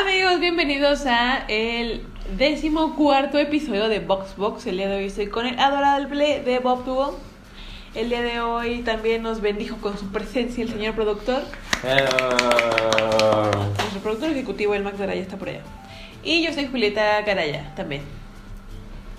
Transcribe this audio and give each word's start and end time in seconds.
Amigos, 0.00 0.40
bienvenidos 0.40 1.04
a 1.04 1.44
el 1.48 2.00
décimo 2.38 2.96
cuarto 2.96 3.36
episodio 3.36 3.90
de 3.90 3.98
Box 3.98 4.34
Box. 4.34 4.66
El 4.66 4.78
día 4.78 4.88
de 4.88 4.96
hoy 4.96 5.04
estoy 5.04 5.26
con 5.26 5.46
el 5.46 5.58
adorable 5.58 6.40
de 6.40 6.58
Bob 6.58 6.86
Duo. 6.86 7.18
El 7.94 8.08
día 8.08 8.22
de 8.22 8.40
hoy 8.40 8.78
también 8.78 9.22
nos 9.22 9.42
bendijo 9.42 9.76
con 9.76 9.98
su 9.98 10.10
presencia 10.10 10.64
el 10.64 10.70
señor 10.70 10.94
productor. 10.94 11.42
Hello. 11.82 13.50
Nuestro 13.76 14.00
productor 14.02 14.30
ejecutivo, 14.30 14.74
el 14.74 14.84
Max 14.84 14.98
Araya, 15.02 15.20
está 15.20 15.36
por 15.36 15.50
allá. 15.50 15.60
Y 16.24 16.42
yo 16.42 16.54
soy 16.54 16.68
Julieta 16.68 17.22
Caraya, 17.26 17.74
también. 17.74 18.00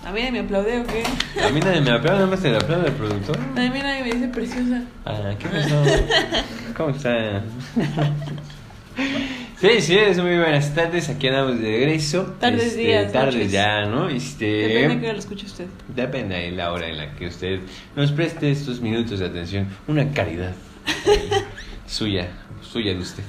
A 0.04 0.10
mí 0.10 0.18
nadie 0.18 0.32
me 0.32 0.40
aplaude 0.40 0.80
o 0.80 0.84
qué. 0.84 1.04
A 1.40 1.50
mí 1.50 1.60
nadie 1.60 1.80
me 1.80 1.92
aplaude, 1.92 2.18
nada 2.18 2.26
más 2.26 2.40
se 2.40 2.50
le 2.50 2.56
aplaude 2.56 2.88
al 2.88 2.94
productor. 2.94 3.38
A 3.38 3.60
mí 3.60 3.78
nadie 3.78 4.02
me 4.02 4.10
dice 4.10 4.26
preciosa. 4.26 4.82
Ah, 5.04 5.30
¿qué 5.38 5.48
pasó? 5.48 5.80
¿Cómo 6.76 6.90
está? 6.90 7.44
Sí, 9.62 9.80
sí, 9.80 9.96
es 9.96 10.18
muy 10.18 10.36
buenas 10.38 10.74
tardes, 10.74 11.08
aquí 11.08 11.28
andamos 11.28 11.60
de 11.60 11.68
regreso. 11.70 12.34
Tardes, 12.40 12.64
Este, 12.64 12.80
días, 12.80 13.12
Tardes 13.12 13.34
noches. 13.36 13.52
ya, 13.52 13.84
¿no? 13.86 14.08
Este, 14.08 14.44
Depende 14.44 14.94
de 14.96 15.00
que 15.02 15.12
lo 15.12 15.18
escuche 15.20 15.46
usted. 15.46 15.66
Depende 15.86 16.34
de 16.34 16.50
la 16.50 16.72
hora 16.72 16.88
en 16.88 16.96
la 16.96 17.14
que 17.14 17.28
usted 17.28 17.60
nos 17.94 18.10
preste 18.10 18.50
estos 18.50 18.80
minutos 18.80 19.20
de 19.20 19.26
atención. 19.26 19.68
Una 19.86 20.10
caridad 20.12 20.52
eh, 21.06 21.44
suya, 21.86 22.28
suya 22.60 22.92
de 22.92 22.98
usted. 22.98 23.22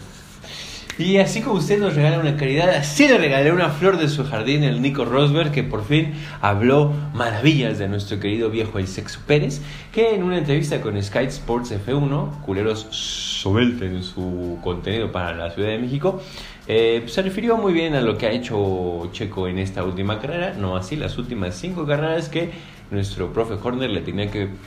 Y 1.00 1.18
así 1.18 1.42
como 1.42 1.56
usted 1.56 1.80
nos 1.80 1.96
regala 1.96 2.20
una 2.20 2.36
caridad, 2.38 2.70
así 2.70 3.08
le 3.08 3.18
regalé 3.18 3.52
una 3.52 3.70
flor 3.70 3.98
de 3.98 4.08
su 4.08 4.24
jardín, 4.26 4.64
el 4.64 4.80
Nico 4.80 5.06
Rosberg, 5.06 5.52
que 5.52 5.64
por 5.64 5.84
fin 5.84 6.14
habló 6.40 6.94
maravillas 7.14 7.80
de 7.80 7.88
nuestro 7.88 8.20
querido 8.20 8.52
viejo 8.52 8.78
El 8.78 8.88
Sexo 8.88 9.20
Pérez, 9.26 9.62
que 9.92 10.14
en 10.14 10.22
una 10.22 10.38
entrevista 10.38 10.82
con 10.82 11.02
Sky 11.02 11.26
Sports 11.26 11.72
F1, 11.72 12.42
culeros 12.42 12.86
suelten 12.92 14.04
su 14.04 14.60
contenido 14.64 15.12
para 15.12 15.34
la 15.34 15.50
Ciudad 15.50 15.70
de 15.70 15.80
México, 15.80 16.22
eh, 16.68 17.04
se 17.08 17.24
refirió 17.24 17.58
muy 17.58 17.74
bien 17.74 17.96
a 17.96 18.02
lo 18.02 18.18
que 18.18 18.28
ha 18.28 18.32
hecho 18.32 19.10
Checo 19.12 19.48
en 19.48 19.58
esta 19.58 19.84
última 19.84 20.20
carrera, 20.20 20.54
no 20.54 20.78
así 20.78 20.96
las 20.96 21.18
últimas 21.18 21.56
cinco 21.56 21.88
carreras 21.88 22.30
que 22.30 22.52
nuestro 22.92 23.32
profe 23.34 23.56
Horner 23.62 23.90
le 23.90 24.02
tenía 24.02 24.30
que... 24.30 24.50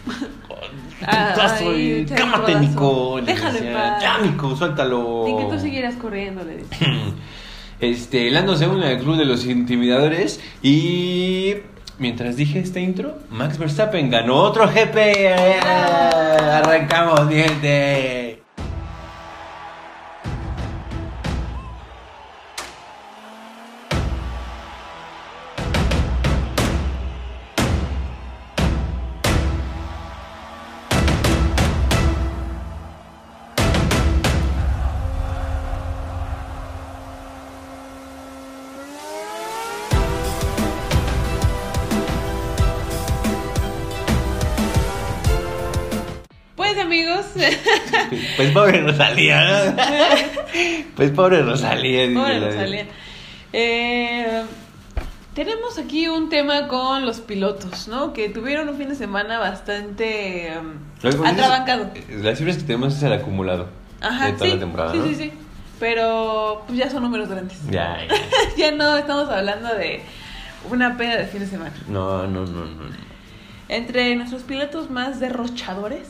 Ah, 1.06 1.32
Putazo 1.34 1.70
ay, 1.70 1.80
y 1.80 2.04
rodazo. 2.06 2.58
Nico. 2.58 3.18
le 3.20 3.26
Déjalo 3.26 3.48
en 3.58 3.64
decía, 3.64 3.74
paz. 3.74 4.02
Ya, 4.02 4.18
Nico, 4.18 4.56
suéltalo. 4.56 5.24
Ni 5.26 5.36
que 5.36 5.44
tú 5.44 5.60
siguieras 5.60 5.94
corriendo, 5.96 6.42
le. 6.42 6.64
Este, 7.80 8.30
Lando 8.30 8.56
se 8.56 8.66
une 8.66 8.86
al 8.86 8.98
club 8.98 9.16
de 9.18 9.26
los 9.26 9.44
intimidadores 9.44 10.40
y 10.62 11.56
mientras 11.98 12.36
dije 12.36 12.58
este 12.60 12.80
intro, 12.80 13.18
Max 13.30 13.58
Verstappen 13.58 14.08
ganó 14.08 14.36
otro 14.36 14.66
GP. 14.66 14.96
¡Eh! 14.96 15.60
Arrancamos, 15.60 17.26
mi 17.26 17.34
gente. 17.34 18.25
Amigos, 47.00 47.26
Pues 48.36 48.50
pobre 48.52 48.80
Rosalía, 48.82 49.44
¿no? 49.70 49.76
Pues 50.96 51.10
pobre 51.10 51.42
Rosalía. 51.42 52.06
la- 52.06 52.38
Rosalía. 52.46 52.86
Eh, 53.52 54.42
tenemos 55.34 55.78
aquí 55.78 56.08
un 56.08 56.28
tema 56.28 56.68
con 56.68 57.04
los 57.04 57.20
pilotos, 57.20 57.88
¿no? 57.88 58.12
Que 58.12 58.28
tuvieron 58.28 58.68
un 58.68 58.76
fin 58.78 58.88
de 58.88 58.94
semana 58.94 59.38
bastante 59.38 60.52
um, 60.58 61.26
atrabancado. 61.26 61.90
Las 62.22 62.38
cifras 62.38 62.56
que 62.56 62.62
tenemos 62.64 62.96
es 62.96 63.02
el 63.02 63.12
acumulado 63.12 63.68
Ajá, 64.00 64.26
de 64.26 64.32
toda 64.32 64.46
sí, 64.46 64.54
la 64.54 64.60
temporada. 64.60 64.92
sí, 64.92 64.98
¿no? 64.98 65.06
sí, 65.06 65.14
sí. 65.14 65.32
Pero 65.78 66.64
pues 66.66 66.78
ya 66.78 66.88
son 66.90 67.02
números 67.02 67.28
grandes. 67.28 67.58
Ya, 67.70 67.98
ya. 68.08 68.14
ya 68.56 68.72
no 68.72 68.96
estamos 68.96 69.28
hablando 69.28 69.74
de 69.74 70.00
una 70.70 70.96
pena 70.96 71.16
de 71.16 71.26
fin 71.26 71.40
de 71.40 71.46
semana. 71.46 71.74
No, 71.88 72.26
no, 72.26 72.46
no, 72.46 72.64
no. 72.64 72.86
Entre 73.68 74.14
nuestros 74.16 74.42
pilotos 74.42 74.90
más 74.90 75.20
derrochadores. 75.20 76.08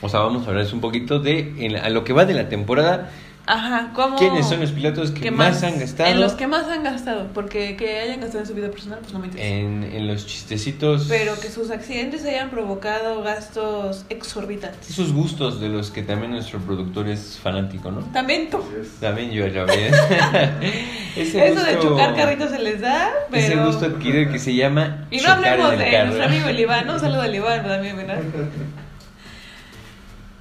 O 0.00 0.08
sea, 0.08 0.20
vamos 0.20 0.46
a 0.46 0.50
hablar 0.50 0.66
un 0.72 0.80
poquito 0.80 1.18
de 1.18 1.54
en 1.58 1.72
la- 1.72 1.80
a 1.80 1.90
lo 1.90 2.04
que 2.04 2.12
va 2.12 2.24
de 2.24 2.34
la 2.34 2.48
temporada. 2.48 3.10
Ajá, 3.50 3.92
¿cómo? 3.94 4.16
¿Quiénes 4.18 4.46
son 4.46 4.60
los 4.60 4.72
pilotos 4.72 5.10
que, 5.10 5.30
más, 5.30 5.62
han 5.62 5.80
gastado 5.80 6.10
En 6.10 6.20
los 6.20 6.32
que 6.34 6.46
más 6.46 6.66
han 6.68 6.84
gastado. 6.84 7.28
Porque 7.32 7.76
que 7.78 7.98
hayan 7.98 8.20
gastado 8.20 8.40
en 8.40 8.46
su 8.46 8.52
vida 8.54 8.70
personal, 8.70 8.98
pues 9.00 9.14
no 9.14 9.20
me 9.20 9.28
interesa. 9.28 9.48
en, 9.48 9.84
en 9.84 10.06
los 10.06 10.26
chistecitos? 10.26 11.06
Pero 11.08 11.32
que 11.40 11.48
sus 11.48 11.70
accidentes 11.70 12.26
hayan 12.26 12.50
provocado 12.50 13.22
gastos 13.22 14.04
exorbitantes. 14.10 14.90
Esos 14.90 15.14
gustos 15.14 15.62
de 15.62 15.70
los 15.70 15.90
que 15.90 16.02
también 16.02 16.32
nuestro 16.32 16.58
productor 16.60 17.08
es 17.08 17.38
fanático, 17.42 17.90
¿no? 17.90 18.00
También 18.12 18.50
tú. 18.50 18.58
También 19.00 19.30
yo 19.30 19.46
ya 19.46 19.64
ves. 19.64 19.94
Ese 21.16 21.48
Eso 21.48 21.64
de 21.64 21.74
gusto- 21.76 21.88
chocar 21.88 22.14
carritos 22.14 22.50
se 22.50 22.58
les 22.58 22.82
da, 22.82 23.10
pero... 23.30 23.42
Ese 23.46 23.56
gusto 23.56 23.86
adquirido 23.86 24.30
que 24.30 24.38
se 24.38 24.54
llama 24.54 25.06
Y 25.10 25.22
no 25.22 25.30
hablemos 25.32 25.70
de 25.78 26.04
nuestro 26.04 26.24
amigo 26.24 26.48
el 26.48 26.60
Iván, 26.60 26.86
¿no? 26.86 26.94
Un 26.94 27.00
saludo 27.00 27.22
al 27.22 27.34
Iván 27.34 27.66
también, 27.66 27.96
¿verdad? 27.96 28.18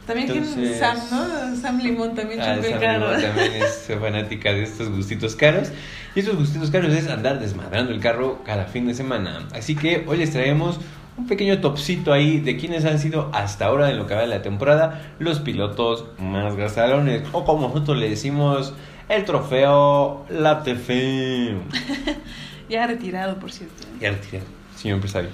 También 0.07 0.27
que 0.31 0.37
Entonces- 0.37 0.79
Sam, 0.79 0.97
¿no? 1.11 1.55
Sam 1.57 1.79
Limón 1.79 2.15
también 2.15 2.41
Ah, 2.41 2.55
chocó 2.55 2.65
el 2.65 2.71
Sam 2.71 2.81
carro. 2.81 3.07
Limón 3.17 3.21
también 3.21 3.51
es 3.61 3.87
fanática 3.99 4.53
de 4.53 4.63
estos 4.63 4.89
gustitos 4.89 5.35
caros. 5.35 5.69
Y 6.15 6.21
estos 6.21 6.35
gustitos 6.37 6.71
caros 6.71 6.93
es 6.93 7.07
andar 7.09 7.39
desmadrando 7.39 7.91
el 7.91 7.99
carro 7.99 8.41
cada 8.45 8.65
fin 8.65 8.87
de 8.87 8.93
semana. 8.95 9.47
Así 9.53 9.75
que 9.75 10.05
hoy 10.07 10.17
les 10.17 10.31
traemos 10.31 10.79
un 11.17 11.27
pequeño 11.27 11.59
topcito 11.59 12.13
ahí 12.13 12.39
de 12.39 12.57
quienes 12.57 12.85
han 12.85 12.99
sido 12.99 13.29
hasta 13.33 13.65
ahora 13.65 13.89
en 13.91 13.97
lo 13.97 14.07
que 14.07 14.13
va 14.15 14.21
de 14.21 14.27
la 14.27 14.41
temporada 14.41 15.13
los 15.19 15.39
pilotos 15.39 16.05
más 16.19 16.55
gastalones. 16.55 17.23
O 17.33 17.43
como 17.43 17.67
nosotros 17.67 17.97
le 17.97 18.09
decimos, 18.09 18.73
el 19.09 19.25
trofeo 19.25 20.25
Latifi. 20.29 21.51
Ya 22.69 22.85
retirado, 22.85 23.37
por 23.39 23.49
cierto. 23.51 23.75
Ya 24.01 24.11
retirado, 24.11 24.45
señor 24.75 24.95
empresario. 24.95 25.29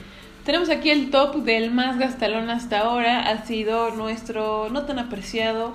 Tenemos 0.46 0.70
aquí 0.70 0.90
el 0.90 1.10
top 1.10 1.44
del 1.44 1.72
más 1.72 1.98
gastalón 1.98 2.50
hasta 2.50 2.80
ahora. 2.80 3.30
Ha 3.30 3.46
sido 3.46 3.92
nuestro 3.92 4.70
no 4.70 4.84
tan 4.84 5.00
apreciado 5.00 5.74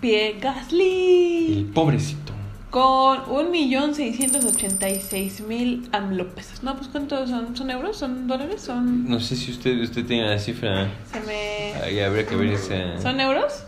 Pierre 0.00 0.36
El 0.36 0.40
Gasly. 0.40 1.70
pobrecito. 1.74 2.32
Con 2.70 3.18
1.686.000 3.26 5.88
AMLO 5.92 6.28
pesos. 6.34 6.62
No, 6.62 6.76
pues 6.76 6.88
¿cuántos 6.88 7.30
son? 7.30 7.56
¿Son 7.56 7.70
euros? 7.70 7.96
¿Son 7.96 8.26
dólares? 8.26 8.60
¿Son...? 8.60 9.08
No 9.08 9.20
sé 9.20 9.36
si 9.36 9.50
usted, 9.50 9.80
usted 9.80 10.04
tiene 10.04 10.28
la 10.28 10.38
cifra. 10.38 10.86
Se 11.10 11.20
me... 11.20 11.72
Ahí 11.82 12.00
habría 12.00 12.26
que 12.26 12.36
ver 12.36 12.48
esa. 12.48 13.00
¿Son 13.00 13.18
euros? 13.20 13.64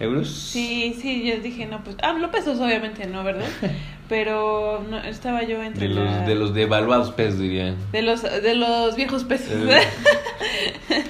¿Euros? 0.00 0.30
Sí, 0.30 0.96
sí, 1.00 1.24
yo 1.24 1.40
dije, 1.40 1.66
no, 1.66 1.84
pues... 1.84 1.96
AMLO 2.02 2.30
pesos 2.30 2.58
obviamente 2.60 3.06
no, 3.06 3.22
¿verdad? 3.22 3.48
Pero 4.08 4.82
no, 4.88 4.98
estaba 4.98 5.42
yo 5.42 5.62
entre 5.62 5.88
De 5.88 5.94
la- 5.94 6.04
los, 6.18 6.26
de 6.26 6.34
los 6.34 6.54
devaluados 6.54 7.10
pesos, 7.12 7.38
dirían. 7.40 7.76
De 7.92 8.02
los, 8.02 8.22
de 8.22 8.54
los 8.54 8.96
viejos 8.96 9.24
pesos. 9.24 9.50
Eh. 9.52 9.80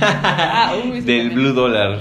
Ah, 0.00 0.74
uy, 0.76 1.00
sí, 1.00 1.06
Del 1.06 1.28
también. 1.28 1.34
blue 1.34 1.52
dollar. 1.52 1.98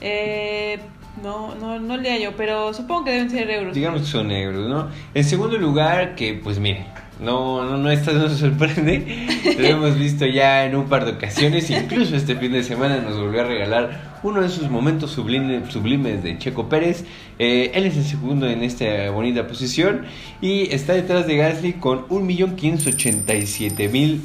Eh, 0.00 0.78
no, 1.22 1.54
no, 1.54 1.78
no 1.78 1.96
lea 1.96 2.18
yo, 2.18 2.32
pero 2.36 2.72
supongo 2.74 3.04
que 3.04 3.12
deben 3.12 3.30
ser 3.30 3.50
euros. 3.50 3.74
Digamos 3.74 4.02
que 4.02 4.06
son 4.08 4.30
euros, 4.30 4.68
¿no? 4.68 4.88
En 5.14 5.24
segundo 5.24 5.56
lugar, 5.58 6.14
que 6.14 6.34
pues 6.34 6.58
mire, 6.58 6.86
no, 7.20 7.64
no, 7.64 7.76
no, 7.76 7.90
esta 7.90 8.12
no 8.12 8.20
nos 8.24 8.38
sorprende. 8.38 9.26
Lo 9.58 9.66
hemos 9.66 9.98
visto 9.98 10.26
ya 10.26 10.64
en 10.64 10.74
un 10.74 10.88
par 10.88 11.04
de 11.04 11.12
ocasiones. 11.12 11.70
Incluso 11.70 12.16
este 12.16 12.34
fin 12.36 12.52
de 12.52 12.62
semana 12.64 12.96
nos 12.98 13.16
volvió 13.18 13.42
a 13.42 13.44
regalar 13.44 14.09
uno 14.22 14.42
de 14.42 14.48
sus 14.48 14.68
momentos 14.68 15.16
sublime- 15.16 15.70
sublimes 15.70 16.22
de 16.22 16.38
Checo 16.38 16.68
Pérez. 16.68 17.04
Eh, 17.38 17.70
él 17.74 17.86
es 17.86 17.96
el 17.96 18.04
segundo 18.04 18.48
en 18.48 18.62
esta 18.62 19.10
bonita 19.10 19.46
posición. 19.46 20.06
Y 20.40 20.72
está 20.74 20.94
detrás 20.94 21.26
de 21.26 21.36
Gasly 21.36 21.74
con 21.74 22.06
1.587.000 22.08 24.20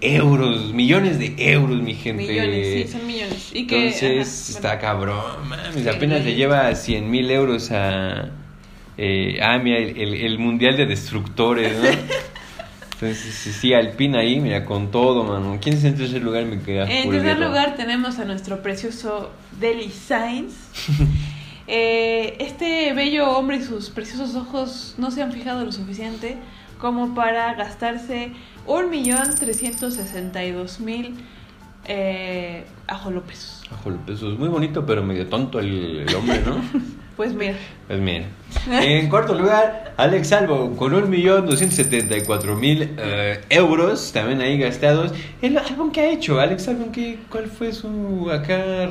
euros. 0.00 0.72
Millones 0.72 1.18
de 1.18 1.34
euros, 1.52 1.82
mi 1.82 1.94
gente. 1.94 2.26
Millones, 2.26 2.86
sí, 2.86 2.92
son 2.98 3.06
millones. 3.06 3.50
Y 3.54 3.66
que, 3.66 3.86
Entonces 3.86 4.50
ajá, 4.50 4.58
está 4.58 4.68
bueno. 4.68 4.80
cabrón, 4.80 5.48
mames. 5.48 5.82
Sí. 5.82 5.88
Apenas 5.88 6.24
le 6.24 6.34
lleva 6.34 6.74
100 6.74 7.10
mil 7.10 7.30
euros 7.30 7.70
a. 7.72 8.30
eh, 8.96 9.38
ah, 9.42 9.58
mira, 9.58 9.78
el, 9.78 9.96
el- 9.98 10.14
el 10.14 10.38
mundial 10.38 10.76
de 10.76 10.86
destructores, 10.86 11.76
¿no? 11.78 11.88
Entonces, 13.00 13.32
sí, 13.32 13.52
sí, 13.52 13.72
Alpina 13.74 14.18
ahí, 14.18 14.40
mira, 14.40 14.64
con 14.64 14.90
todo, 14.90 15.22
mano. 15.22 15.56
¿Quién 15.62 15.76
es 15.76 15.84
en 15.84 15.94
tercer 15.94 16.20
lugar? 16.20 16.44
Me 16.46 16.60
queda 16.60 16.90
En 16.90 17.08
tercer 17.08 17.38
lugar 17.38 17.76
tenemos 17.76 18.18
a 18.18 18.24
nuestro 18.24 18.60
precioso 18.60 19.30
Deli 19.60 19.90
Sainz. 19.90 20.54
Eh, 21.70 22.36
este 22.38 22.94
bello 22.94 23.36
hombre 23.36 23.58
y 23.58 23.62
sus 23.62 23.90
preciosos 23.90 24.34
ojos 24.34 24.94
no 24.96 25.10
se 25.10 25.22
han 25.22 25.32
fijado 25.32 25.66
lo 25.66 25.72
suficiente 25.72 26.38
como 26.78 27.14
para 27.14 27.52
gastarse 27.56 28.32
1.362.000 28.66 31.12
eh, 31.84 32.64
ajolopesos. 32.86 33.64
Ajo, 33.70 33.90
el 33.90 33.96
peso 33.96 34.32
es 34.32 34.38
muy 34.38 34.48
bonito, 34.48 34.86
pero 34.86 35.02
medio 35.02 35.26
tonto 35.26 35.58
el, 35.58 36.06
el 36.08 36.14
hombre, 36.14 36.40
¿no? 36.40 36.56
Pues 37.18 37.34
mira. 37.34 37.54
Pues 37.88 37.98
mira. 37.98 38.26
En 38.70 39.08
cuarto 39.08 39.34
lugar, 39.34 39.92
Alex 39.96 40.32
Albo 40.32 40.76
con 40.76 40.92
1.274.000 40.92 42.90
eh, 42.96 43.40
euros 43.50 44.12
también 44.12 44.40
ahí 44.40 44.56
gastados. 44.56 45.12
El 45.42 45.58
álbum 45.58 45.90
que 45.90 46.00
ha 46.00 46.10
hecho, 46.10 46.38
Alex 46.38 46.68
Albon, 46.68 46.92
¿qué, 46.92 47.18
¿cuál 47.28 47.46
fue 47.48 47.72
su 47.72 48.30
acá 48.32 48.86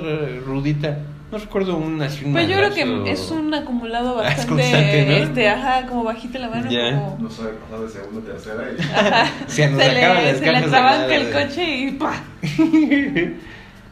rudita? 0.45 0.97
No 1.31 1.37
recuerdo 1.37 1.77
un 1.77 2.01
así 2.01 2.25
un 2.25 2.33
Pues 2.33 2.49
yo 2.49 2.57
creo 2.57 2.73
que 2.73 3.11
es 3.11 3.31
un 3.31 3.53
acumulado 3.53 4.19
Ah, 4.19 4.27
es 4.27 4.37
bastante, 4.39 4.61
constante, 4.63 5.05
¿no? 5.05 5.15
este, 5.15 5.49
ajá, 5.49 5.87
como 5.87 6.03
bajita 6.03 6.39
la 6.39 6.49
mano, 6.49 6.69
Ya. 6.69 6.91
como... 6.99 7.17
No 7.21 7.29
sabe 7.29 7.51
pasar 7.53 7.79
de 7.79 7.89
segunda 7.89 8.19
a 8.19 8.33
tercera 8.33 8.63
y 8.77 8.81
Ajá. 8.93 9.31
Se 9.47 9.69
le, 9.69 10.35
se 10.35 10.51
le 10.51 10.57
atrabanca 10.57 11.15
el 11.15 11.31
coche 11.31 11.77
y 11.77 11.91
¡pa! 11.91 12.23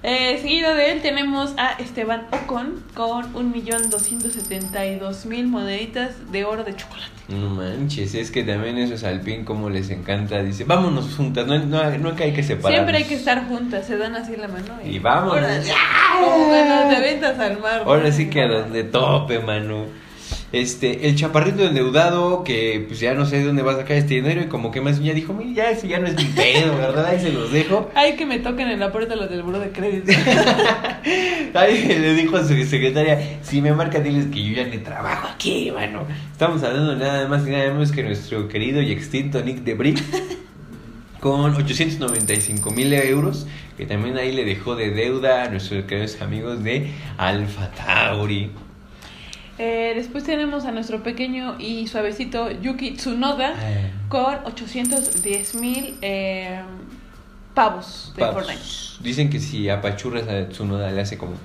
Eh, 0.07 0.37
seguido 0.39 0.75
de 0.75 0.91
él 0.91 1.01
tenemos 1.01 1.55
a 1.57 1.71
Esteban 1.79 2.27
Ocon 2.31 2.83
con 2.93 3.33
1.272.000 3.33 5.47
moneditas 5.47 6.31
de 6.31 6.45
oro 6.45 6.63
de 6.63 6.75
chocolate. 6.75 7.09
No 7.27 7.49
manches, 7.49 8.13
es 8.13 8.29
que 8.29 8.43
también 8.43 8.77
esos 8.77 9.03
Alpine 9.03 9.45
como 9.45 9.71
les 9.71 9.89
encanta. 9.89 10.43
Dice, 10.43 10.63
vámonos 10.63 11.15
juntas, 11.15 11.47
no, 11.47 11.57
no, 11.57 11.89
nunca 11.97 12.23
hay 12.23 12.33
que 12.33 12.43
separarnos. 12.43 12.71
Siempre 12.71 12.97
hay 12.97 13.05
que 13.05 13.15
estar 13.15 13.47
juntas, 13.47 13.87
se 13.87 13.97
dan 13.97 14.15
así 14.15 14.35
la 14.35 14.47
mano 14.47 14.75
y, 14.85 14.97
Y 14.97 14.99
vámonos. 14.99 15.71
Como 16.21 16.49
cuando 16.49 16.87
te 16.87 16.97
aventas 16.97 17.39
al 17.39 17.59
mar. 17.59 17.81
Ahora 17.83 18.11
sí 18.11 18.29
que 18.29 18.43
a 18.43 18.47
donde 18.47 18.83
tope, 18.83 19.39
mano. 19.39 19.85
Este, 20.51 21.09
el 21.09 21.15
chaparrito 21.15 21.65
endeudado 21.65 22.43
que 22.43 22.85
pues 22.87 22.99
ya 22.99 23.13
no 23.13 23.25
sé 23.25 23.39
de 23.39 23.45
dónde 23.45 23.61
va 23.61 23.73
a 23.73 23.77
sacar 23.77 23.97
este 23.97 24.13
dinero 24.13 24.41
y 24.41 24.45
como 24.45 24.71
que 24.71 24.79
más 24.79 25.01
ya 25.01 25.13
dijo, 25.13 25.33
mira, 25.33 25.51
ya 25.53 25.71
ese 25.71 25.87
ya 25.87 25.99
no 25.99 26.07
es 26.07 26.15
mi 26.15 26.25
pedo, 26.25 26.77
¿verdad? 26.77 27.07
Ahí 27.07 27.19
se 27.19 27.31
los 27.31 27.51
dejo. 27.51 27.89
Ay, 27.95 28.15
que 28.15 28.25
me 28.25 28.39
toquen 28.39 28.69
en 28.69 28.79
la 28.79 28.91
puerta 28.91 29.15
los 29.15 29.29
del 29.29 29.43
buro 29.43 29.59
de 29.59 29.71
crédito. 29.71 30.11
Ahí 31.53 31.83
le 31.87 32.13
dijo 32.13 32.37
a 32.37 32.43
su 32.43 32.55
secretaria, 32.63 33.39
si 33.41 33.61
me 33.61 33.73
marca 33.73 33.99
diles 33.99 34.27
que 34.27 34.43
yo 34.43 34.55
ya 34.55 34.65
ni 34.65 34.77
trabajo 34.77 35.27
aquí, 35.33 35.71
mano. 35.71 36.05
Estamos 36.31 36.63
hablando 36.63 36.95
nada 36.95 37.27
más 37.27 37.45
y 37.47 37.51
nada 37.51 37.71
menos 37.73 37.91
que 37.91 38.03
nuestro 38.03 38.47
querido 38.47 38.81
y 38.81 38.91
extinto 38.91 39.41
Nick 39.41 39.63
Debris 39.63 40.03
con 41.19 41.55
895 41.55 42.71
mil 42.71 42.93
euros 42.93 43.47
que 43.77 43.85
también 43.85 44.17
ahí 44.17 44.31
le 44.31 44.45
dejó 44.45 44.75
de 44.75 44.91
deuda 44.91 45.43
a 45.43 45.49
nuestros 45.49 45.83
queridos 45.85 46.21
amigos 46.21 46.63
de 46.63 46.91
Alfa 47.17 47.71
Tauri. 47.71 48.51
Eh, 49.57 49.93
después 49.95 50.23
tenemos 50.25 50.65
a 50.65 50.71
nuestro 50.71 51.01
pequeño 51.01 51.55
y 51.59 51.87
suavecito 51.87 52.51
Yuki 52.51 52.91
Tsunoda 52.91 53.53
con 54.09 54.35
810.000 54.43 55.93
eh, 56.01 56.59
pavos 57.53 58.11
de 58.15 58.21
Pavos. 58.21 58.45
Fortnite. 58.45 59.03
Dicen 59.03 59.29
que 59.29 59.39
si 59.39 59.69
apachurras 59.69 60.27
a 60.27 60.49
Tsunoda 60.49 60.91
le 60.91 61.01
hace 61.01 61.17
como... 61.17 61.35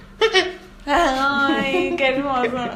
Ay, 0.87 1.95
qué 1.99 2.09
hermoso. 2.09 2.51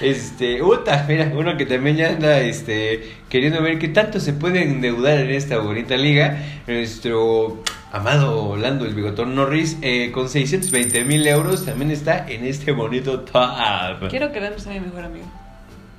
Este, 0.00 0.60
uta, 0.60 1.06
mira, 1.08 1.32
uno 1.34 1.56
que 1.56 1.66
también 1.66 1.96
ya 1.96 2.08
anda 2.08 2.40
este, 2.40 3.12
queriendo 3.30 3.62
ver 3.62 3.78
qué 3.78 3.88
tanto 3.88 4.20
se 4.20 4.32
puede 4.32 4.62
endeudar 4.62 5.18
en 5.18 5.30
esta 5.30 5.58
bonita 5.58 5.96
liga. 5.96 6.36
Nuestro 6.66 7.62
amado 7.92 8.56
Lando, 8.56 8.84
el 8.84 8.94
bigotón 8.94 9.34
Norris, 9.34 9.78
eh, 9.82 10.10
con 10.12 10.28
620 10.28 11.04
mil 11.04 11.26
euros, 11.26 11.64
también 11.64 11.90
está 11.90 12.28
en 12.28 12.44
este 12.44 12.72
bonito 12.72 13.20
top. 13.20 14.08
Quiero 14.08 14.32
que 14.32 14.40
Lando 14.40 14.58
sea 14.58 14.72
mi 14.74 14.80
mejor 14.80 15.04
amigo. 15.04 15.26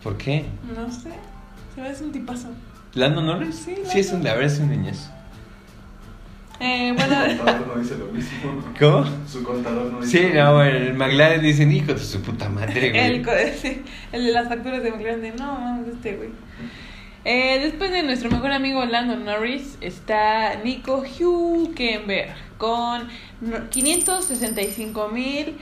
¿Por 0.03 0.17
qué? 0.17 0.45
No 0.75 0.91
sé, 0.91 1.09
se 1.75 1.81
me 1.81 1.89
hace 1.89 2.03
un 2.03 2.11
tipazo. 2.11 2.49
¿Lando 2.93 3.21
Norris? 3.21 3.55
Sí, 3.55 3.75
sí 3.85 3.99
es 3.99 4.11
un, 4.11 4.23
la 4.23 4.33
verdad 4.33 4.51
es 4.53 4.59
un 4.59 4.69
niñazo. 4.69 5.11
Eh, 6.59 6.89
su 6.89 6.95
bueno, 6.95 7.37
contador 7.37 7.67
no 7.67 7.81
dice 7.81 7.97
lo 7.97 8.05
mismo. 8.07 8.63
¿Cómo? 8.79 9.05
Su 9.27 9.43
contador 9.43 9.91
no 9.91 10.01
dice 10.01 10.17
Sí, 10.17 10.33
no, 10.33 10.45
mismo. 10.45 10.61
el 10.63 10.93
McLaren 10.95 11.41
dicen, 11.41 11.71
hijo 11.71 11.93
de 11.93 11.99
su 11.99 12.19
puta 12.21 12.49
madre, 12.49 12.89
güey. 13.23 13.83
el 14.11 14.25
de 14.25 14.31
las 14.31 14.47
facturas 14.47 14.81
de 14.81 14.91
McLaren 14.91 15.21
de 15.21 15.31
no, 15.33 15.59
mames, 15.59 15.87
este 15.89 16.15
güey. 16.15 16.29
Eh, 17.25 17.59
después 17.61 17.91
de 17.91 18.03
nuestro 18.03 18.29
mejor 18.31 18.51
amigo 18.51 18.85
Lando 18.85 19.15
Norris 19.17 19.77
está 19.81 20.55
Nico 20.63 21.03
Hülkenberg 21.03 22.35
con 22.57 23.07
no- 23.41 23.69
565 23.69 25.09
mil 25.09 25.55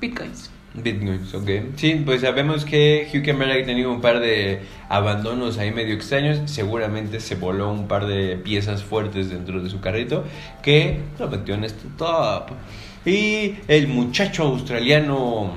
bitcoins. 0.00 0.50
Bitcoins, 0.74 1.34
ok. 1.34 1.50
Sí, 1.76 2.02
pues 2.04 2.22
sabemos 2.22 2.64
que 2.64 3.06
Hülkenberg 3.12 3.62
ha 3.62 3.66
tenido 3.66 3.92
un 3.92 4.00
par 4.00 4.20
de 4.20 4.62
abandonos 4.88 5.58
ahí 5.58 5.70
medio 5.70 5.94
extraños. 5.94 6.50
Seguramente 6.50 7.20
se 7.20 7.34
voló 7.34 7.70
un 7.70 7.86
par 7.88 8.06
de 8.06 8.36
piezas 8.36 8.82
fuertes 8.82 9.28
dentro 9.30 9.62
de 9.62 9.68
su 9.68 9.80
carrito 9.80 10.24
que 10.62 11.00
lo 11.18 11.28
metió 11.28 11.54
en 11.54 11.64
este 11.64 11.86
top. 11.98 12.52
Y 13.04 13.56
el 13.68 13.86
muchacho 13.88 14.44
australiano 14.44 15.52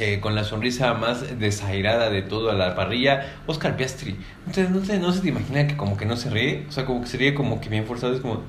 eh, 0.00 0.20
con 0.20 0.34
la 0.34 0.44
sonrisa 0.44 0.94
más 0.94 1.38
desairada 1.38 2.10
de 2.10 2.22
toda 2.22 2.54
la 2.54 2.74
parrilla, 2.74 3.34
Oscar 3.46 3.76
Piastri. 3.76 4.16
Entonces, 4.46 4.70
no, 4.70 4.84
se- 4.84 4.98
no 4.98 5.12
se 5.12 5.20
te 5.20 5.28
imagina 5.28 5.66
que 5.66 5.76
como 5.76 5.96
que 5.96 6.06
no 6.06 6.16
se 6.16 6.30
ríe, 6.30 6.64
o 6.68 6.72
sea, 6.72 6.84
como 6.86 7.02
que 7.02 7.06
se 7.08 7.16
ríe 7.18 7.34
como 7.34 7.60
que 7.60 7.68
bien 7.68 7.84
forzado, 7.86 8.14
es 8.14 8.20
como... 8.20 8.42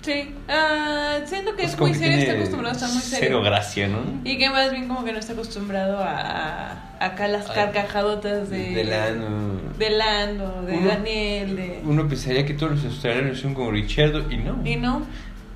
Sí, 0.00 0.30
ah, 0.48 1.18
siento 1.26 1.56
que 1.56 1.64
es, 1.64 1.72
como 1.74 1.88
muy 1.90 1.98
que 1.98 2.04
serio, 2.04 2.18
está 2.18 2.32
acostumbrado 2.34 2.72
a 2.72 2.76
estar 2.76 2.90
muy 2.90 3.02
Cero 3.02 3.20
serio. 3.20 3.42
gracia, 3.42 3.88
¿no? 3.88 3.98
Y 4.24 4.38
que 4.38 4.48
más 4.48 4.70
bien 4.70 4.86
como 4.86 5.04
que 5.04 5.12
no 5.12 5.18
está 5.18 5.32
acostumbrado 5.32 5.98
a, 5.98 6.20
a- 6.20 7.04
acá 7.04 7.26
las 7.28 7.46
carcajadotas 7.50 8.48
de... 8.48 8.70
de 8.74 8.84
Lando. 8.84 9.60
De 9.76 9.90
Lando, 9.90 10.62
de 10.62 10.76
Uno- 10.78 10.88
Daniel, 10.88 11.56
de... 11.56 11.80
Uno 11.84 12.08
pensaría 12.08 12.46
que 12.46 12.54
todos 12.54 12.72
los 12.76 12.84
australianos 12.84 13.40
son 13.40 13.54
como 13.54 13.72
Richardo 13.72 14.30
y 14.30 14.36
no. 14.38 14.60
Y 14.64 14.76
no, 14.76 15.02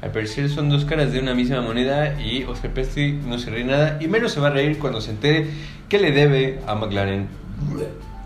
Al 0.03 0.11
parecer 0.11 0.51
son 0.51 0.69
dos 0.69 0.85
caras 0.85 1.13
de 1.13 1.21
una 1.21 1.33
misma 1.33 1.61
moneda 1.63 2.21
y 2.21 2.43
Oscar 2.45 2.73
Piastri 2.73 3.13
no 3.13 3.39
se 3.39 3.51
ríe 3.51 3.65
nada 3.65 3.99
y 4.01 4.09
menos 4.09 4.33
se 4.33 4.41
va 4.41 4.49
a 4.49 4.51
reír 4.51 4.79
cuando 4.79 5.01
se 5.01 5.13
entere 5.13 5.47
que 5.89 5.99
le 6.01 6.11
debe 6.11 6.59
a 6.67 6.75
McLaren 6.75 7.29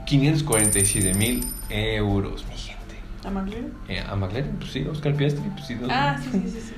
547 0.06 1.14
mil 1.14 1.44
euros, 1.68 2.46
mi 2.48 2.56
gente. 2.56 2.96
a 3.24 3.30
McLaren. 3.30 3.72
Eh, 3.88 4.00
a 4.00 4.16
McLaren, 4.16 4.56
pues 4.58 4.70
sí, 4.72 4.86
Oscar 4.90 5.14
Piastri, 5.14 5.44
pues 5.50 5.66
sí. 5.66 5.76
Ah, 5.90 6.16
sí, 6.22 6.30
sí, 6.32 6.48
sí, 6.48 6.60
sí. 6.68 6.74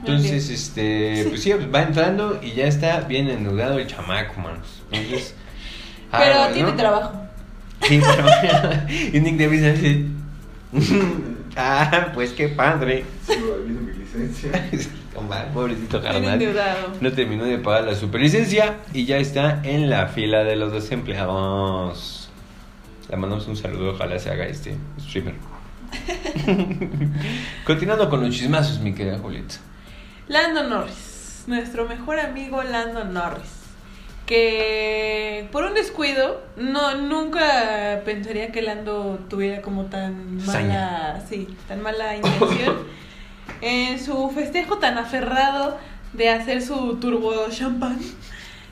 Entonces, 0.00 0.50
este, 0.50 1.26
pues 1.28 1.42
sí, 1.42 1.50
va 1.52 1.82
entrando 1.82 2.38
y 2.40 2.52
ya 2.52 2.66
está 2.66 3.00
bien 3.00 3.28
endeudado 3.28 3.78
el 3.78 3.86
chamaco, 3.88 4.40
manos. 4.40 4.82
Entonces, 4.92 5.34
Pero 6.12 6.34
aguas, 6.34 6.52
tiene 6.54 6.70
¿no? 6.70 6.76
trabajo. 6.76 7.12
Sí, 7.82 8.00
pero 8.00 8.26
y 9.12 9.20
Nick 9.20 9.36
Davis 9.36 9.62
así. 9.64 10.06
ah, 11.56 12.08
pues 12.14 12.32
qué 12.32 12.48
padre. 12.48 13.04
Mi 13.66 13.87
licencia. 14.18 14.68
Pobrecito 15.54 16.00
carnal. 16.00 16.40
No 17.00 17.12
terminó 17.12 17.44
de 17.44 17.58
pagar 17.58 17.84
la 17.84 17.94
superlicencia 17.94 18.78
y 18.92 19.04
ya 19.04 19.18
está 19.18 19.60
en 19.64 19.90
la 19.90 20.08
fila 20.08 20.44
de 20.44 20.56
los 20.56 20.72
desempleados. 20.72 22.30
Le 23.08 23.16
mandamos 23.16 23.46
un 23.48 23.56
saludo, 23.56 23.92
ojalá 23.92 24.18
se 24.18 24.30
haga 24.30 24.46
este 24.46 24.76
streamer. 25.00 25.34
Continuando 27.64 28.10
con 28.10 28.20
los 28.22 28.34
chismazos, 28.34 28.80
mi 28.80 28.94
querida 28.94 29.18
Julieta. 29.18 29.56
Lando 30.28 30.64
Norris, 30.64 31.44
nuestro 31.46 31.88
mejor 31.88 32.20
amigo 32.20 32.62
Lando 32.62 33.04
Norris, 33.04 33.50
que 34.26 35.48
por 35.50 35.64
un 35.64 35.72
descuido, 35.72 36.42
no 36.56 36.96
nunca 36.96 38.02
pensaría 38.04 38.52
que 38.52 38.60
Lando 38.60 39.18
tuviera 39.30 39.62
como 39.62 39.86
tan 39.86 40.36
mala, 40.36 40.52
Saña. 40.52 41.20
sí, 41.26 41.48
tan 41.66 41.82
mala 41.82 42.16
intención. 42.16 42.76
en 43.60 43.98
su 43.98 44.30
festejo 44.30 44.78
tan 44.78 44.98
aferrado 44.98 45.78
de 46.12 46.30
hacer 46.30 46.62
su 46.62 46.96
turbo 46.96 47.48
champán. 47.50 47.98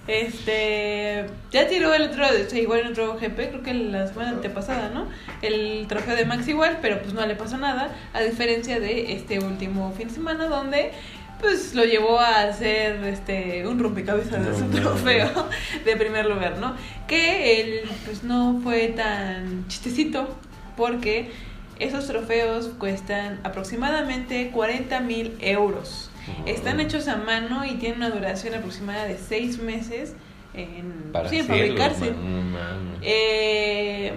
Este 0.06 1.26
ya 1.50 1.66
tiró 1.66 1.92
el 1.92 2.02
otro, 2.02 2.24
igual 2.54 2.80
en 2.80 2.86
otro 2.88 3.16
GP, 3.16 3.34
creo 3.34 3.62
que 3.62 3.74
la 3.74 4.06
semana 4.06 4.30
antepasada, 4.30 4.90
¿no? 4.90 5.08
El 5.42 5.86
trofeo 5.88 6.14
de 6.14 6.24
Max 6.24 6.46
igual, 6.46 6.78
pero 6.80 7.00
pues 7.00 7.12
no 7.12 7.26
le 7.26 7.34
pasó 7.34 7.58
nada, 7.58 7.90
a 8.12 8.20
diferencia 8.20 8.78
de 8.78 9.14
este 9.14 9.40
último 9.40 9.92
fin 9.96 10.06
de 10.06 10.14
semana 10.14 10.46
donde 10.46 10.92
pues 11.40 11.74
lo 11.74 11.84
llevó 11.84 12.18
a 12.20 12.42
hacer 12.42 13.02
este 13.04 13.66
un 13.66 13.78
rompecabezas 13.78 14.46
de 14.46 14.56
su 14.56 14.66
trofeo 14.70 15.48
de 15.84 15.96
primer 15.96 16.26
lugar, 16.26 16.58
¿no? 16.58 16.76
Que 17.08 17.60
él 17.60 17.90
pues 18.04 18.22
no 18.22 18.60
fue 18.62 18.88
tan 18.88 19.66
chistecito 19.66 20.28
porque 20.76 21.32
esos 21.78 22.06
trofeos 22.06 22.70
cuestan 22.78 23.40
aproximadamente 23.44 24.50
40 24.50 25.00
mil 25.00 25.36
euros. 25.40 26.10
Están 26.44 26.80
hechos 26.80 27.06
a 27.06 27.16
mano 27.16 27.64
y 27.64 27.74
tienen 27.74 27.98
una 27.98 28.10
duración 28.10 28.54
aproximada 28.54 29.04
de 29.04 29.16
6 29.16 29.60
meses 29.60 30.14
en, 30.54 31.12
Para 31.12 31.28
sí, 31.28 31.42
fabricarse. 31.42 32.10
man. 32.12 32.96
Eh, 33.02 34.12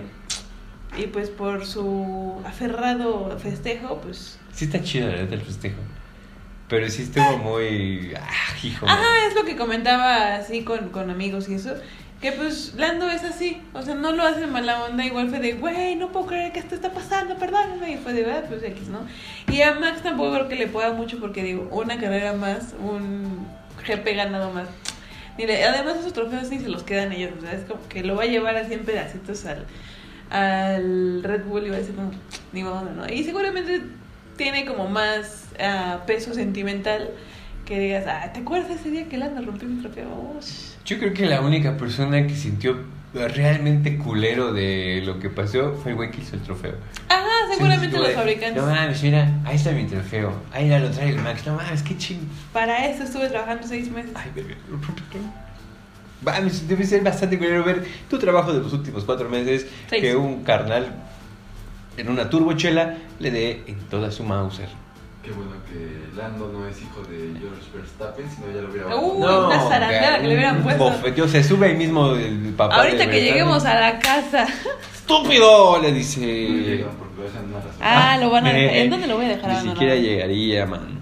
y 0.97 1.03
pues 1.07 1.29
por 1.29 1.65
su 1.65 2.41
aferrado 2.45 3.37
festejo, 3.37 3.99
pues... 4.01 4.39
Sí 4.53 4.65
está 4.65 4.81
chido, 4.81 5.07
la 5.07 5.15
verdad, 5.17 5.33
el 5.33 5.41
festejo. 5.41 5.77
Pero 6.67 6.89
sí 6.89 7.03
estuvo 7.03 7.37
muy... 7.37 8.13
Ah, 8.19 8.55
hijo. 8.63 8.87
Ajá, 8.87 9.27
es 9.27 9.35
lo 9.35 9.43
que 9.43 9.55
comentaba 9.55 10.35
así 10.35 10.63
con, 10.63 10.89
con 10.89 11.09
amigos 11.09 11.47
y 11.49 11.55
eso. 11.55 11.75
Que 12.21 12.33
pues 12.33 12.73
Lando 12.75 13.09
es 13.09 13.23
así, 13.23 13.61
o 13.73 13.81
sea, 13.81 13.95
no 13.95 14.11
lo 14.11 14.23
hace 14.23 14.45
mala 14.45 14.83
onda, 14.83 15.05
igual 15.05 15.29
fue 15.29 15.39
de, 15.39 15.53
güey, 15.53 15.95
no 15.95 16.11
puedo 16.11 16.25
creer 16.27 16.51
que 16.51 16.59
esto 16.59 16.75
está 16.75 16.91
pasando, 16.91 17.37
perdóname, 17.37 17.93
y 17.93 17.97
fue 17.97 18.11
de, 18.11 18.29
ah, 18.29 18.43
pues 18.47 18.61
X, 18.61 18.89
¿no? 18.89 18.99
Y 19.47 19.61
a 19.61 19.75
Max 19.75 20.03
tampoco 20.03 20.33
creo 20.33 20.47
que 20.49 20.55
le 20.55 20.67
pueda 20.67 20.91
mucho 20.91 21.17
porque 21.19 21.43
digo, 21.43 21.69
una 21.71 21.97
carrera 21.97 22.33
más, 22.33 22.75
un 22.83 23.47
GP 23.87 24.15
ganado 24.15 24.51
más. 24.51 24.67
Mire, 25.37 25.63
además 25.63 25.95
esos 25.99 26.11
trofeos 26.11 26.49
ni 26.49 26.59
se 26.59 26.67
los 26.67 26.83
quedan 26.83 27.13
ellos, 27.13 27.31
o 27.37 27.41
sea, 27.41 27.53
es 27.53 27.63
como 27.63 27.87
que 27.87 28.03
lo 28.03 28.17
va 28.17 28.23
a 28.23 28.27
llevar 28.27 28.57
así 28.57 28.73
en 28.73 28.83
pedacitos 28.83 29.45
al, 29.45 29.65
al 30.29 31.23
Red 31.23 31.45
Bull 31.45 31.67
y 31.67 31.69
va 31.69 31.77
a 31.77 31.79
decir 31.79 31.95
como, 31.95 32.11
ni 32.51 32.63
modo, 32.63 32.81
¿no? 32.81 33.07
Y 33.07 33.23
seguramente 33.23 33.81
tiene 34.35 34.65
como 34.65 34.89
más 34.89 35.45
ah, 35.57 36.03
peso 36.05 36.33
sentimental 36.33 37.11
que 37.69 37.79
digas, 37.79 38.05
ah, 38.07 38.33
¿te 38.33 38.39
acuerdas 38.39 38.71
ese 38.71 38.89
día 38.89 39.07
que 39.07 39.17
Lando 39.19 39.43
rompió 39.43 39.69
mi 39.69 39.79
trofeo? 39.79 40.07
Yo 40.85 40.97
creo 40.97 41.13
que 41.13 41.27
la 41.27 41.39
única 41.41 41.77
persona 41.77 42.25
que 42.25 42.35
sintió 42.35 42.77
realmente 43.13 43.95
culero 43.95 44.51
de 44.51 45.03
lo 45.05 45.19
que 45.19 45.29
pasó 45.29 45.75
fue 45.75 45.91
el 45.91 45.97
güey 45.97 46.09
que 46.09 46.19
hizo 46.21 46.35
el 46.35 46.41
trofeo. 46.41 46.73
Ajá, 47.07 47.53
seguramente 47.53 47.95
Sí, 47.95 48.01
los 48.01 48.13
fabricantes. 48.13 48.55
No 48.63 48.67
mames, 48.67 49.03
mira, 49.03 49.39
ahí 49.45 49.55
está 49.55 49.71
mi 49.71 49.85
trofeo. 49.85 50.33
Ahí 50.51 50.67
ya 50.69 50.79
lo 50.79 50.89
trae 50.89 51.09
el 51.09 51.19
Max. 51.19 51.45
No 51.45 51.57
mames, 51.57 51.83
qué 51.83 51.95
ching. 51.95 52.27
Para 52.51 52.87
eso 52.87 53.03
estuve 53.03 53.29
trabajando 53.29 53.67
seis 53.67 53.91
meses. 53.91 54.13
Ay, 54.15 54.31
bebé. 54.33 54.57
Mames, 56.23 56.67
debe 56.67 56.83
ser 56.85 57.03
bastante 57.03 57.37
culero 57.37 57.63
ver 57.63 57.85
tu 58.09 58.17
trabajo 58.17 58.51
de 58.51 58.61
los 58.61 58.73
últimos 58.73 59.03
cuatro 59.03 59.29
meses. 59.29 59.67
Seis. 59.87 60.01
Que 60.01 60.15
un 60.15 60.43
carnal 60.43 60.87
en 61.97 62.09
una 62.09 62.31
turbochela 62.31 62.97
le 63.19 63.29
dé 63.29 63.63
en 63.67 63.77
toda 63.81 64.09
su 64.09 64.23
Mauser. 64.23 64.69
Qué 65.29 65.35
bueno 65.35 65.51
que 65.69 66.17
Lando 66.19 66.49
no 66.51 66.67
es 66.67 66.81
hijo 66.81 67.01
de 67.03 67.39
George 67.39 67.61
Verstappen, 67.71 68.25
sino 68.31 68.47
ya 68.51 68.61
lo 68.63 68.71
hubiera 68.71 68.87
Uh, 68.87 69.23
abandonado. 69.23 69.47
una 69.47 69.59
zarandeada 69.69 70.19
que 70.21 70.27
le 70.27 70.33
hubieran 70.33 70.63
puesto. 70.63 70.83
bofeteo, 70.85 71.27
se 71.27 71.43
sube 71.43 71.67
ahí 71.67 71.75
mismo 71.75 72.13
el 72.15 72.53
papá. 72.57 72.77
Ahorita 72.77 72.97
de 72.97 73.03
que 73.03 73.05
Verstappen. 73.11 73.25
lleguemos 73.33 73.65
a 73.65 73.79
la 73.79 73.99
casa. 73.99 74.47
¡Estúpido! 74.95 75.79
Le 75.83 75.91
No 75.91 75.97
dice. 75.97 76.19
llegan 76.21 76.89
porque 76.97 77.15
lo 77.17 77.23
dejan. 77.25 77.43
Ah, 77.79 78.17
lo 78.19 78.31
van 78.31 78.47
a 78.47 78.53
dejar. 78.53 78.73
Eh, 78.75 78.81
¿En 78.81 78.89
dónde 78.89 79.05
lo 79.07 79.17
voy 79.17 79.25
a 79.25 79.29
dejar 79.29 79.45
Ni 79.45 79.51
abandonado? 79.51 79.79
siquiera 79.79 79.95
llegaría, 80.01 80.65
man. 80.65 80.99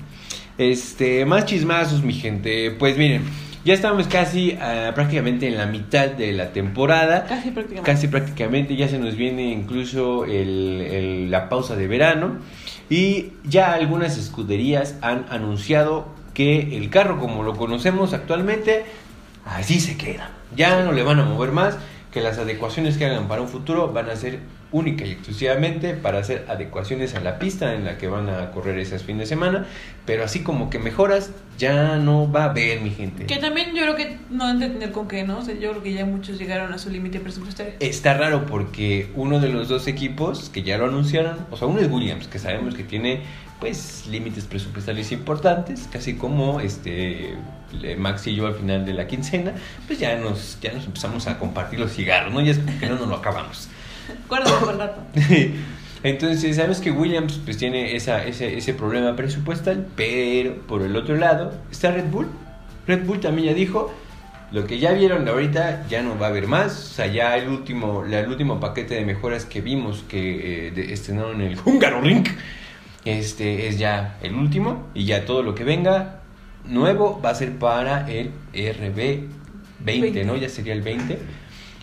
Este, 0.57 1.25
más 1.25 1.45
chismazos, 1.45 2.03
mi 2.03 2.13
gente. 2.13 2.71
Pues 2.71 2.97
miren, 2.97 3.23
ya 3.67 3.73
estamos 3.73 4.07
casi 4.07 4.57
ah, 4.61 4.93
prácticamente 4.95 5.45
en 5.47 5.57
la 5.57 5.65
mitad 5.65 6.07
de 6.07 6.31
la 6.31 6.53
temporada. 6.53 7.25
Casi 7.25 7.51
prácticamente. 7.51 7.91
Casi 7.91 8.07
prácticamente 8.07 8.75
ya 8.77 8.87
se 8.87 8.97
nos 8.97 9.17
viene 9.17 9.51
incluso 9.51 10.23
el- 10.23 10.81
el- 10.89 11.31
la 11.31 11.49
pausa 11.49 11.75
de 11.75 11.85
verano. 11.87 12.37
Y 12.89 13.33
ya 13.43 13.73
algunas 13.73 14.17
escuderías 14.17 14.95
han 15.01 15.25
anunciado 15.29 16.07
que 16.33 16.77
el 16.77 16.89
carro 16.89 17.19
como 17.19 17.43
lo 17.43 17.57
conocemos 17.57 18.13
actualmente, 18.13 18.85
así 19.45 19.81
se 19.81 19.97
queda. 19.97 20.29
Ya 20.55 20.83
no 20.83 20.93
le 20.93 21.03
van 21.03 21.19
a 21.19 21.25
mover 21.25 21.51
más, 21.51 21.77
que 22.13 22.21
las 22.21 22.37
adecuaciones 22.37 22.97
que 22.97 23.05
hagan 23.05 23.27
para 23.27 23.41
un 23.41 23.49
futuro 23.49 23.91
van 23.91 24.09
a 24.09 24.15
ser 24.15 24.39
única 24.71 25.05
y 25.05 25.11
exclusivamente 25.11 25.93
para 25.93 26.19
hacer 26.19 26.45
adecuaciones 26.49 27.15
a 27.15 27.21
la 27.21 27.39
pista 27.39 27.73
en 27.73 27.85
la 27.85 27.97
que 27.97 28.07
van 28.07 28.29
a 28.29 28.51
correr 28.51 28.77
esas 28.79 29.03
fines 29.03 29.21
de 29.21 29.25
semana. 29.27 29.65
Pero 30.05 30.23
así 30.23 30.41
como 30.41 30.69
que 30.69 30.79
mejoras, 30.79 31.31
ya 31.57 31.97
no 31.97 32.31
va 32.31 32.43
a 32.43 32.49
haber, 32.51 32.81
mi 32.81 32.91
gente. 32.91 33.25
Que 33.25 33.37
también 33.37 33.73
yo 33.73 33.81
creo 33.83 33.95
que 33.95 34.17
no 34.29 34.49
entender 34.49 34.91
con 34.91 35.07
qué, 35.07 35.23
¿no? 35.23 35.39
O 35.39 35.41
sea, 35.41 35.55
yo 35.55 35.71
creo 35.71 35.83
que 35.83 35.93
ya 35.93 36.05
muchos 36.05 36.37
llegaron 36.37 36.73
a 36.73 36.77
su 36.77 36.89
límite 36.89 37.19
presupuestario. 37.19 37.73
Está 37.79 38.17
raro 38.17 38.45
porque 38.45 39.11
uno 39.15 39.39
de 39.39 39.49
los 39.49 39.67
dos 39.69 39.87
equipos 39.87 40.49
que 40.49 40.63
ya 40.63 40.77
lo 40.77 40.85
anunciaron, 40.85 41.37
o 41.51 41.57
sea, 41.57 41.67
uno 41.67 41.79
es 41.79 41.89
Williams, 41.89 42.27
que 42.27 42.39
sabemos 42.39 42.75
que 42.75 42.83
tiene 42.83 43.21
pues 43.59 44.05
límites 44.07 44.45
presupuestarios 44.45 45.11
importantes, 45.11 45.89
casi 45.91 46.13
como 46.13 46.59
este 46.59 47.33
Max 47.97 48.27
y 48.27 48.35
yo 48.35 48.45
al 48.45 48.53
final 48.53 48.85
de 48.85 48.93
la 48.93 49.07
quincena, 49.07 49.53
pues 49.87 49.99
ya 49.99 50.15
nos 50.17 50.59
ya 50.61 50.71
nos 50.73 50.85
empezamos 50.85 51.27
a 51.27 51.39
compartir 51.39 51.79
los 51.79 51.91
cigarros, 51.91 52.33
¿no? 52.33 52.41
Ya 52.41 52.51
es 52.51 52.59
como 52.59 52.79
que 52.79 52.85
no 52.85 52.95
nos 52.95 53.07
lo 53.07 53.15
acabamos. 53.15 53.69
Acuérdate 54.25 54.65
por 54.65 54.77
rato. 54.77 55.01
Entonces, 56.03 56.55
sabes 56.55 56.79
que 56.79 56.91
Williams 56.91 57.39
pues 57.43 57.57
tiene 57.57 57.95
esa, 57.95 58.23
ese, 58.25 58.57
ese 58.57 58.73
problema 58.73 59.15
presupuestal, 59.15 59.87
pero 59.95 60.55
por 60.67 60.81
el 60.83 60.95
otro 60.95 61.15
lado 61.15 61.53
está 61.71 61.91
Red 61.91 62.05
Bull. 62.11 62.27
Red 62.85 63.03
Bull 63.05 63.19
también 63.19 63.47
ya 63.49 63.53
dijo, 63.53 63.91
lo 64.51 64.65
que 64.67 64.77
ya 64.79 64.93
vieron 64.93 65.27
ahorita 65.27 65.87
ya 65.89 66.01
no 66.03 66.17
va 66.17 66.27
a 66.27 66.29
haber 66.29 66.47
más. 66.47 66.71
O 66.91 66.93
sea, 66.93 67.07
ya 67.07 67.35
el 67.35 67.49
último, 67.49 68.03
la- 68.07 68.19
el 68.19 68.29
último 68.29 68.59
paquete 68.59 68.93
de 68.95 69.05
mejoras 69.05 69.45
que 69.45 69.59
vimos 69.61 70.03
que 70.07 70.67
eh, 70.67 70.71
de- 70.71 70.93
estrenaron 70.93 71.41
en 71.41 71.51
el 71.53 71.57
Hungaroring, 71.65 72.23
este 73.03 73.67
es 73.67 73.77
ya 73.79 74.17
el 74.21 74.35
último. 74.35 74.87
Y 74.93 75.05
ya 75.05 75.25
todo 75.25 75.41
lo 75.41 75.55
que 75.55 75.63
venga 75.63 76.21
nuevo 76.63 77.19
va 77.25 77.31
a 77.31 77.35
ser 77.35 77.53
para 77.57 78.09
el 78.09 78.31
RB20, 78.53 80.25
¿no? 80.25 80.35
Ya 80.35 80.47
sería 80.49 80.73
el 80.73 80.81
20. 80.81 81.17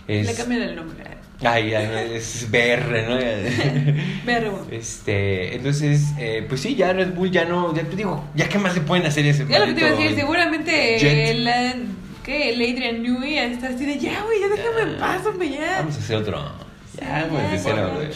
Es- 0.07 0.27
Le 0.27 0.33
cambian 0.35 0.61
el 0.61 0.75
nombre. 0.75 1.03
Ay, 1.43 1.73
ay, 1.73 2.11
es 2.13 2.47
BR, 2.49 3.09
¿no? 3.09 3.17
BR1. 4.25 4.71
Este, 4.71 5.55
entonces, 5.55 6.01
eh, 6.17 6.45
pues 6.47 6.61
sí, 6.61 6.75
ya 6.75 6.93
Red 6.93 7.13
Bull 7.13 7.29
ya 7.29 7.45
no, 7.45 7.75
ya 7.75 7.83
te 7.83 7.95
digo, 7.95 8.23
ya 8.35 8.47
qué 8.47 8.57
más 8.57 8.73
le 8.73 8.81
pueden 8.81 9.05
hacer 9.05 9.25
a 9.25 9.29
ese 9.29 9.45
Ya 9.47 9.59
lo 9.59 9.65
que 9.65 9.73
te 9.73 9.81
iba 9.81 9.89
a 9.89 9.91
decir, 9.91 10.15
seguramente 10.15 10.95
el, 11.31 11.49
¿qué? 12.23 12.49
el 12.49 12.61
Adrian 12.61 13.03
Newey 13.03 13.37
está 13.37 13.67
así 13.67 13.85
de 13.85 13.99
ya, 13.99 14.21
güey, 14.23 14.39
ya 14.39 14.47
déjame 14.47 14.93
en 14.93 14.99
paz, 14.99 15.25
hombre, 15.25 15.49
ya. 15.49 15.79
Vamos 15.79 15.95
a 15.95 15.99
hacer 15.99 16.15
otro. 16.15 16.65
Ya, 16.99 17.21
ya, 17.21 17.27
pues, 17.29 17.51
de 17.51 17.59
cero, 17.59 17.91
güey. 17.95 18.13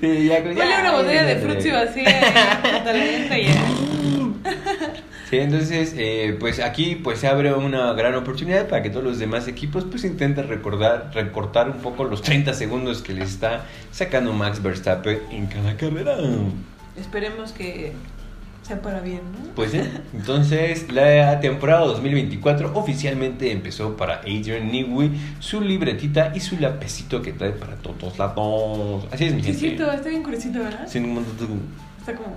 Sí, 0.00 0.26
ya, 0.26 0.40
Huele 0.40 0.54
ya, 0.56 0.80
una 0.80 0.92
botella 0.92 1.24
de 1.24 1.34
ya, 1.34 1.40
frutzi 1.40 1.68
ya. 1.68 1.84
vacía 1.84 2.10
y 2.10 2.70
junto 2.70 2.90
a 2.90 2.92
la 2.92 3.04
lenta 3.04 3.38
y 3.38 3.44
ya. 3.46 3.54
Sí, 5.30 5.38
entonces, 5.38 5.94
eh, 5.98 6.36
pues 6.38 6.60
aquí 6.60 6.94
pues 7.02 7.18
se 7.18 7.26
abre 7.26 7.52
una 7.52 7.92
gran 7.94 8.14
oportunidad 8.14 8.68
para 8.68 8.82
que 8.82 8.90
todos 8.90 9.04
los 9.04 9.18
demás 9.18 9.48
equipos 9.48 9.84
pues 9.84 10.04
intenten 10.04 10.46
recordar, 10.48 11.10
recortar 11.14 11.68
un 11.68 11.78
poco 11.78 12.04
los 12.04 12.22
30 12.22 12.54
segundos 12.54 13.02
que 13.02 13.12
le 13.12 13.24
está 13.24 13.64
sacando 13.90 14.32
Max 14.32 14.62
Verstappen 14.62 15.18
en 15.30 15.46
cada 15.46 15.76
carrera. 15.76 16.16
Esperemos 16.96 17.50
que 17.52 17.92
sea 18.62 18.80
para 18.82 19.00
bien, 19.00 19.20
¿no? 19.32 19.50
Pues 19.54 19.72
sí, 19.72 19.80
entonces 20.14 20.90
la 20.92 21.38
temporada 21.40 21.86
2024 21.86 22.72
oficialmente 22.74 23.50
empezó 23.52 23.96
para 23.96 24.20
Adrian 24.20 24.70
Newey, 24.70 25.10
su 25.40 25.60
libretita 25.60 26.32
y 26.34 26.40
su 26.40 26.56
lapecito 26.58 27.20
que 27.22 27.32
trae 27.32 27.50
para 27.52 27.74
todos 27.76 28.16
lados. 28.18 29.04
Así 29.12 29.24
es, 29.26 29.34
mi 29.34 29.42
Sí, 29.42 29.52
gente. 29.54 29.84
está 29.92 30.08
bien 30.08 30.22
curiosito, 30.22 30.60
¿verdad? 30.60 30.86
Sin 30.88 31.04
un 31.04 31.14
montón 31.14 31.36
de- 31.36 31.54
Está 32.00 32.14
como. 32.14 32.36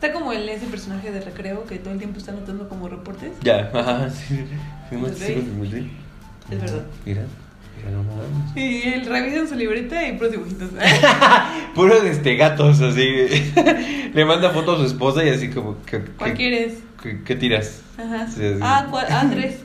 Está 0.00 0.14
como 0.14 0.32
el, 0.32 0.48
ese 0.48 0.64
personaje 0.66 1.10
de 1.12 1.20
recreo 1.20 1.66
que 1.66 1.76
todo 1.76 1.92
el 1.92 1.98
tiempo 1.98 2.18
está 2.18 2.32
anotando 2.32 2.68
como 2.70 2.88
reportes. 2.88 3.32
Ya, 3.42 3.70
ajá, 3.74 4.08
sí. 4.28 4.46
sí. 5.18 5.90
Es 6.50 6.60
verdad. 6.60 6.86
Mira. 7.04 7.22
Y 8.56 8.82
él 8.88 9.06
revisa 9.06 9.38
en 9.38 9.48
su 9.48 9.54
libreta 9.54 10.06
y 10.06 10.12
puros 10.14 10.32
dibujitos. 10.32 10.70
Puros 11.74 12.02
este, 12.04 12.36
gatos, 12.36 12.80
así. 12.80 13.02
Le 14.14 14.24
manda 14.24 14.50
fotos 14.50 14.76
a 14.76 14.82
su 14.82 14.86
esposa 14.86 15.24
y 15.24 15.28
así 15.30 15.50
como. 15.50 15.76
¿Qué, 15.86 16.00
¿Cuál 16.00 16.30
qué- 16.32 16.36
quieres? 16.36 16.78
qué- 17.02 17.22
qué 17.22 17.36
tiras? 17.36 17.80
Ajá. 17.98 18.26
Sí. 18.28 18.42
Ah, 18.60 18.86
¿cuál? 18.90 19.06
Ah, 19.08 19.26
tres. 19.30 19.60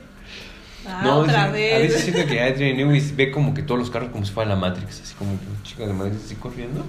Ah, 0.86 1.00
No, 1.04 1.16
otra 1.18 1.46
sí, 1.46 1.52
vez. 1.52 1.74
A 1.74 1.78
veces 1.78 2.02
siento 2.02 2.26
que 2.26 2.40
Adrian 2.40 2.76
Newey 2.76 3.00
ve 3.16 3.30
como 3.30 3.52
que 3.54 3.62
todos 3.62 3.80
los 3.80 3.90
carros 3.90 4.10
como 4.10 4.24
si 4.24 4.32
fuera 4.32 4.50
la 4.50 4.56
Matrix, 4.56 5.00
así 5.02 5.14
como 5.14 5.32
que 5.38 5.46
un 5.46 5.62
chico 5.62 5.86
de 5.86 5.92
Matrix 5.92 6.24
así 6.26 6.34
corriendo. 6.36 6.84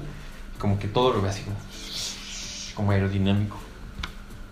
Como 0.60 0.80
que 0.80 0.88
todo 0.88 1.14
lo 1.14 1.22
ve 1.22 1.30
así 1.30 1.42
como, 1.44 1.56
como 2.78 2.92
aerodinámico. 2.92 3.58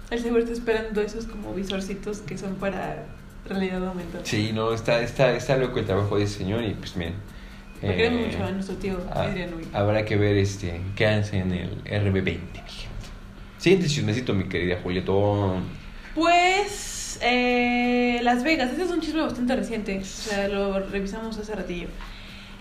El 0.09 0.19
seguro 0.19 0.41
está 0.41 0.53
esperando 0.53 1.01
esos 1.01 1.25
como 1.25 1.53
visorcitos 1.53 2.19
que 2.19 2.37
son 2.37 2.55
para 2.55 3.05
realidad 3.47 3.85
aumentada. 3.87 4.25
Sí, 4.25 4.51
no, 4.53 4.73
está, 4.73 5.01
está, 5.01 5.31
está 5.35 5.55
loco 5.57 5.79
el 5.79 5.85
trabajo 5.85 6.17
de 6.17 6.23
ese 6.25 6.39
señor 6.39 6.63
y 6.63 6.73
pues. 6.73 6.95
Lo 6.95 7.89
queremos 7.95 8.21
eh, 8.21 8.25
mucho 8.27 8.43
a 8.43 8.51
nuestro 8.51 8.75
tío 8.75 8.97
ah, 9.11 9.21
Adrián 9.23 9.51
Nui. 9.51 9.67
habrá 9.73 10.03
que 10.05 10.15
ver 10.15 10.37
este 10.37 10.81
qué 10.95 11.05
hace 11.07 11.37
en 11.37 11.51
el 11.53 11.83
RB20, 11.83 12.23
mi 12.23 12.39
gente. 12.69 13.05
Siguiente 13.59 13.87
chismecito, 13.87 14.33
mi 14.33 14.45
querida 14.49 14.79
Julietón. 14.83 15.63
Pues 16.15 17.19
eh, 17.21 18.19
Las 18.23 18.43
Vegas, 18.43 18.71
ese 18.73 18.83
es 18.83 18.91
un 18.91 19.01
chisme 19.01 19.21
bastante 19.21 19.55
reciente, 19.55 19.99
o 19.99 20.05
sea, 20.05 20.47
lo 20.47 20.79
revisamos 20.79 21.37
hace 21.37 21.53
ratillo. 21.55 21.87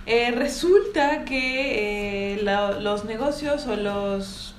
Eh, 0.06 0.30
resulta 0.32 1.24
que 1.24 2.34
eh, 2.34 2.42
la- 2.42 2.72
los 2.80 3.04
negocios 3.06 3.66
o 3.66 3.76
los... 3.76 4.53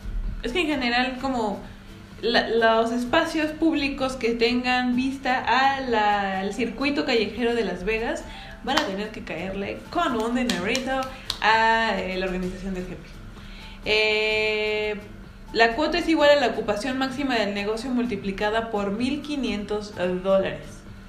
Es 0.46 0.52
que 0.52 0.62
en 0.62 0.68
general 0.68 1.18
como 1.22 1.60
la- 2.22 2.48
los 2.50 2.92
espacios 2.92 3.52
públicos 3.52 4.14
que 4.14 4.32
tengan 4.36 4.96
vista 4.96 5.44
a 5.44 5.82
la- 5.82 6.40
al 6.40 6.54
circuito 6.54 7.04
callejero 7.06 7.56
de 7.56 7.66
Las 7.66 7.84
Vegas 7.84 8.24
van 8.64 8.78
a 8.80 8.84
tener 8.84 9.10
que 9.10 9.24
caerle 9.24 9.80
con 9.90 10.16
un 10.16 10.36
dinerito 10.36 10.92
a 11.42 12.00
eh, 12.00 12.16
la 12.18 12.26
organización 12.28 12.74
del 12.76 12.84
GP. 12.86 13.06
Eh, 13.86 14.96
la 15.54 15.76
cuota 15.76 15.98
es 16.00 16.08
igual 16.10 16.30
a 16.32 16.36
la 16.36 16.48
ocupación 16.48 16.98
máxima 16.98 17.36
del 17.36 17.54
negocio 17.54 17.90
multiplicada 17.90 18.72
por 18.72 18.92
1.500 18.98 19.94
dólares. 20.24 20.62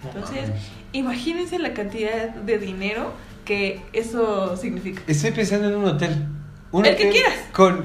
Entonces, 0.05 0.51
imagínense 0.93 1.59
la 1.59 1.73
cantidad 1.75 2.29
de 2.29 2.59
dinero 2.59 3.13
que 3.45 3.81
eso 3.93 4.57
significa. 4.57 5.03
Estoy 5.07 5.33
pensando 5.33 5.69
en 5.69 5.77
un 5.77 5.85
hotel. 5.87 6.27
Un 6.73 6.87
El 6.87 6.97
que 6.97 7.11
quieras. 7.11 7.35
Con 7.53 7.85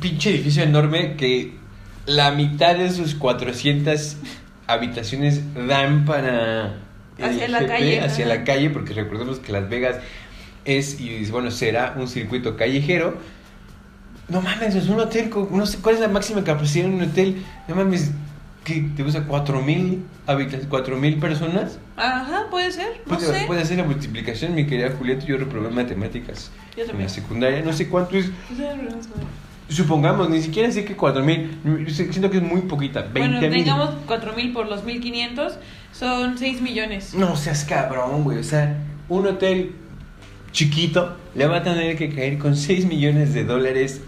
pinche 0.00 0.30
edificio 0.30 0.62
enorme 0.62 1.14
que 1.16 1.52
la 2.06 2.30
mitad 2.32 2.74
de 2.76 2.90
sus 2.90 3.14
400 3.14 4.16
habitaciones 4.66 5.42
dan 5.66 6.04
para 6.04 6.74
el 7.18 7.24
Hacia 7.24 7.48
la 7.48 7.60
GP, 7.60 7.68
calle, 7.68 8.00
hacia 8.00 8.24
ajá. 8.26 8.34
la 8.34 8.44
calle, 8.44 8.70
porque 8.70 8.94
recordemos 8.94 9.38
que 9.38 9.52
Las 9.52 9.68
Vegas 9.68 9.96
es 10.64 11.00
y 11.00 11.24
bueno 11.26 11.50
será 11.50 11.94
un 11.98 12.08
circuito 12.08 12.56
callejero. 12.56 13.18
No 14.28 14.40
mames, 14.40 14.74
es 14.74 14.88
un 14.88 14.98
hotel 15.00 15.28
con 15.28 15.54
no 15.56 15.66
sé 15.66 15.78
cuál 15.78 15.96
es 15.96 16.00
la 16.00 16.08
máxima 16.08 16.42
capacidad 16.44 16.86
de 16.86 16.94
un 16.94 17.02
hotel. 17.02 17.42
No 17.68 17.74
mames, 17.74 18.12
¿qué? 18.64 18.88
¿Te 18.96 19.02
gusta 19.02 19.24
4000 19.24 20.02
habitantes, 20.26 20.68
4000 20.68 21.18
personas? 21.18 21.78
Ajá, 21.96 22.46
puede 22.50 22.70
ser, 22.72 23.02
no 23.06 23.18
Puede, 23.18 23.40
sé. 23.40 23.44
puede 23.46 23.60
hacer 23.62 23.76
la 23.78 23.84
multiplicación, 23.84 24.54
mi 24.54 24.66
querida 24.66 24.90
Julieta. 24.96 25.26
Yo 25.26 25.36
reprobé 25.36 25.68
matemáticas 25.70 26.50
Yo 26.76 26.84
en 26.84 26.98
la 27.02 27.08
secundaria. 27.08 27.62
No 27.62 27.72
sé 27.72 27.88
cuánto 27.88 28.16
es. 28.16 28.30
Supongamos, 29.68 30.28
ni 30.28 30.42
siquiera 30.42 30.70
sé 30.70 30.84
que 30.84 30.96
4000. 30.96 31.86
Siento 31.88 32.30
que 32.30 32.38
es 32.38 32.42
muy 32.42 32.62
poquita. 32.62 33.02
20 33.02 33.20
Bueno, 33.20 33.40
tengamos 33.40 33.90
4000 34.06 34.52
por 34.52 34.68
los 34.68 34.84
1500, 34.84 35.54
son 35.92 36.38
6 36.38 36.60
millones. 36.60 37.14
No 37.14 37.36
seas 37.36 37.64
cabrón, 37.64 38.24
güey. 38.24 38.38
O 38.38 38.44
sea, 38.44 38.76
un 39.08 39.26
hotel 39.26 39.74
chiquito 40.52 41.16
le 41.34 41.46
va 41.46 41.58
a 41.58 41.62
tener 41.62 41.96
que 41.96 42.10
caer 42.10 42.38
con 42.38 42.56
6 42.56 42.86
millones 42.86 43.32
de 43.34 43.44
dólares 43.44 44.02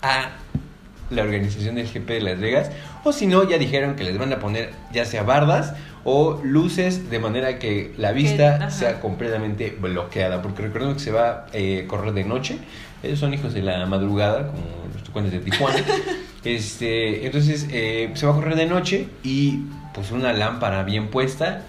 a 0.00 0.30
la 1.10 1.22
organización 1.22 1.74
del 1.74 1.86
GP 1.86 2.08
de 2.08 2.20
Las 2.20 2.40
Vegas. 2.40 2.70
O 3.04 3.12
si 3.12 3.26
no, 3.26 3.48
ya 3.48 3.58
dijeron 3.58 3.96
que 3.96 4.04
les 4.04 4.18
van 4.18 4.32
a 4.32 4.38
poner 4.38 4.70
ya 4.92 5.04
sea 5.04 5.22
bardas 5.22 5.74
o 6.04 6.40
luces 6.42 7.10
de 7.10 7.18
manera 7.18 7.58
que 7.58 7.92
la 7.96 8.12
vista 8.12 8.70
sea 8.70 9.00
completamente 9.00 9.76
bloqueada. 9.78 10.42
Porque 10.42 10.62
recordemos 10.62 10.94
que 10.94 11.00
se 11.00 11.12
va 11.12 11.28
a 11.28 11.46
eh, 11.52 11.84
correr 11.86 12.12
de 12.12 12.24
noche. 12.24 12.58
Ellos 13.02 13.18
son 13.18 13.34
hijos 13.34 13.52
de 13.54 13.62
la 13.62 13.84
madrugada, 13.86 14.46
como 14.48 14.62
los 14.92 15.02
tucanes 15.02 15.32
de 15.32 15.38
Tijuana. 15.40 15.78
este, 16.44 17.26
entonces, 17.26 17.66
eh, 17.70 18.10
se 18.14 18.26
va 18.26 18.32
a 18.32 18.34
correr 18.36 18.54
de 18.56 18.66
noche 18.66 19.08
y 19.24 19.60
pues 19.94 20.10
una 20.10 20.32
lámpara 20.32 20.82
bien 20.84 21.08
puesta. 21.08 21.62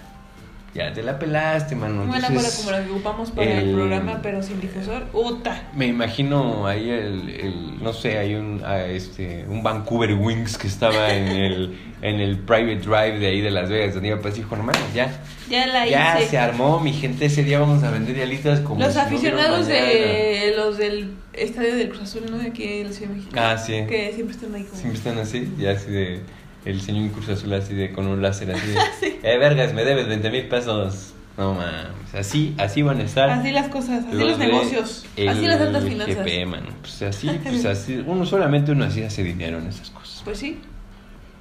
Ya 0.74 0.92
te 0.92 1.04
la 1.04 1.20
pelaste, 1.20 1.76
mano. 1.76 2.02
Una 2.02 2.18
lámpara 2.18 2.48
como 2.56 2.70
la 2.72 2.82
que 2.84 2.90
ocupamos 2.90 3.30
para 3.30 3.48
el, 3.60 3.68
el- 3.68 3.74
programa, 3.76 4.18
pero 4.22 4.42
sin 4.42 4.60
difusor. 4.60 5.04
¡Uta! 5.12 5.68
Me 5.76 5.86
imagino 5.86 6.66
ahí 6.66 6.90
el, 6.90 7.30
el- 7.30 7.80
no 7.82 7.92
sé, 7.92 8.18
hay 8.18 8.34
un, 8.34 8.60
ah, 8.66 8.82
este, 8.84 9.44
un 9.48 9.62
Vancouver 9.62 10.14
Wings 10.14 10.58
que 10.58 10.66
estaba 10.66 11.14
en 11.14 11.28
el, 11.28 11.78
en 12.02 12.18
el 12.18 12.38
private 12.40 12.78
drive 12.80 13.20
de 13.20 13.26
ahí 13.28 13.40
de 13.40 13.52
Las 13.52 13.70
Vegas, 13.70 13.94
donde 13.94 14.08
iba 14.08 14.18
pues 14.20 14.34
dijo, 14.34 14.52
hermano, 14.56 14.80
ya, 14.92 15.12
Ya 15.48 15.64
la 15.68 15.86
ya 15.86 16.18
hice. 16.18 16.30
se 16.30 16.38
armó, 16.38 16.80
mi 16.80 16.92
gente, 16.92 17.26
ese 17.26 17.44
día 17.44 17.60
vamos 17.60 17.84
a 17.84 17.92
vender 17.92 18.20
alitas 18.20 18.58
como 18.58 18.80
Los 18.80 18.94
si 18.94 18.98
aficionados 18.98 19.68
mañana". 19.68 19.86
de 19.86 20.54
los 20.56 20.76
del 20.76 21.12
estadio 21.36 21.74
del 21.76 21.88
Cruz 21.88 22.02
Azul, 22.02 22.22
¿no? 22.30 22.38
De 22.38 22.48
aquí 22.48 22.64
en 22.64 22.86
la 22.88 22.92
Ciudad 22.92 23.10
de 23.10 23.16
México. 23.16 23.34
Ah, 23.38 23.56
sí. 23.58 23.72
Que 23.88 24.12
siempre 24.14 24.34
están 24.36 24.54
ahí 24.54 24.62
como. 24.64 24.76
Siempre 24.76 24.98
están 24.98 25.18
así, 25.18 25.52
ya 25.58 25.72
así 25.72 25.90
de, 25.90 26.20
el 26.64 26.80
señor 26.80 27.10
Cruz 27.12 27.28
Azul 27.28 27.52
así 27.52 27.74
de, 27.74 27.92
con 27.92 28.06
un 28.06 28.22
láser 28.22 28.50
así 28.50 28.66
de, 28.68 28.74
Sí. 29.00 29.18
eh, 29.22 29.38
vergas, 29.38 29.72
me 29.74 29.84
debes 29.84 30.08
20 30.08 30.30
mil 30.30 30.48
pesos. 30.48 31.10
No 31.36 31.52
mames, 31.54 32.14
así, 32.14 32.54
así 32.58 32.82
van 32.82 33.00
a 33.00 33.02
estar. 33.02 33.28
Así 33.28 33.50
las 33.50 33.68
cosas, 33.68 34.04
así 34.06 34.16
los, 34.16 34.38
de 34.38 34.46
negocios, 34.46 35.04
así 35.28 35.46
las 35.46 35.60
altas 35.60 35.82
finanzas. 35.82 36.24
GP, 36.24 36.46
mano. 36.46 36.68
Pues 36.80 37.02
así, 37.02 37.28
pues 37.42 37.64
así, 37.64 38.04
uno 38.06 38.24
solamente 38.24 38.70
uno 38.70 38.84
así 38.84 39.02
hace 39.02 39.24
dinero 39.24 39.58
en 39.58 39.66
esas 39.66 39.90
cosas. 39.90 40.22
Pues 40.24 40.38
sí, 40.38 40.60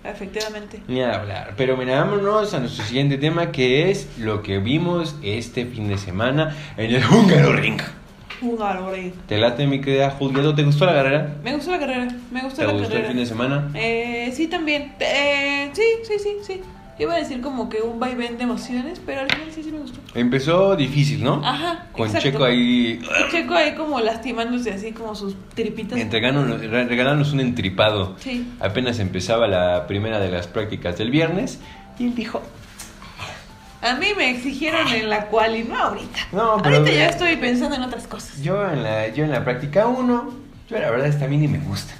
efectivamente. 0.03 0.81
Ni 0.87 1.01
a 1.01 1.13
hablar. 1.19 1.53
Pero 1.57 1.77
mira, 1.77 2.03
vámonos 2.03 2.53
a 2.55 2.59
nuestro 2.59 2.83
siguiente 2.85 3.19
tema 3.19 3.51
que 3.51 3.91
es 3.91 4.07
lo 4.17 4.41
que 4.41 4.57
vimos 4.57 5.15
este 5.21 5.65
fin 5.67 5.87
de 5.87 5.99
semana 5.99 6.55
en 6.75 6.95
el 6.95 7.03
Húngaro 7.05 7.53
Ring. 7.53 7.79
Jugar 8.41 8.77
ahora 8.77 8.97
ahí. 8.97 9.13
¿Te 9.27 9.37
late 9.37 9.65
mi 9.67 9.81
querida 9.81 10.09
Julieta? 10.11 10.55
¿Te 10.55 10.63
gustó 10.63 10.85
la 10.85 10.93
carrera? 10.93 11.35
Me 11.43 11.53
gustó 11.55 11.71
la 11.71 11.79
carrera, 11.79 12.07
me 12.31 12.41
gustó 12.41 12.61
¿Te 12.61 12.67
la 12.67 12.73
gustó 12.73 12.87
el 12.87 12.91
carrera. 12.93 13.07
fin 13.09 13.17
de 13.17 13.25
semana? 13.25 13.69
Eh, 13.73 14.31
sí, 14.35 14.47
también. 14.47 14.93
Eh, 14.99 15.69
sí, 15.73 15.83
sí, 16.07 16.13
sí, 16.19 16.29
sí. 16.45 16.61
Iba 16.99 17.15
a 17.15 17.17
decir 17.17 17.41
como 17.41 17.69
que 17.69 17.81
un 17.81 17.99
vaivén 17.99 18.37
de 18.37 18.43
emociones, 18.43 19.01
pero 19.03 19.21
al 19.21 19.27
final 19.31 19.47
sí, 19.51 19.63
sí 19.63 19.71
me 19.71 19.79
gustó. 19.79 19.99
Empezó 20.13 20.75
difícil, 20.75 21.23
¿no? 21.23 21.41
Ajá. 21.43 21.87
Con 21.91 22.05
exacto. 22.05 22.29
Checo 22.29 22.43
ahí 22.45 23.01
Checo 23.31 23.55
ahí 23.55 23.73
como 23.73 23.99
lastimándose 23.99 24.71
así 24.71 24.91
como 24.91 25.15
sus 25.15 25.35
tripitas. 25.55 25.97
entregándonos, 25.99 26.61
re- 26.61 26.85
regalándonos 26.85 27.33
un 27.33 27.39
entripado. 27.39 28.15
Sí. 28.19 28.47
Apenas 28.59 28.99
empezaba 28.99 29.47
la 29.47 29.87
primera 29.87 30.19
de 30.19 30.29
las 30.29 30.45
prácticas 30.45 30.95
del 30.99 31.09
viernes 31.09 31.59
y 31.97 32.05
él 32.05 32.13
dijo, 32.15 32.43
A 33.83 33.95
mí 33.95 34.07
me 34.17 34.29
exigieron 34.31 34.87
en 34.87 35.09
la 35.09 35.25
cual 35.25 35.55
y 35.55 35.63
no 35.63 35.75
ahorita. 35.77 36.19
No, 36.31 36.57
pero- 36.63 36.77
Ahorita 36.77 36.91
ya 36.97 37.07
estoy 37.09 37.35
pensando 37.35 37.75
en 37.75 37.83
otras 37.83 38.07
cosas. 38.07 38.41
Yo 38.41 38.65
en 38.69 38.81
la, 38.83 39.09
yo 39.09 39.23
en 39.25 39.31
la 39.31 39.43
práctica 39.43 39.87
1, 39.87 40.33
yo 40.69 40.79
la 40.79 40.89
verdad 40.89 41.07
esta 41.07 41.25
a 41.25 41.27
mí 41.27 41.37
ni 41.37 41.47
me 41.47 41.59
gusta. 41.59 41.93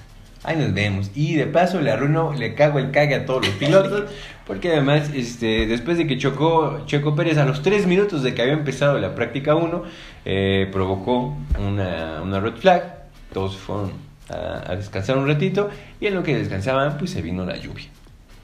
Ahí 0.46 0.58
nos 0.58 0.74
vemos. 0.74 1.10
Y 1.16 1.36
de 1.36 1.46
paso 1.46 1.80
le 1.82 1.92
arruino, 1.92 2.34
le 2.34 2.54
cago 2.56 2.80
el 2.80 2.92
cague 2.92 3.16
a 3.16 3.26
todos 3.26 3.46
los 3.48 3.56
pilotos. 3.56 4.10
Porque 4.48 4.72
además, 4.74 5.10
este, 5.14 5.68
después 5.68 5.98
de 5.98 6.06
que 6.06 6.18
chocó 6.18 6.84
Checo 6.86 7.16
Pérez 7.16 7.38
a 7.38 7.46
los 7.46 7.62
3 7.62 7.88
minutos 7.88 8.24
de 8.24 8.34
que 8.34 8.42
había 8.42 8.54
empezado 8.54 9.00
la 9.00 9.16
práctica 9.16 9.56
1, 9.56 9.84
eh, 10.26 10.68
provocó 10.72 11.38
una, 11.58 12.22
una 12.22 12.40
red 12.42 12.56
flag. 12.56 13.04
Todos 13.32 13.56
fueron 13.56 13.94
a, 14.30 14.72
a 14.72 14.76
descansar 14.76 15.18
un 15.18 15.28
ratito. 15.28 15.70
Y 16.02 16.08
en 16.08 16.16
lo 16.16 16.24
que 16.24 16.38
descansaban, 16.38 16.98
pues 16.98 17.12
se 17.12 17.22
vino 17.22 17.46
la 17.46 17.56
lluvia. 17.56 17.86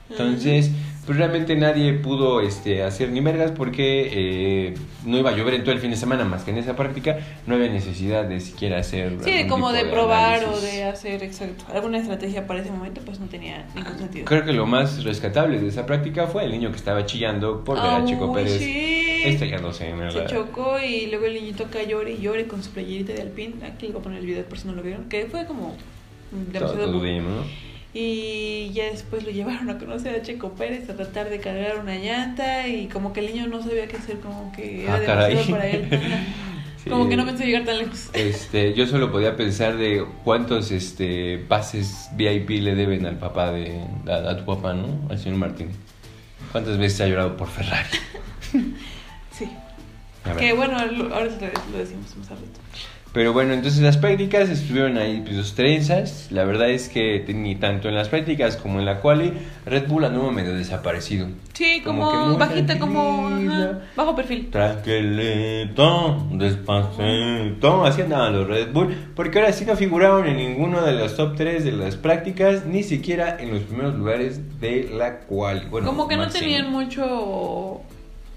Entonces, 0.10 0.72
pues 1.10 1.18
realmente 1.18 1.56
nadie 1.56 1.94
pudo 1.94 2.40
este, 2.40 2.84
hacer 2.84 3.10
ni 3.10 3.20
vergas 3.20 3.50
porque 3.50 4.12
eh, 4.14 4.76
no 5.08 5.18
iba 5.18 5.32
a 5.32 5.36
llover 5.36 5.56
en 5.56 5.64
todo 5.64 5.72
el 5.72 5.80
fin 5.80 5.90
de 5.90 5.98
semana 5.98 6.24
más 6.24 6.44
que 6.44 6.52
en 6.52 6.60
esa 6.60 6.76
práctica. 6.76 7.18
No 7.48 7.56
había 7.56 7.68
necesidad 7.68 8.26
de 8.26 8.40
siquiera 8.40 8.78
hacer. 8.78 9.18
Sí, 9.24 9.48
como 9.48 9.72
de 9.72 9.86
probar 9.86 10.46
o 10.46 10.62
de 10.62 10.84
hacer 10.84 11.24
exacto 11.24 11.66
alguna 11.74 11.98
estrategia 11.98 12.46
para 12.46 12.60
ese 12.60 12.70
momento, 12.70 13.02
pues 13.04 13.20
no 13.20 13.26
tenía 13.26 13.66
ningún 13.74 13.98
sentido. 13.98 14.26
Creo 14.26 14.46
que 14.46 14.54
lo 14.54 14.68
más 14.68 15.04
rescatable 15.04 15.60
de 15.60 15.70
esa 15.70 15.88
práctica 15.88 16.28
fue 16.28 16.44
el 16.44 16.52
niño 16.52 16.70
que 16.70 16.78
estaba 16.78 17.04
chillando 17.08 17.64
por 17.64 17.82
ver 17.82 17.90
a 17.90 18.06
Chico 18.06 18.32
Pérez 18.32 18.60
sí. 18.60 19.24
estrellándose 19.26 19.90
en 19.90 20.02
el. 20.02 20.12
Se 20.12 20.28
chocó 20.28 20.78
y 20.80 21.08
luego 21.08 21.26
el 21.26 21.34
niñito 21.34 21.66
llore 21.90 22.12
y 22.12 22.22
llore 22.22 22.46
con 22.46 22.62
su 22.62 22.70
playerita 22.70 23.14
de 23.14 23.24
alpin. 23.24 23.64
Aquí 23.64 23.88
les 23.88 23.94
voy 23.94 24.02
a 24.02 24.04
poner 24.04 24.20
el 24.20 24.28
video 24.28 24.46
por 24.46 24.60
si 24.60 24.68
no 24.68 24.76
lo 24.76 24.84
vieron. 24.84 25.10
Que 25.10 25.26
fue 25.26 25.48
como 25.48 25.76
demasiado 26.32 26.76
Todo 26.76 26.86
poco. 26.94 27.04
bien, 27.04 27.24
¿no? 27.24 27.69
Y 27.94 28.70
ya 28.74 28.86
después 28.86 29.24
lo 29.24 29.32
llevaron 29.32 29.70
a 29.70 29.78
conocer 29.80 30.14
a 30.16 30.22
Checo 30.22 30.52
Pérez 30.54 30.88
a 30.90 30.96
tratar 30.96 31.30
de 31.30 31.40
cargar 31.40 31.80
una 31.80 31.96
llanta 31.96 32.68
y 32.68 32.88
como 32.88 33.14
que 33.14 33.22
el 33.22 33.28
niño 33.34 33.48
no 33.48 33.64
sabía 33.64 33.88
qué 33.88 33.98
hacer, 33.98 34.20
como 34.20 34.52
que 34.52 34.84
era 34.84 34.96
Ah, 34.96 35.00
demasiado 35.00 35.36
caray. 35.36 35.52
para 35.52 35.68
él. 35.68 35.88
Sí. 36.82 36.90
Como 36.90 37.10
que 37.10 37.18
no 37.18 37.26
pensó 37.26 37.44
llegar 37.44 37.66
tan 37.66 37.78
lejos. 37.78 38.10
Este, 38.14 38.74
yo 38.74 38.88
solo 38.88 39.12
podía 39.12 39.36
pensar 39.36 39.76
de 39.76 40.06
cuántos 40.24 40.72
este 40.72 41.38
pases 41.38 42.08
VIP 42.14 42.52
le 42.62 42.74
deben 42.74 43.06
al 43.06 43.18
papá 43.20 43.52
de 43.52 43.82
a, 44.10 44.30
a 44.30 44.38
tu 44.38 44.46
papá, 44.46 44.74
¿no? 44.74 44.88
Al 45.10 45.20
señor 45.20 45.40
Martín. 45.40 45.72
¿Cuántas 46.54 46.78
veces 46.78 47.02
ha 47.02 47.08
llorado 47.08 47.36
por 47.36 47.50
Ferrari? 47.50 47.90
Sí. 49.38 49.50
Que 50.38 50.54
bueno, 50.54 50.78
ahora 50.80 50.90
lo, 50.92 51.04
lo 51.10 51.78
decimos 51.78 52.16
más 52.18 52.32
al 52.32 52.38
rato. 52.38 52.60
Pero 53.12 53.34
bueno, 53.34 53.54
entonces 53.54 53.82
las 53.82 53.98
prácticas 53.98 54.50
estuvieron 54.50 54.98
ahí 54.98 55.22
pues, 55.24 55.36
dos 55.36 55.56
trenzas. 55.56 56.28
La 56.30 56.44
verdad 56.44 56.70
es 56.70 56.90
que 56.90 57.26
ni 57.34 57.56
tanto 57.56 57.90
en 57.90 57.96
las 57.96 58.08
prácticas 58.08 58.56
como 58.56 58.80
en 58.80 58.86
la 58.86 59.02
quali, 59.02 59.34
Red 59.66 59.88
Bull 59.88 60.06
anduvo 60.06 60.32
medio 60.32 60.54
desaparecido. 60.54 61.28
Sí, 61.54 61.82
Como 61.84 62.38
bajita, 62.38 62.80
como 62.80 63.28
ajá, 63.28 63.80
bajo 63.96 64.16
perfil. 64.16 64.50
Tranquilito, 64.50 66.28
despacito. 66.32 67.84
Así 67.84 68.02
andaban 68.04 68.34
los 68.34 68.48
Red 68.48 68.72
Bull. 68.72 68.96
Porque 69.16 69.40
ahora 69.40 69.52
sí 69.52 69.66
no 69.66 69.76
figuraron 69.76 70.28
en 70.28 70.38
ninguno 70.38 70.82
de 70.82 70.94
los 70.94 71.18
top 71.18 71.36
3 71.36 71.64
de 71.66 71.72
las 71.72 71.96
prácticas, 71.96 72.66
ni 72.66 72.84
siquiera 72.84 73.38
en 73.40 73.52
los 73.52 73.64
primeros 73.64 73.96
lugares 73.96 74.60
de 74.62 74.90
la 74.94 75.22
quali. 75.22 75.66
Bueno, 75.66 75.88
como 75.88 76.08
que 76.08 76.16
no 76.16 76.30
tenían 76.30 76.72
mucho. 76.72 77.82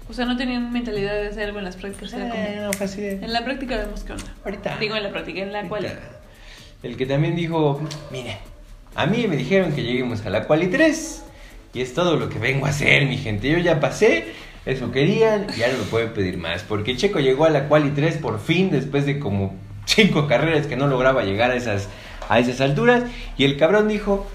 O 0.09 0.13
sea, 0.13 0.25
no 0.25 0.35
tenían 0.37 0.71
mentalidad 0.71 1.13
de 1.13 1.27
hacer 1.29 1.45
algo 1.45 1.59
en 1.59 1.65
las 1.65 1.75
prácticas. 1.77 2.13
Era 2.13 2.29
como, 2.29 2.43
Eh, 2.43 2.59
no, 2.61 2.73
fue 2.73 2.85
así 2.85 3.01
de- 3.01 3.13
en 3.13 3.31
la 3.33 3.43
práctica 3.45 3.77
vemos 3.77 4.03
qué 4.03 4.11
onda. 4.13 4.25
Ahorita. 4.43 4.77
Digo, 4.77 4.95
en 4.95 5.03
la 5.03 5.11
práctica, 5.11 5.41
en 5.41 5.53
la 5.53 5.67
cual. 5.67 5.97
El 6.83 6.97
que 6.97 7.05
también 7.05 7.35
dijo, 7.35 7.81
mire, 8.11 8.37
a 8.95 9.05
mí 9.05 9.25
me 9.27 9.37
dijeron 9.37 9.71
que 9.73 9.81
lleguemos 9.83 10.25
a 10.25 10.29
la 10.29 10.45
quali 10.45 10.67
3 10.67 11.23
y 11.73 11.81
es 11.81 11.93
todo 11.93 12.17
lo 12.17 12.27
que 12.29 12.37
vengo 12.39 12.65
a 12.65 12.69
hacer, 12.69 13.05
mi 13.05 13.17
gente. 13.17 13.49
Yo 13.49 13.57
ya 13.59 13.79
pasé, 13.79 14.25
eso 14.65 14.91
querían, 14.91 15.47
y 15.55 15.59
ya 15.59 15.71
no 15.71 15.77
me 15.77 15.83
pueden 15.85 16.13
pedir 16.13 16.37
más. 16.37 16.63
Porque 16.63 16.97
Checo 16.97 17.19
llegó 17.19 17.45
a 17.45 17.49
la 17.49 17.67
quali 17.69 17.91
3 17.91 18.17
por 18.17 18.39
fin, 18.41 18.69
después 18.71 19.05
de 19.05 19.19
como 19.19 19.55
5 19.85 20.27
carreras 20.27 20.67
que 20.67 20.75
no 20.75 20.87
lograba 20.87 21.23
llegar 21.23 21.51
a 21.51 21.55
esas, 21.55 21.87
a 22.27 22.39
esas 22.39 22.59
alturas. 22.59 23.03
Y 23.37 23.45
el 23.45 23.55
cabrón 23.57 23.87
dijo, 23.87 24.27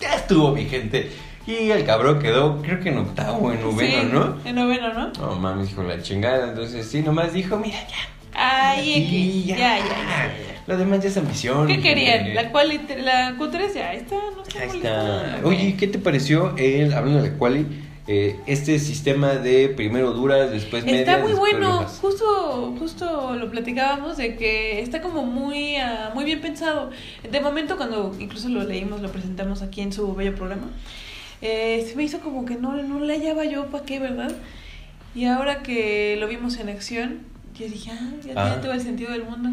ya 0.00 0.14
estuvo, 0.16 0.52
mi 0.52 0.66
gente. 0.66 1.10
Y 1.46 1.70
el 1.70 1.84
cabrón 1.84 2.18
quedó, 2.18 2.60
creo 2.60 2.80
que 2.80 2.88
en 2.88 2.98
octavo, 2.98 3.52
en 3.52 3.60
noveno, 3.60 4.00
Sí, 4.00 4.08
¿no? 4.12 4.36
En 4.44 4.54
noveno, 4.56 4.92
¿no? 4.92 5.12
No 5.12 5.36
mames, 5.36 5.70
hijo 5.70 5.82
la 5.82 6.02
chingada. 6.02 6.48
Entonces, 6.48 6.86
sí, 6.86 7.02
nomás 7.02 7.32
dijo, 7.32 7.56
mira, 7.56 7.78
ya. 7.86 8.16
Ay, 8.34 9.04
Aquí. 9.04 9.44
Ya, 9.46 9.56
ya, 9.56 9.78
ya. 9.78 9.78
ya. 9.78 10.56
Lo 10.66 10.76
demás 10.76 11.00
ya 11.00 11.08
es 11.08 11.16
ambición. 11.16 11.68
¿Qué 11.68 11.80
querían? 11.80 12.34
La, 12.34 12.50
cual, 12.50 12.68
la 12.98 13.36
Q3 13.38 13.74
ya 13.74 13.94
está, 13.94 14.16
no 14.34 14.42
está 14.42 14.60
Ahí 14.60 14.70
está. 14.74 15.40
Oye, 15.44 15.76
¿qué 15.78 15.86
te 15.86 15.98
pareció, 15.98 16.54
el, 16.56 16.92
hablando 16.92 17.22
de 17.22 17.30
la 17.30 17.38
quali, 17.38 17.66
eh, 18.08 18.38
este 18.46 18.78
sistema 18.80 19.34
de 19.34 19.68
primero 19.68 20.12
duras, 20.12 20.50
después 20.50 20.84
medias? 20.84 21.08
Está 21.08 21.18
muy 21.18 21.32
bueno, 21.34 21.86
justo, 22.00 22.74
justo 22.78 23.36
lo 23.36 23.50
platicábamos 23.50 24.16
de 24.16 24.36
que 24.36 24.80
está 24.80 25.00
como 25.00 25.24
muy, 25.24 25.76
ah, 25.76 26.10
muy 26.14 26.24
bien 26.24 26.40
pensado. 26.40 26.90
De 27.30 27.40
momento 27.40 27.76
cuando 27.76 28.14
incluso 28.18 28.48
lo 28.48 28.64
leímos, 28.64 29.00
lo 29.00 29.10
presentamos 29.10 29.62
aquí 29.62 29.82
en 29.82 29.92
su 29.92 30.14
bello 30.14 30.34
programa, 30.34 30.66
eh, 31.46 31.86
se 31.88 31.96
me 31.96 32.02
hizo 32.04 32.20
como 32.20 32.44
que 32.44 32.56
no, 32.56 32.76
no 32.82 33.00
le 33.00 33.14
hallaba 33.18 33.44
yo 33.44 33.66
para 33.66 33.84
qué, 33.84 33.98
¿verdad? 33.98 34.32
Y 35.14 35.24
ahora 35.26 35.62
que 35.62 36.16
lo 36.18 36.28
vimos 36.28 36.58
en 36.58 36.68
acción, 36.68 37.20
yo 37.58 37.66
dije, 37.68 37.90
ah, 37.92 38.10
ya 38.24 38.32
Ah. 38.36 38.46
tiene 38.48 38.62
todo 38.62 38.72
el 38.72 38.80
sentido 38.80 39.12
del 39.12 39.24
mundo. 39.24 39.48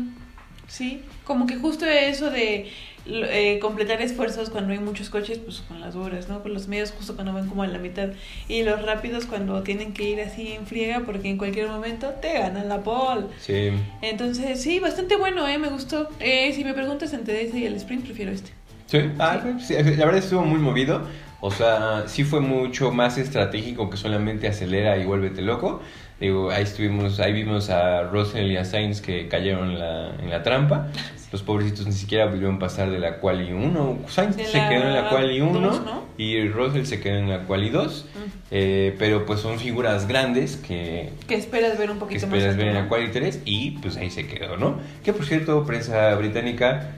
Sí, 0.67 1.01
como 1.23 1.45
que 1.45 1.55
justo 1.57 1.85
eso 1.85 2.31
de 2.31 2.69
eh, 3.05 3.59
completar 3.61 4.01
esfuerzos 4.01 4.49
cuando 4.49 4.71
hay 4.73 4.79
muchos 4.79 5.09
coches, 5.09 5.37
pues 5.37 5.59
con 5.67 5.79
las 5.81 5.93
duras, 5.93 6.29
¿no? 6.29 6.41
Con 6.41 6.53
los 6.53 6.67
medios 6.67 6.91
justo 6.91 7.15
cuando 7.15 7.33
van 7.33 7.47
como 7.47 7.61
a 7.63 7.67
la 7.67 7.77
mitad. 7.77 8.09
Y 8.47 8.63
los 8.63 8.81
rápidos 8.81 9.25
cuando 9.25 9.61
tienen 9.61 9.93
que 9.93 10.09
ir 10.09 10.21
así 10.21 10.53
en 10.53 10.65
friega 10.65 11.01
porque 11.05 11.29
en 11.29 11.37
cualquier 11.37 11.67
momento 11.67 12.09
te 12.21 12.33
ganan 12.33 12.69
la 12.69 12.81
pole. 12.81 13.27
Sí. 13.39 13.71
Entonces, 14.01 14.61
sí, 14.61 14.79
bastante 14.79 15.15
bueno, 15.17 15.47
¿eh? 15.47 15.57
Me 15.59 15.67
gustó. 15.69 16.09
Eh, 16.19 16.51
si 16.55 16.63
me 16.63 16.73
preguntas 16.73 17.13
entre 17.13 17.43
ese 17.43 17.59
y 17.59 17.65
el 17.65 17.75
sprint, 17.75 18.05
prefiero 18.05 18.31
este. 18.31 18.51
Sí, 18.87 18.99
ah, 19.19 19.41
sí, 19.59 19.73
la 19.75 20.05
verdad 20.05 20.17
estuvo 20.17 20.43
muy 20.43 20.59
movido. 20.59 21.01
O 21.45 21.51
sea, 21.51 22.03
sí 22.07 22.23
fue 22.23 22.39
mucho 22.39 22.93
más 22.93 23.17
estratégico 23.17 23.89
que 23.89 23.97
solamente 23.97 24.47
acelera 24.47 24.97
y 24.97 25.03
vuélvete 25.03 25.41
loco. 25.41 25.81
Digo, 26.17 26.49
ahí 26.51 26.63
estuvimos, 26.63 27.19
ahí 27.19 27.33
vimos 27.33 27.69
a 27.69 28.03
Russell 28.03 28.49
y 28.49 28.55
a 28.55 28.63
Sainz 28.63 29.01
que 29.01 29.27
cayeron 29.27 29.71
en 29.71 29.79
la, 29.79 30.15
en 30.21 30.29
la 30.29 30.41
trampa. 30.41 30.87
Los 31.33 31.43
pobrecitos 31.43 31.85
ni 31.85 31.91
siquiera 31.91 32.29
pudieron 32.29 32.59
pasar 32.59 32.89
de 32.91 32.97
la 32.97 33.17
quali 33.17 33.51
1. 33.51 33.99
Sainz 34.07 34.37
se 34.37 34.51
quedó 34.53 34.83
en 34.87 34.93
la 34.93 35.09
quali 35.09 35.41
1 35.41 35.59
dos, 35.59 35.81
¿no? 35.83 36.03
y 36.17 36.47
Russell 36.47 36.85
se 36.85 37.01
quedó 37.01 37.17
en 37.17 37.29
la 37.29 37.39
quali 37.43 37.69
2. 37.69 38.05
Eh, 38.51 38.95
pero 38.97 39.25
pues 39.25 39.41
son 39.41 39.59
figuras 39.59 40.07
grandes 40.07 40.55
que, 40.55 41.11
Que 41.27 41.35
esperas 41.35 41.77
ver 41.77 41.89
un 41.91 41.97
que 41.97 42.05
poquito 42.05 42.27
más. 42.27 42.37
esperas 42.37 42.55
ver 42.55 42.67
en 42.67 42.75
la 42.75 42.87
quali 42.87 43.11
3 43.11 43.41
y 43.43 43.71
pues 43.79 43.97
ahí 43.97 44.09
se 44.11 44.27
quedó, 44.27 44.55
¿no? 44.55 44.77
Que 45.03 45.11
por 45.11 45.25
cierto, 45.25 45.65
prensa 45.65 46.15
británica 46.15 46.91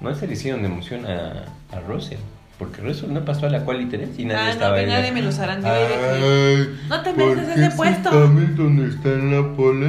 no 0.00 0.14
se 0.14 0.28
le 0.28 0.34
hicieron 0.34 0.62
de 0.62 0.68
emoción 0.68 1.06
a, 1.06 1.46
a 1.72 1.80
Russell. 1.80 2.18
Porque 2.58 2.80
Russell 2.82 3.12
no 3.12 3.24
pasó 3.24 3.46
a 3.46 3.50
la 3.50 3.64
quali 3.64 3.86
3 3.86 4.10
y 4.18 4.24
nadie 4.26 4.40
Ah, 4.40 4.44
no, 4.46 4.50
estaba 4.52 4.74
que 4.76 4.80
ahí. 4.82 4.86
nadie 4.86 5.12
me 5.12 5.32
zarandeó 5.32 5.72
que- 5.72 5.94
Ay, 5.94 6.80
No 6.88 7.02
te 7.02 7.10
¿por 7.14 7.26
mereces 7.36 7.54
qué 7.54 7.60
ese 7.62 7.70
si 7.72 7.76
puesto. 7.76 8.08
Hamilton 8.10 8.88
está 8.88 9.08
en 9.10 9.30
la 9.34 9.56
pole, 9.56 9.86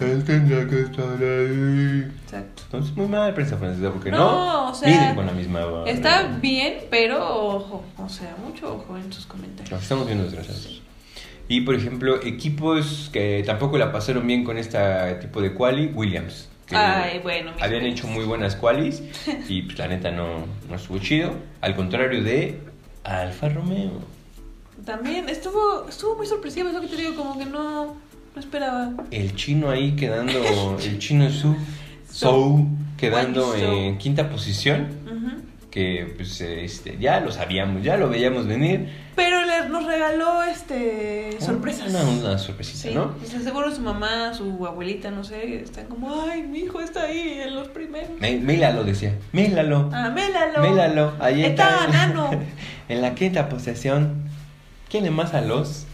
él 0.00 0.24
tendría 0.24 0.66
que 0.66 0.80
estar 0.80 1.04
ahí. 1.22 2.08
Exacto. 2.24 2.62
Entonces, 2.64 2.96
muy 2.96 3.06
mal 3.06 3.34
prensa 3.34 3.56
francesa, 3.58 3.90
porque 3.90 4.10
no, 4.10 4.18
No, 4.18 4.70
o 4.70 4.74
sea, 4.74 4.88
miden 4.88 5.14
con 5.14 5.26
la 5.26 5.32
misma. 5.32 5.60
Está 5.86 6.38
bien, 6.40 6.74
pero 6.90 7.18
ojo, 7.56 7.84
o 7.98 8.08
sea, 8.08 8.34
mucho 8.44 8.74
ojo 8.76 8.96
en 8.96 9.12
sus 9.12 9.26
comentarios. 9.26 9.70
Lo 9.70 9.76
estamos 9.78 10.06
viendo 10.06 10.24
desgraciados. 10.24 10.82
Y 11.48 11.60
por 11.60 11.74
ejemplo, 11.74 12.20
equipos 12.22 13.08
que 13.12 13.42
tampoco 13.46 13.78
la 13.78 13.92
pasaron 13.92 14.26
bien 14.26 14.42
con 14.42 14.58
este 14.58 14.78
tipo 15.20 15.40
de 15.40 15.52
quali, 15.54 15.86
Williams. 15.94 16.48
Que 16.66 16.76
Ay, 16.76 17.20
bueno, 17.20 17.52
mis 17.52 17.62
Habían 17.62 17.84
hecho 17.84 18.06
muy 18.06 18.24
buenas 18.24 18.56
qualis 18.56 19.02
y 19.48 19.62
pues, 19.62 19.78
la 19.78 19.88
neta 19.88 20.10
no, 20.10 20.46
no 20.68 20.76
estuvo 20.76 20.98
chido. 20.98 21.34
Al 21.60 21.76
contrario 21.76 22.22
de 22.22 22.60
Alfa 23.04 23.48
Romeo. 23.48 24.02
También 24.84 25.28
estuvo 25.28 25.88
estuvo 25.88 26.16
muy 26.16 26.26
sorpresivo, 26.26 26.68
es 26.68 26.74
lo 26.74 26.80
que 26.80 26.88
te 26.88 26.96
digo, 26.96 27.14
como 27.14 27.38
que 27.38 27.46
no, 27.46 27.86
no 27.86 28.40
esperaba. 28.40 28.92
El 29.10 29.34
chino 29.34 29.70
ahí 29.70 29.96
quedando, 29.96 30.76
el 30.82 30.98
chino 30.98 31.30
Su, 31.30 31.56
Sou 32.10 32.66
quedando 32.96 33.54
en 33.54 33.98
quinta 33.98 34.28
posición. 34.28 34.88
Que 35.76 36.10
pues 36.16 36.40
este, 36.40 36.96
ya 36.98 37.20
lo 37.20 37.30
sabíamos, 37.30 37.82
ya 37.82 37.98
lo 37.98 38.08
veíamos 38.08 38.46
venir. 38.46 38.88
Pero 39.14 39.42
le, 39.44 39.68
nos 39.68 39.84
regaló 39.84 40.42
este 40.44 41.36
sorpresas. 41.38 41.90
Una, 41.90 42.02
una 42.02 42.38
sorpresita, 42.38 42.88
Sí, 42.88 42.94
¿no? 42.94 43.14
sea, 43.22 43.40
seguro 43.40 43.70
su 43.74 43.82
mamá, 43.82 44.32
su 44.32 44.66
abuelita, 44.66 45.10
no 45.10 45.22
sé, 45.22 45.56
están 45.60 45.84
como, 45.88 46.22
ay, 46.22 46.44
mi 46.44 46.60
hijo 46.60 46.80
está 46.80 47.02
ahí 47.02 47.40
en 47.44 47.54
los 47.54 47.68
primeros. 47.68 48.08
Me- 48.18 48.38
Mélalo 48.38 48.84
decía, 48.84 49.16
Mélalo. 49.32 49.90
Ah, 49.92 50.08
mélalo. 50.08 50.62
Mélalo, 50.62 51.12
ahí 51.20 51.44
Está 51.44 51.68
está. 51.84 51.86
ganando. 51.92 52.30
en 52.88 53.02
la 53.02 53.14
quinta 53.14 53.50
posesión. 53.50 54.30
¿Quién 54.90 55.04
le 55.04 55.10
más 55.10 55.34
a 55.34 55.42
los? 55.42 55.84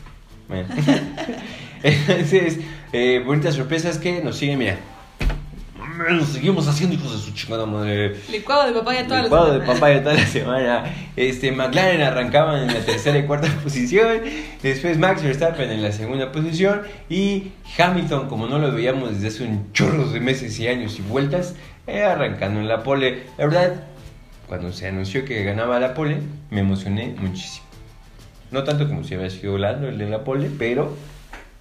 Bueno. 0.47 0.69
Entonces, 1.83 2.61
eh, 2.93 3.21
bonitas 3.27 3.57
sorpresas 3.57 3.99
que 3.99 4.23
nos 4.23 4.37
siguen, 4.37 4.61
mira. 4.61 4.77
Seguimos 6.31 6.67
haciendo 6.69 6.95
hijos 6.97 7.13
de 7.13 7.19
su 7.19 7.33
chingada 7.35 7.67
madre. 7.67 8.17
Licuado 8.31 8.67
de 8.67 8.73
papaya 8.73 9.07
toda 9.07 9.23
Licuado 9.23 9.47
la 9.49 9.53
de 9.55 9.61
semana. 9.61 9.75
papaya 9.75 10.03
toda 10.03 10.15
la 10.15 10.27
semana. 10.27 10.85
Este, 11.17 11.53
McLaren 11.53 12.01
arrancaban 12.03 12.63
en 12.63 12.69
la 12.69 12.81
tercera 12.81 13.19
y 13.19 13.25
cuarta 13.25 13.49
posición. 13.63 14.21
Después 14.63 14.99
Max 14.99 15.23
Verstappen 15.23 15.71
en 15.71 15.83
la 15.83 15.93
segunda 15.93 16.33
posición. 16.33 16.83
Y 17.09 17.53
Hamilton, 17.79 18.29
como 18.29 18.47
no 18.47 18.59
lo 18.59 18.73
veíamos 18.73 19.11
desde 19.15 19.29
hace 19.29 19.45
un 19.45 19.73
chorro 19.73 20.09
de 20.09 20.21
meses 20.21 20.59
y 20.59 20.69
años 20.69 20.99
y 20.99 21.03
vueltas, 21.03 21.55
eh, 21.87 22.03
arrancando 22.03 22.61
en 22.61 22.69
la 22.69 22.83
pole. 22.83 23.25
La 23.39 23.47
verdad, 23.47 23.85
cuando 24.49 24.73
se 24.73 24.87
anunció 24.89 25.25
que 25.25 25.43
ganaba 25.45 25.79
la 25.81 25.95
pole, 25.95 26.19
me 26.51 26.61
emocioné 26.61 27.15
muchísimo. 27.19 27.67
No 28.51 28.65
tanto 28.65 28.87
como 28.87 29.03
si 29.03 29.15
hubiera 29.15 29.31
sido 29.31 29.57
Lando 29.59 29.89
el 29.89 29.99
de 29.99 30.09
la 30.09 30.25
pole, 30.25 30.51
pero 30.59 30.95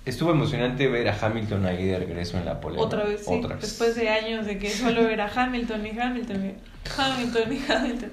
estuvo 0.05 0.31
emocionante 0.31 0.87
ver 0.87 1.07
a 1.09 1.17
Hamilton 1.19 1.65
ahí 1.65 1.85
de 1.85 1.99
regreso 1.99 2.37
en 2.37 2.45
la. 2.45 2.55
¿no? 2.55 2.81
Otra 2.81 3.03
vez, 3.03 3.25
sí. 3.25 3.33
Otra 3.33 3.55
vez. 3.55 3.61
Después 3.61 3.95
de 3.95 4.09
años 4.09 4.45
de 4.45 4.57
que 4.57 4.69
solo 4.69 5.07
era 5.07 5.31
Hamilton 5.33 5.85
y 5.85 5.99
Hamilton 5.99 6.45
y 6.45 6.99
Hamilton 6.99 7.53
y 7.53 7.71
Hamilton. 7.71 8.11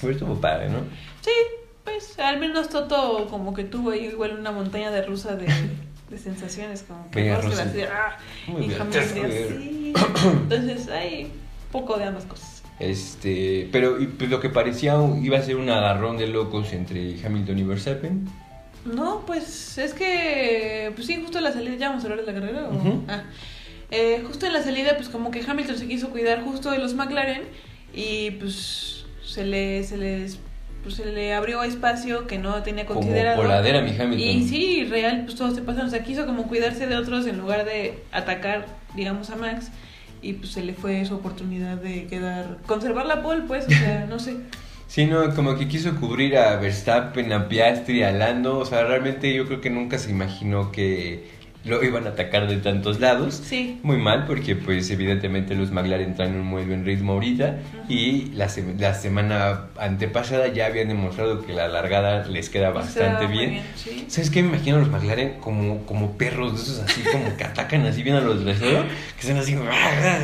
Pero 0.00 0.12
estuvo 0.12 0.40
padre, 0.40 0.68
¿no? 0.68 0.80
Sí, 1.20 1.30
pues 1.84 2.18
al 2.18 2.38
menos 2.38 2.68
Toto 2.68 3.26
como 3.28 3.54
que 3.54 3.64
tuvo 3.64 3.90
ahí 3.90 4.06
igual 4.06 4.38
una 4.38 4.52
montaña 4.52 4.90
de 4.90 5.02
rusa 5.02 5.36
de, 5.36 5.46
de 6.10 6.18
sensaciones, 6.18 6.84
como 6.86 7.10
que 7.10 7.34
Russell. 7.34 7.68
así, 7.68 7.82
ah, 7.82 8.16
Muy 8.46 8.64
y 8.64 8.68
bien, 8.68 8.80
Hamilton 8.80 9.24
así. 9.24 9.92
Entonces 10.42 10.88
hay 10.88 11.32
poco 11.72 11.98
de 11.98 12.04
ambas 12.04 12.24
cosas. 12.24 12.62
Este, 12.78 13.68
pero 13.72 13.98
pues, 14.16 14.30
lo 14.30 14.40
que 14.40 14.50
parecía 14.50 14.94
iba 15.20 15.38
a 15.38 15.42
ser 15.42 15.56
un 15.56 15.68
agarrón 15.68 16.16
de 16.16 16.28
locos 16.28 16.72
entre 16.72 17.16
Hamilton 17.24 17.58
y 17.58 17.62
Verstappen. 17.64 18.28
No, 18.84 19.24
pues 19.26 19.78
es 19.78 19.92
que, 19.94 20.92
pues 20.94 21.06
sí, 21.06 21.16
justo 21.20 21.38
en 21.38 21.44
la 21.44 21.52
salida, 21.52 21.76
¿ya 21.76 21.88
vamos 21.88 22.04
a 22.04 22.08
hablar 22.08 22.24
de 22.24 22.32
la 22.32 22.40
carrera? 22.40 22.68
o? 22.68 23.02
Ah. 23.08 23.22
Eh, 23.90 24.22
justo 24.26 24.46
en 24.46 24.52
la 24.52 24.62
salida, 24.62 24.96
pues 24.96 25.08
como 25.08 25.30
que 25.30 25.42
Hamilton 25.46 25.78
se 25.78 25.88
quiso 25.88 26.10
cuidar 26.10 26.42
justo 26.42 26.70
de 26.70 26.78
los 26.78 26.94
McLaren 26.94 27.42
y 27.94 28.32
pues 28.32 29.06
se 29.24 29.44
le, 29.44 29.82
se 29.84 29.96
les, 29.96 30.38
pues, 30.82 30.96
se 30.96 31.06
le 31.06 31.32
abrió 31.34 31.62
espacio 31.62 32.26
que 32.26 32.38
no 32.38 32.62
tenía 32.62 32.84
Como 32.86 33.00
considerado. 33.00 33.40
coladera, 33.42 33.80
mi 33.82 33.90
Hamilton. 33.90 34.18
Y 34.20 34.48
sí, 34.48 34.84
real, 34.84 35.22
pues 35.24 35.36
todos 35.36 35.54
se 35.54 35.62
pasaron, 35.62 35.88
o 35.88 35.90
sea, 35.90 36.02
quiso 36.04 36.26
como 36.26 36.44
cuidarse 36.48 36.86
de 36.86 36.96
otros 36.96 37.26
en 37.26 37.38
lugar 37.38 37.64
de 37.64 38.02
atacar, 38.12 38.66
digamos, 38.94 39.30
a 39.30 39.36
Max. 39.36 39.70
Y 40.20 40.32
pues 40.34 40.50
se 40.50 40.62
le 40.62 40.74
fue 40.74 41.04
su 41.04 41.14
oportunidad 41.14 41.76
de 41.76 42.06
quedar, 42.06 42.58
conservar 42.66 43.06
la 43.06 43.22
pole, 43.22 43.42
pues, 43.46 43.66
o 43.66 43.70
sea, 43.70 44.06
no 44.08 44.18
sé. 44.18 44.36
Sí, 44.88 45.04
no, 45.04 45.34
como 45.34 45.54
que 45.56 45.68
quiso 45.68 45.94
cubrir 45.96 46.36
a 46.38 46.56
Verstappen, 46.56 47.30
a 47.32 47.46
Piastri, 47.48 48.02
a 48.02 48.10
Lando. 48.10 48.58
O 48.58 48.64
sea, 48.64 48.84
realmente 48.84 49.32
yo 49.34 49.46
creo 49.46 49.60
que 49.60 49.68
nunca 49.70 49.98
se 49.98 50.10
imaginó 50.10 50.72
que 50.72 51.36
lo 51.64 51.84
iban 51.84 52.06
a 52.06 52.10
atacar 52.10 52.48
de 52.48 52.56
tantos 52.56 52.98
lados. 52.98 53.42
Sí, 53.44 53.78
Muy 53.82 53.98
mal, 53.98 54.24
porque 54.26 54.56
pues 54.56 54.88
evidentemente 54.90 55.54
los 55.54 55.70
McLaren 55.72 56.14
traen 56.14 56.36
un 56.36 56.46
muy 56.46 56.64
buen 56.64 56.86
ritmo 56.86 57.12
ahorita. 57.12 57.58
Y 57.88 58.30
la, 58.34 58.48
se- 58.48 58.64
la 58.78 58.94
semana 58.94 59.66
antepasada 59.76 60.48
ya 60.48 60.64
habían 60.66 60.88
demostrado 60.88 61.44
que 61.44 61.52
la 61.52 61.68
largada 61.68 62.24
les 62.26 62.48
queda 62.48 62.70
bastante 62.70 63.26
bien. 63.26 63.50
bien, 63.50 63.64
sí. 63.76 64.06
¿Sabes 64.08 64.30
qué? 64.30 64.42
Me 64.42 64.48
imagino 64.56 64.76
a 64.78 64.80
los 64.80 64.88
McLaren 64.88 65.34
como, 65.40 65.84
como 65.84 66.16
perros 66.16 66.54
de 66.56 66.62
esos 66.62 66.78
así, 66.90 67.02
como 67.12 67.36
que 67.36 67.44
atacan 67.44 67.84
así 67.84 68.02
bien 68.02 68.16
a 68.16 68.20
los 68.20 68.42
desgraciados. 68.42 68.86
Que 69.20 69.26
son 69.26 69.36
así. 69.36 69.54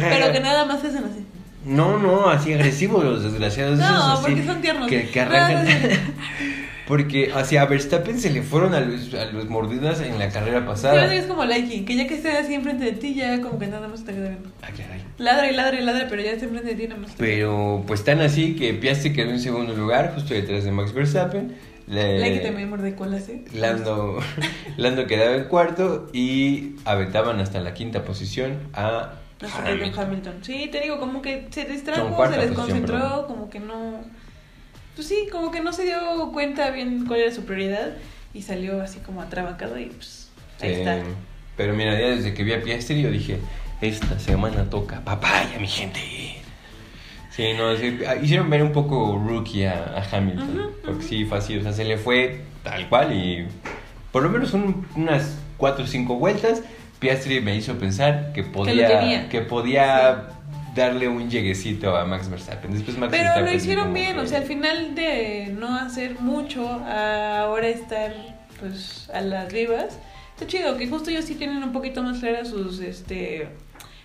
pero 0.00 0.32
que 0.32 0.40
nada 0.40 0.64
más 0.64 0.78
hacen 0.82 1.04
así. 1.04 1.26
No, 1.64 1.98
no, 1.98 2.28
así 2.28 2.52
agresivos 2.52 3.04
los 3.04 3.22
desgraciados. 3.22 3.78
No, 3.78 3.84
esos 3.84 4.04
así, 4.20 4.22
porque 4.32 4.44
son 4.46 4.60
tiernos. 4.60 4.88
Que, 4.88 5.08
que 5.08 5.20
arrancan. 5.20 5.66
porque 6.86 7.32
hacia 7.34 7.64
Verstappen 7.64 8.18
se 8.20 8.30
le 8.30 8.42
fueron 8.42 8.74
a 8.74 8.80
los, 8.80 9.14
a 9.14 9.24
los 9.26 9.48
mordidas 9.48 10.00
en 10.02 10.18
la 10.18 10.28
carrera 10.28 10.60
Sí, 10.60 10.66
pasada. 10.66 11.14
es 11.14 11.24
como 11.26 11.44
Likey, 11.44 11.84
que 11.86 11.96
ya 11.96 12.06
que 12.06 12.14
esté 12.14 12.32
así 12.32 12.52
enfrente 12.54 12.84
de 12.84 12.92
ti, 12.92 13.14
ya 13.14 13.40
como 13.40 13.58
que 13.58 13.66
nada 13.68 13.88
más 13.88 14.04
te 14.04 14.12
queda 14.12 14.28
viendo. 14.28 14.50
Ah, 14.62 14.68
caray. 14.76 15.02
Ladra 15.16 15.50
y 15.50 15.54
ladra 15.56 15.80
y 15.80 15.84
ladra, 15.84 16.06
pero 16.10 16.20
ya 16.22 16.32
está 16.32 16.44
enfrente 16.44 16.74
de 16.74 16.74
ti, 16.82 16.88
nada 16.88 17.00
más. 17.00 17.12
Pero 17.16 17.82
pues 17.86 18.04
tan 18.04 18.20
así 18.20 18.54
que 18.56 18.74
Piastri 18.74 19.12
quedó 19.14 19.30
en 19.30 19.40
segundo 19.40 19.74
lugar, 19.74 20.12
justo 20.14 20.34
detrás 20.34 20.64
de 20.64 20.72
Max 20.72 20.92
Verstappen. 20.92 21.56
Le- 21.86 22.18
Likey 22.18 22.42
también 22.42 22.68
muerde 22.68 22.94
colas, 22.94 23.28
¿eh? 23.28 23.44
Lando, 23.54 24.18
Lando 24.76 25.06
quedaba 25.06 25.36
en 25.36 25.44
cuarto 25.44 26.08
y 26.12 26.74
aventaban 26.84 27.40
hasta 27.40 27.60
la 27.60 27.72
quinta 27.74 28.04
posición 28.04 28.58
a 28.74 29.14
Querido 29.38 29.66
Hamilton. 29.66 30.04
Hamilton. 30.04 30.34
Sí, 30.42 30.68
te 30.70 30.80
digo, 30.80 30.98
como 31.00 31.20
que 31.22 31.48
se 31.50 31.64
No, 31.64 31.70
distrajo, 31.72 32.14
cuarta 32.16 32.40
se 32.40 32.46
desconcentró, 32.48 33.26
como 33.26 33.50
que 33.50 33.60
no. 33.60 34.00
Pues 34.94 35.08
sí, 35.08 35.26
como 35.30 35.50
que 35.50 35.60
no 35.60 35.72
se 35.72 35.84
dio 35.84 36.30
cuenta 36.32 36.70
bien 36.70 37.04
cuál 37.06 37.20
era 37.20 37.32
su 37.34 37.44
prioridad 37.44 37.94
y 38.32 38.42
salió 38.42 38.80
así 38.80 39.00
como 39.00 39.20
atrabacado 39.22 39.78
y 39.78 39.86
pues 39.86 40.30
ahí 40.60 40.72
está. 40.72 40.98
Pero 41.56 41.74
mira, 41.74 41.92
ya 41.98 42.08
desde 42.08 42.32
que 42.34 42.44
vi 42.44 42.52
a 42.52 42.62
Piastri 42.62 43.02
yo 43.02 43.10
dije, 43.10 43.38
esta 43.80 44.18
semana 44.18 44.70
toca 44.70 45.00
papaya, 45.00 45.58
mi 45.58 45.66
gente. 45.68 46.00
Sí, 47.30 47.52
no, 47.56 47.76
sí, 47.76 47.98
ah, 48.06 48.14
hicieron 48.16 48.48
ver 48.48 48.62
un 48.62 48.70
poco 48.72 49.20
rookie 49.24 49.64
a, 49.64 49.96
a 49.98 50.16
Hamilton. 50.16 50.58
Ujú, 50.60 50.70
porque 50.84 50.98
ujú. 51.00 51.08
sí, 51.08 51.24
fue 51.24 51.38
así, 51.38 51.56
o 51.56 51.62
sea, 51.62 51.72
se 51.72 51.84
le 51.84 51.98
fue 51.98 52.42
tal 52.62 52.88
cual 52.88 53.12
y 53.12 53.46
por 54.12 54.22
lo 54.22 54.30
menos 54.30 54.52
un- 54.54 54.86
unas 54.94 55.36
4 55.56 55.84
o 55.84 55.88
5 55.88 56.14
vueltas, 56.16 56.62
Piastri 56.98 57.40
me 57.40 57.56
hizo 57.56 57.74
pensar 57.78 58.32
que 58.32 58.42
podía, 58.44 59.00
tenía. 59.00 59.28
que 59.28 59.40
podía 59.42 60.28
darle 60.74 61.08
un 61.08 61.30
lleguecito 61.30 61.96
a 61.96 62.04
Max 62.04 62.28
Verstappen. 62.28 62.72
Después 62.72 62.96
Max 62.98 63.10
Pero 63.10 63.24
Verstappen 63.24 63.50
lo 63.52 63.56
hicieron 63.56 63.94
bien, 63.94 64.14
que- 64.14 64.20
o 64.20 64.26
sea, 64.26 64.38
al 64.38 64.44
final 64.44 64.94
de 64.94 65.54
no 65.58 65.76
hacer 65.76 66.18
mucho, 66.20 66.68
a 66.68 67.40
ahora 67.40 67.68
estar 67.68 68.14
pues 68.60 69.10
a 69.12 69.20
las 69.20 69.52
vivas, 69.52 69.98
está 70.34 70.46
chido, 70.46 70.76
que 70.76 70.88
justo 70.88 71.10
ellos 71.10 71.24
sí 71.24 71.34
tienen 71.34 71.62
un 71.62 71.72
poquito 71.72 72.02
más 72.02 72.18
claras 72.20 72.48
sus 72.48 72.80
este 72.80 73.48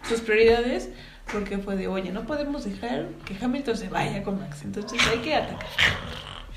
sus 0.07 0.21
prioridades 0.21 0.89
porque 1.31 1.57
fue 1.59 1.75
de, 1.75 1.87
oye, 1.87 2.11
no 2.11 2.23
podemos 2.25 2.65
dejar 2.65 3.05
que 3.25 3.35
Hamilton 3.43 3.77
se 3.77 3.89
vaya 3.89 4.23
con 4.23 4.39
Max, 4.39 4.61
entonces 4.63 4.99
hay 5.11 5.19
que 5.19 5.35
atacar. 5.35 5.67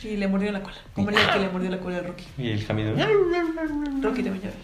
Y 0.02 0.16
le 0.16 0.26
mordió 0.26 0.50
la 0.50 0.62
cola, 0.62 0.74
como 0.94 1.10
el 1.10 1.14
que 1.14 1.38
le 1.38 1.48
mordió 1.48 1.70
la 1.70 1.78
cola 1.78 1.98
a 1.98 2.00
Rocky. 2.00 2.24
Y 2.38 2.50
el 2.50 2.64
Hamilton. 2.68 4.02
Rocky 4.02 4.22
también 4.22 4.42
llora. 4.42 4.56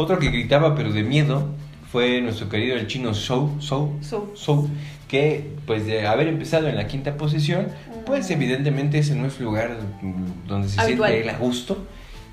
Otro 0.00 0.18
que 0.18 0.30
gritaba 0.30 0.74
pero 0.74 0.92
de 0.92 1.02
miedo 1.02 1.46
fue 1.92 2.20
nuestro 2.20 2.48
querido 2.48 2.76
el 2.76 2.86
chino 2.86 3.12
Zhou, 3.14 3.60
Zhou, 3.60 3.98
So, 4.02 4.32
Zhou, 4.36 4.68
que 5.08 5.50
pues 5.66 5.86
de 5.86 6.06
haber 6.06 6.28
empezado 6.28 6.68
en 6.68 6.76
la 6.76 6.86
quinta 6.86 7.16
posición, 7.16 7.68
pues 8.06 8.30
evidentemente 8.30 8.98
ese 8.98 9.14
no 9.14 9.26
es 9.26 9.38
lugar 9.40 9.76
mm, 10.00 10.46
donde 10.48 10.68
se 10.68 10.80
Habitual. 10.80 11.10
siente 11.12 11.28
él 11.28 11.34
a 11.34 11.38
gusto. 11.38 11.86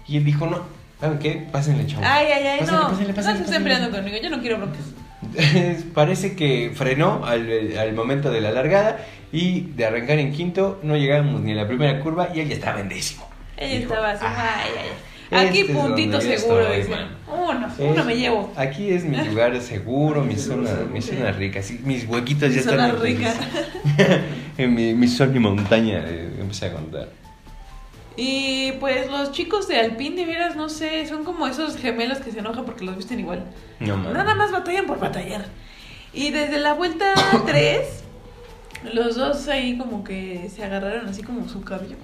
Y 0.07 0.17
él 0.17 0.23
dijo, 0.25 0.45
no, 0.47 0.61
¿saben 1.01 1.19
qué? 1.19 1.45
Pásenle, 1.51 1.85
chavo. 1.87 2.03
ay, 2.05 2.27
ay, 2.27 2.43
ay, 2.47 2.59
Pásenle, 2.59 2.79
no, 2.81 2.87
pásenle, 2.89 3.07
no 3.09 3.15
pásenle, 3.15 3.37
se 3.39 3.43
estén 3.45 3.63
peleando 3.63 3.91
conmigo, 3.91 4.17
yo 4.23 4.29
no 4.29 4.39
quiero 4.39 4.57
broncas. 4.57 4.85
Parece 5.93 6.35
que 6.35 6.71
frenó 6.73 7.25
al, 7.25 7.77
al 7.77 7.93
momento 7.93 8.31
de 8.31 8.39
la 8.41 8.51
largada 8.51 8.99
y 9.33 9.61
de 9.75 9.85
arrancar 9.85 10.19
en 10.19 10.31
quinto 10.31 10.79
no 10.83 10.95
llegábamos 10.95 11.41
ni 11.41 11.51
a 11.51 11.55
la 11.55 11.67
primera 11.67 11.99
curva 11.99 12.29
y 12.33 12.39
él 12.39 12.47
ya 12.49 12.55
estaba 12.55 12.79
en 12.79 12.87
décimo. 12.89 13.27
Dijo, 13.59 13.73
estaba 13.93 14.11
así, 14.11 14.23
"Ah, 14.25 14.61
ay, 14.63 14.71
ay, 14.77 14.83
ay. 14.83 14.89
Aquí 15.31 15.59
este 15.59 15.71
es 15.73 15.77
puntito 15.77 16.21
seguro, 16.21 16.71
dice. 16.73 16.89
man". 16.89 17.07
Uno, 17.27 17.67
Es- 17.67 17.73
uno 17.79 18.03
me 18.05 18.15
llevo. 18.15 18.51
Aquí 18.55 18.89
es 18.91 19.03
mi 19.03 19.17
lugar 19.17 19.59
seguro, 19.61 20.23
mi 20.23 20.35
zona, 20.37 20.69
mi 20.91 21.01
zona 21.01 21.31
rica. 21.31 21.61
sí, 21.61 21.81
mis 21.83 22.07
huequitos 22.07 22.49
Mi 22.49 22.55
ya 22.55 22.61
zona 22.63 22.87
están. 22.87 23.01
rica. 23.01 23.33
en 24.57 24.73
mi, 24.73 24.93
mi 24.93 25.07
zona 25.07 25.35
y 25.35 25.39
montaña 25.39 26.03
eh, 26.07 26.37
empecé 26.39 26.67
a 26.67 26.73
contar. 26.73 27.09
Y 28.15 28.71
pues 28.79 29.11
los 29.11 29.31
chicos 29.31 29.67
de 29.67 29.79
Alpine, 29.79 30.15
de 30.15 30.25
veras, 30.25 30.55
no 30.55 30.69
sé, 30.69 31.05
son 31.05 31.23
como 31.23 31.45
esos 31.45 31.77
gemelos 31.77 32.17
que 32.19 32.31
se 32.31 32.39
enojan 32.39 32.65
porque 32.65 32.83
los 32.83 32.97
visten 32.97 33.19
igual. 33.19 33.43
No. 33.79 33.95
Nada 33.97 34.33
más 34.33 34.51
batallan 34.51 34.85
por 34.87 34.99
batallar. 34.99 35.45
Y 36.13 36.31
desde 36.31 36.57
la 36.59 36.73
vuelta 36.73 37.13
3, 37.45 37.81
los 38.93 39.15
dos 39.15 39.47
ahí 39.49 39.77
como 39.77 40.03
que 40.03 40.49
se 40.55 40.63
agarraron 40.63 41.07
así 41.07 41.21
como 41.21 41.47
su 41.47 41.61
cabello. 41.61 41.95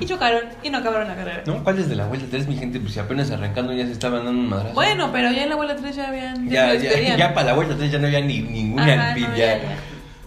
Y 0.00 0.06
chocaron 0.06 0.42
y 0.62 0.70
no 0.70 0.78
acabaron 0.78 1.08
la 1.08 1.16
carrera. 1.16 1.42
¿No? 1.46 1.62
¿Cuál 1.64 1.78
es 1.80 1.88
de 1.88 1.96
la 1.96 2.06
vuelta 2.06 2.26
3, 2.30 2.46
mi 2.46 2.56
gente? 2.56 2.78
Pues 2.78 2.92
si 2.94 3.00
apenas 3.00 3.30
arrancando 3.32 3.72
ya 3.72 3.84
se 3.86 3.92
estaban 3.92 4.24
dando 4.24 4.40
un 4.42 4.48
madrazo. 4.48 4.74
Bueno, 4.74 5.10
pero 5.12 5.32
ya 5.32 5.42
en 5.42 5.48
la 5.48 5.56
vuelta 5.56 5.74
3 5.76 5.96
ya 5.96 6.08
habían... 6.08 6.48
ya, 6.48 6.74
ya, 6.74 7.16
ya 7.16 7.34
para 7.34 7.48
la 7.48 7.54
vuelta 7.54 7.74
3 7.76 7.90
ya 7.90 7.98
no 7.98 8.06
había 8.06 8.20
ni, 8.20 8.40
ninguna 8.40 8.84
Ajá, 8.94 9.14
no, 9.16 9.20
ya. 9.20 9.36
ya, 9.36 9.58
ya. 9.62 9.76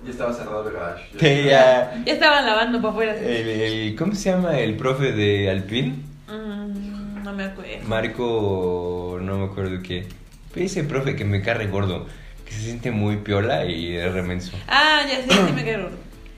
Ya 0.04 0.10
estaba 0.12 0.34
cerrado 0.34 0.68
el 0.68 0.74
garage. 0.74 1.04
Sí, 1.18 1.44
ya. 1.48 2.02
Ya 2.06 2.14
estaban 2.14 2.46
lavando 2.46 2.82
para 2.82 2.92
afuera. 2.92 3.16
El, 3.16 3.48
el- 3.48 3.96
¿Cómo 3.96 4.14
se 4.16 4.32
llama 4.32 4.58
el 4.60 4.76
profe 4.76 5.12
de 5.14 5.50
Alpine? 5.50 5.96
Mm, 6.28 7.24
no 7.24 7.32
me 7.34 7.44
acuerdo. 7.46 7.88
Marco, 7.88 9.20
no 9.22 9.38
me 9.38 9.46
acuerdo 9.46 9.82
qué. 9.84 10.08
Ese 10.56 10.84
profe 10.84 11.16
que 11.16 11.24
me 11.24 11.42
carre 11.42 11.68
gordo, 11.68 12.08
que 12.46 12.52
se 12.52 12.62
siente 12.62 12.92
muy 12.92 13.18
piola 13.18 13.64
y 13.66 13.96
es 13.96 14.12
remenso. 14.12 14.58
Ah, 14.68 15.02
ya 15.08 15.18
sé, 15.18 15.46
sí 15.48 15.54
me 15.54 15.64
quedo. 15.64 15.90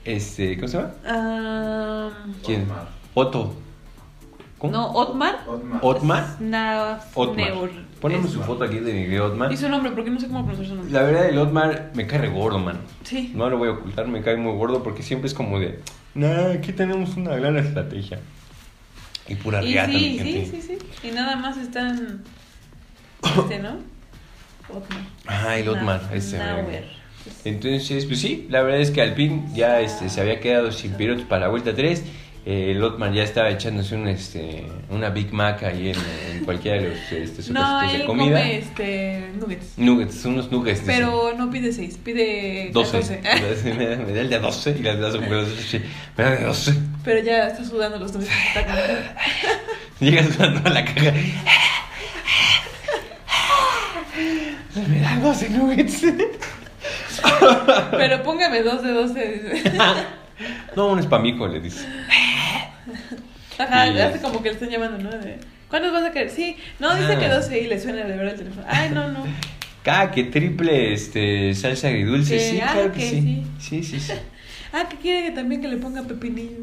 Este, 0.04 0.56
¿cómo 0.56 0.68
se 0.68 0.76
llama? 0.78 0.90
Ah, 1.06 2.10
¿Quién? 2.44 2.62
Otmar. 2.62 2.88
Otto. 3.14 3.54
¿Cómo? 4.58 4.72
no, 4.72 4.92
Otmar. 4.92 5.40
Otmar. 5.46 5.80
Otmar. 5.82 6.36
Otmar. 7.14 7.70
Ponemos 8.00 8.30
su 8.30 8.40
foto 8.42 8.64
aquí 8.64 8.78
de 8.78 9.20
Otmar. 9.20 9.50
Y 9.52 9.56
su 9.56 9.68
nombre, 9.68 9.92
porque 9.92 10.10
no 10.10 10.20
sé 10.20 10.26
cómo 10.26 10.40
pronunciar 10.44 10.68
su 10.68 10.74
nombre. 10.74 10.92
La 10.92 11.02
verdad, 11.02 11.28
el 11.28 11.38
Otmar 11.38 11.90
me 11.94 12.06
cae 12.06 12.18
re 12.18 12.28
gordo, 12.28 12.58
man. 12.58 12.78
Sí. 13.02 13.32
No 13.34 13.48
lo 13.48 13.56
voy 13.58 13.68
a 13.68 13.72
ocultar, 13.72 14.06
me 14.08 14.22
cae 14.22 14.36
muy 14.36 14.52
gordo 14.56 14.82
porque 14.82 15.02
siempre 15.02 15.28
es 15.28 15.34
como 15.34 15.58
de, 15.58 15.80
nah, 16.14 16.52
aquí 16.52 16.72
tenemos 16.72 17.16
una 17.16 17.34
gran 17.36 17.56
estrategia. 17.56 18.20
Y 19.26 19.36
pura 19.36 19.62
Y 19.62 19.72
riata, 19.72 19.92
sí, 19.92 20.18
sí, 20.22 20.48
sí, 20.50 20.62
sí. 20.62 20.78
Y 21.08 21.10
nada 21.12 21.36
más 21.36 21.56
están. 21.56 22.22
Este, 23.22 23.58
¿no? 23.58 23.78
Otmar. 24.68 25.00
Ah, 25.26 25.56
el 25.56 25.68
Otmar, 25.68 26.02
Na- 26.02 26.14
ese. 26.14 26.36
Nauer. 26.38 27.03
Entonces, 27.44 28.04
pues 28.06 28.20
sí, 28.20 28.46
la 28.50 28.62
verdad 28.62 28.80
es 28.80 28.90
que 28.90 29.00
Alpine 29.02 29.44
ya 29.54 29.80
este, 29.80 30.08
se 30.08 30.20
había 30.20 30.40
quedado 30.40 30.72
sin 30.72 30.92
pilotos 30.92 31.24
para 31.24 31.42
la 31.42 31.48
vuelta 31.48 31.74
3. 31.74 32.02
Eh, 32.46 32.72
el 32.72 32.82
Otmar 32.82 33.10
ya 33.14 33.22
estaba 33.22 33.48
echándose 33.48 33.94
un, 33.94 34.06
este, 34.06 34.66
una 34.90 35.08
Big 35.08 35.32
Mac 35.32 35.62
ahí 35.62 35.88
en, 35.88 35.96
en 36.36 36.44
cualquiera 36.44 36.78
de 36.82 36.90
los 36.90 36.98
este, 37.10 37.52
No, 37.54 37.80
él 37.90 38.00
de 38.00 38.04
comida. 38.04 38.38
come 38.38 38.58
este, 38.58 39.24
nuggets. 39.40 39.78
Nuggets, 39.78 40.24
unos 40.26 40.52
nuggets. 40.52 40.82
Pero 40.84 41.32
no 41.38 41.50
pide 41.50 41.72
6, 41.72 41.98
pide 42.04 42.68
12. 42.70 43.20
14. 43.22 43.74
me, 43.78 43.86
da, 43.86 43.96
me 43.96 44.12
da 44.12 44.20
el 44.20 44.28
de 44.28 44.38
12 44.38 44.76
y 44.78 44.82
las 44.82 45.00
das 45.00 45.18
Me 45.18 45.28
da 46.22 46.30
de 46.36 46.44
12. 46.44 46.74
Pero 47.02 47.24
ya 47.24 47.48
está 47.48 47.64
sudando 47.64 47.98
los 47.98 48.12
nuggets. 48.12 48.30
Está 48.48 48.66
comiendo. 48.66 48.94
Llegas 50.00 50.36
dando 50.36 50.68
a 50.68 50.72
la 50.72 50.84
caja. 50.84 51.14
Me 54.88 55.00
da 55.00 55.16
12 55.20 55.50
nuggets. 55.50 56.02
Pero 57.92 58.22
póngame 58.22 58.62
2 58.62 58.82
de 58.82 58.92
12. 58.92 59.28
dice. 59.28 59.72
No, 60.74 60.88
un 60.88 60.98
es 60.98 61.06
pa' 61.06 61.20
mi 61.20 61.28
hijo, 61.28 61.46
le 61.46 61.60
dice. 61.60 61.86
Ajá, 63.56 63.86
Y 63.86 63.98
hace 64.00 64.16
es- 64.16 64.20
como 64.22 64.42
que 64.42 64.48
le 64.48 64.54
están 64.56 64.68
llamando, 64.68 64.98
¿no? 64.98 65.10
De, 65.10 65.38
¿Cuántos 65.70 65.92
vas 65.92 66.02
a 66.04 66.10
querer? 66.10 66.28
Sí, 66.30 66.56
no, 66.80 66.92
dice 66.96 67.12
Ah. 67.14 67.18
que 67.18 67.28
12 67.28 67.60
y 67.60 67.66
le 67.68 67.78
suena 67.80 67.98
de 68.04 68.16
verdad 68.16 68.32
el 68.34 68.38
teléfono. 68.40 68.66
Ay, 68.68 68.90
no, 68.90 69.08
no. 69.10 69.24
Ah, 69.86 70.10
que 70.10 70.24
triple 70.24 70.94
este, 70.94 71.54
salsa 71.54 71.88
agridulce. 71.88 72.38
Sí, 72.40 72.58
ah, 72.60 72.70
claro 72.72 72.90
que, 72.92 73.00
que 73.00 73.10
sí. 73.10 73.44
Sí, 73.60 73.82
sí, 73.84 74.00
sí. 74.00 74.12
Ah, 74.72 74.88
que 74.88 74.96
quiere 74.96 75.22
que 75.26 75.30
también 75.32 75.60
que 75.60 75.68
le 75.68 75.76
ponga 75.76 76.02
pepinillo. 76.02 76.56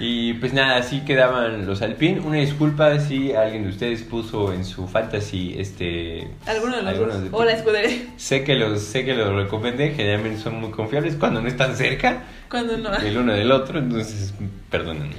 Y 0.00 0.34
pues 0.34 0.52
nada, 0.52 0.76
así 0.78 1.00
quedaban 1.02 1.66
los 1.66 1.80
Alpine. 1.82 2.20
Una 2.20 2.38
disculpa 2.38 2.98
si 2.98 3.32
alguien 3.32 3.62
de 3.62 3.68
ustedes 3.70 4.02
puso 4.02 4.52
en 4.52 4.64
su 4.64 4.88
fantasy 4.88 5.54
este. 5.56 6.28
Alguno 6.46 6.76
de 6.76 6.82
los 6.82 6.92
algunos 6.92 7.22
de- 7.22 7.28
O 7.32 7.44
la 7.44 7.52
escudería. 7.52 7.98
Sé 8.16 8.42
que 8.42 8.54
los, 8.56 8.80
sé 8.82 9.04
que 9.04 9.14
los 9.14 9.32
recomendé, 9.34 9.92
generalmente 9.94 10.40
son 10.40 10.60
muy 10.60 10.70
confiables 10.70 11.14
cuando 11.16 11.40
no 11.40 11.48
están 11.48 11.76
cerca 11.76 12.24
Cuando 12.50 12.76
no. 12.76 12.92
el 12.96 13.16
uno 13.18 13.32
del 13.34 13.52
otro, 13.52 13.78
entonces 13.78 14.34
perdónenme. 14.70 15.14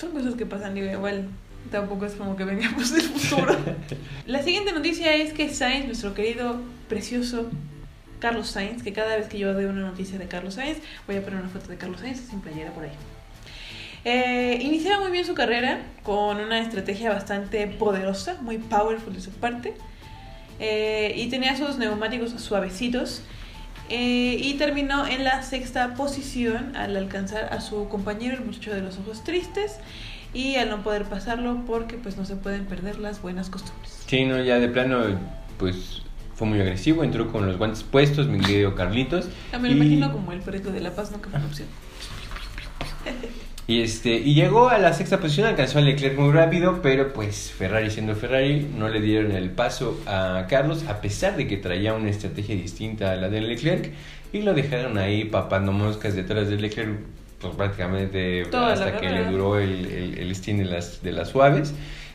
Son 0.00 0.10
cosas 0.10 0.34
que 0.34 0.46
pasan, 0.46 0.76
igual. 0.76 1.28
Tampoco 1.70 2.04
es 2.06 2.12
como 2.14 2.36
que 2.36 2.44
vengamos 2.44 2.92
del 2.92 3.02
futuro. 3.02 3.56
La 4.26 4.42
siguiente 4.42 4.72
noticia 4.72 5.14
es 5.14 5.32
que 5.32 5.48
Sainz, 5.48 5.86
nuestro 5.86 6.12
querido, 6.12 6.60
precioso 6.88 7.48
Carlos 8.18 8.48
Sainz, 8.48 8.82
que 8.82 8.92
cada 8.92 9.16
vez 9.16 9.28
que 9.28 9.38
yo 9.38 9.54
veo 9.54 9.70
una 9.70 9.80
noticia 9.82 10.18
de 10.18 10.26
Carlos 10.26 10.54
Sainz, 10.54 10.78
voy 11.06 11.16
a 11.16 11.22
poner 11.22 11.40
una 11.40 11.48
foto 11.48 11.68
de 11.68 11.76
Carlos 11.76 12.00
Sainz 12.00 12.20
sin 12.28 12.40
playera 12.40 12.70
por 12.72 12.84
ahí. 12.84 12.90
Eh, 14.04 14.58
iniciaba 14.62 15.00
muy 15.02 15.10
bien 15.12 15.24
su 15.24 15.34
carrera 15.34 15.80
con 16.02 16.38
una 16.38 16.58
estrategia 16.60 17.10
bastante 17.10 17.66
poderosa, 17.66 18.36
muy 18.42 18.58
powerful 18.58 19.14
de 19.14 19.20
su 19.20 19.30
parte. 19.30 19.74
Eh, 20.60 21.14
y 21.16 21.28
tenía 21.30 21.56
sus 21.56 21.78
neumáticos 21.78 22.30
suavecitos. 22.32 23.22
Eh, 23.90 24.36
y 24.40 24.54
terminó 24.54 25.06
en 25.06 25.24
la 25.24 25.42
sexta 25.42 25.94
posición 25.94 26.74
al 26.74 26.96
alcanzar 26.96 27.52
a 27.52 27.60
su 27.60 27.88
compañero, 27.88 28.36
el 28.36 28.44
muchacho 28.44 28.74
de 28.74 28.80
los 28.80 28.98
ojos 28.98 29.22
tristes, 29.24 29.76
y 30.32 30.56
al 30.56 30.70
no 30.70 30.82
poder 30.82 31.04
pasarlo 31.04 31.62
porque 31.66 31.96
pues 31.96 32.16
no 32.16 32.24
se 32.24 32.36
pueden 32.36 32.64
perder 32.64 32.98
las 32.98 33.20
buenas 33.20 33.50
costumbres. 33.50 34.02
Sí, 34.06 34.24
no, 34.24 34.42
ya 34.42 34.58
de 34.58 34.68
plano, 34.68 35.04
pues 35.58 36.02
fue 36.34 36.46
muy 36.48 36.60
agresivo, 36.60 37.04
entró 37.04 37.30
con 37.30 37.46
los 37.46 37.58
guantes 37.58 37.82
puestos, 37.82 38.26
mi 38.26 38.40
querido 38.40 38.74
Carlitos. 38.74 39.26
Ya 39.52 39.58
me 39.58 39.68
lo 39.68 39.74
y- 39.74 39.76
imagino 39.76 40.12
como 40.12 40.32
el 40.32 40.40
perrito 40.40 40.72
de 40.72 40.80
La 40.80 40.90
Paz, 40.94 41.10
no 41.10 41.20
que 41.20 41.28
fue 41.28 41.38
una 41.38 41.48
opción. 41.48 41.68
Y, 43.66 43.80
este, 43.80 44.10
y 44.16 44.34
llegó 44.34 44.68
a 44.68 44.78
la 44.78 44.92
sexta 44.92 45.20
posición, 45.20 45.46
alcanzó 45.46 45.78
a 45.78 45.80
Leclerc 45.80 46.18
muy 46.18 46.32
rápido, 46.32 46.80
pero 46.82 47.14
pues 47.14 47.50
Ferrari 47.56 47.90
siendo 47.90 48.14
Ferrari 48.14 48.68
no 48.76 48.88
le 48.88 49.00
dieron 49.00 49.32
el 49.32 49.50
paso 49.50 49.98
a 50.06 50.46
Carlos, 50.50 50.84
a 50.86 51.00
pesar 51.00 51.36
de 51.36 51.46
que 51.46 51.56
traía 51.56 51.94
una 51.94 52.10
estrategia 52.10 52.54
distinta 52.56 53.12
a 53.12 53.16
la 53.16 53.30
de 53.30 53.40
Leclerc, 53.40 53.90
y 54.34 54.42
lo 54.42 54.52
dejaron 54.52 54.98
ahí 54.98 55.24
papando 55.24 55.72
moscas 55.72 56.14
detrás 56.14 56.48
de 56.50 56.56
Leclerc, 56.56 56.98
pues 57.40 57.54
prácticamente 57.54 58.44
Toda 58.50 58.74
hasta 58.74 58.98
que 58.98 59.08
le 59.08 59.24
duró 59.26 59.58
el, 59.58 59.86
el, 59.86 60.18
el 60.18 60.34
steam 60.36 60.58
de 60.58 60.64
las, 60.66 61.02
de 61.02 61.12
las 61.12 61.28
suaves. 61.28 61.72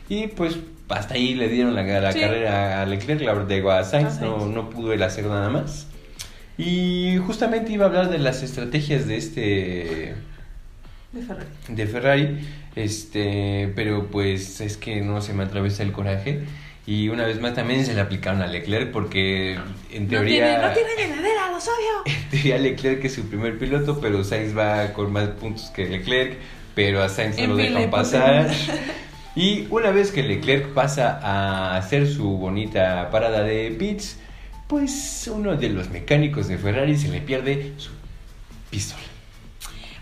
Y 0.08 0.28
pues 0.28 0.56
hasta 0.88 1.14
ahí 1.14 1.34
le 1.34 1.48
dieron 1.48 1.74
la, 1.74 1.82
la 1.82 2.12
Sí. 2.12 2.20
carrera 2.20 2.82
a 2.82 2.86
Leclerc, 2.86 3.20
la 3.22 3.32
verdad 3.32 3.78
a 3.78 3.84
Sainz, 3.84 4.20
no, 4.20 4.46
no 4.46 4.70
pudo 4.70 4.92
él 4.92 5.02
hacer 5.02 5.26
nada 5.26 5.48
más. 5.50 5.86
Y 6.58 7.16
justamente 7.26 7.72
iba 7.72 7.86
a 7.86 7.88
hablar 7.88 8.10
de 8.10 8.18
las 8.18 8.42
estrategias 8.42 9.06
de 9.06 9.16
este 9.16 10.14
De 11.12 11.22
Ferrari. 11.22 11.48
de 11.68 11.86
Ferrari, 11.86 12.38
este, 12.76 13.72
pero 13.74 14.06
pues 14.06 14.60
es 14.60 14.76
que 14.76 15.00
no 15.00 15.20
se 15.20 15.34
me 15.34 15.42
atraviesa 15.42 15.82
el 15.82 15.90
coraje 15.90 16.42
y 16.86 17.08
una 17.08 17.26
vez 17.26 17.40
más 17.40 17.54
también 17.54 17.84
se 17.84 17.94
le 17.94 18.00
aplicaron 18.00 18.42
a 18.42 18.46
Leclerc 18.46 18.92
porque 18.92 19.58
en 19.92 20.04
No 20.04 20.08
teoría 20.08 20.44
tiene, 20.44 20.66
no 20.66 20.72
tiene 20.72 20.90
llenadera, 20.96 21.50
los 21.50 21.64
odio. 21.64 22.02
en 22.06 22.30
teoría 22.30 22.58
Leclerc 22.58 23.04
es 23.04 23.14
su 23.14 23.28
primer 23.28 23.58
piloto, 23.58 24.00
pero 24.00 24.22
Sainz 24.24 24.56
va 24.56 24.92
con 24.92 25.12
más 25.12 25.28
puntos 25.28 25.70
que 25.70 25.86
Leclerc, 25.86 26.38
pero 26.74 27.02
a 27.02 27.08
Sainz 27.08 27.36
no 27.36 27.42
En 27.42 27.50
lo 27.50 27.56
dejan 27.56 27.90
pasar. 27.90 28.50
Y 29.36 29.68
una 29.70 29.92
vez 29.92 30.10
que 30.10 30.24
Leclerc 30.24 30.74
pasa 30.74 31.20
a 31.22 31.76
hacer 31.76 32.08
su 32.08 32.36
bonita 32.36 33.10
parada 33.12 33.44
de 33.44 33.70
pits, 33.70 34.18
pues 34.66 35.30
uno 35.32 35.56
de 35.56 35.68
los 35.68 35.88
mecánicos 35.90 36.48
de 36.48 36.58
Ferrari 36.58 36.96
se 36.98 37.08
le 37.08 37.20
pierde 37.20 37.72
su 37.76 37.92
pistola. 38.70 39.04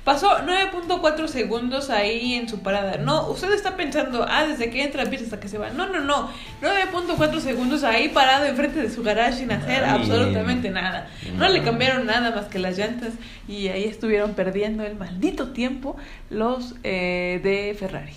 Pasó 0.08 0.38
9.4 0.38 1.28
segundos 1.28 1.90
ahí 1.90 2.32
en 2.32 2.48
su 2.48 2.60
parada. 2.60 2.96
No, 2.96 3.28
usted 3.28 3.52
está 3.52 3.76
pensando, 3.76 4.24
ah, 4.26 4.46
desde 4.46 4.70
que 4.70 4.82
entra 4.82 5.02
a 5.02 5.06
pista 5.10 5.24
hasta 5.26 5.38
que 5.38 5.48
se 5.48 5.58
va. 5.58 5.68
No, 5.68 5.86
no, 5.86 6.00
no. 6.00 6.30
9.4 6.62 7.40
segundos 7.40 7.84
ahí 7.84 8.08
parado 8.08 8.46
enfrente 8.46 8.80
de 8.80 8.88
su 8.88 9.02
garage 9.02 9.40
sin 9.40 9.52
hacer 9.52 9.82
Mami. 9.82 10.04
absolutamente 10.04 10.70
nada. 10.70 11.10
No 11.36 11.46
le 11.48 11.58
Mami. 11.58 11.60
cambiaron 11.60 12.06
nada 12.06 12.30
más 12.34 12.46
que 12.46 12.58
las 12.58 12.78
llantas 12.78 13.12
y 13.46 13.68
ahí 13.68 13.84
estuvieron 13.84 14.32
perdiendo 14.32 14.82
el 14.82 14.96
maldito 14.96 15.48
tiempo 15.48 15.98
los 16.30 16.74
eh, 16.84 17.40
de 17.42 17.76
Ferrari. 17.78 18.14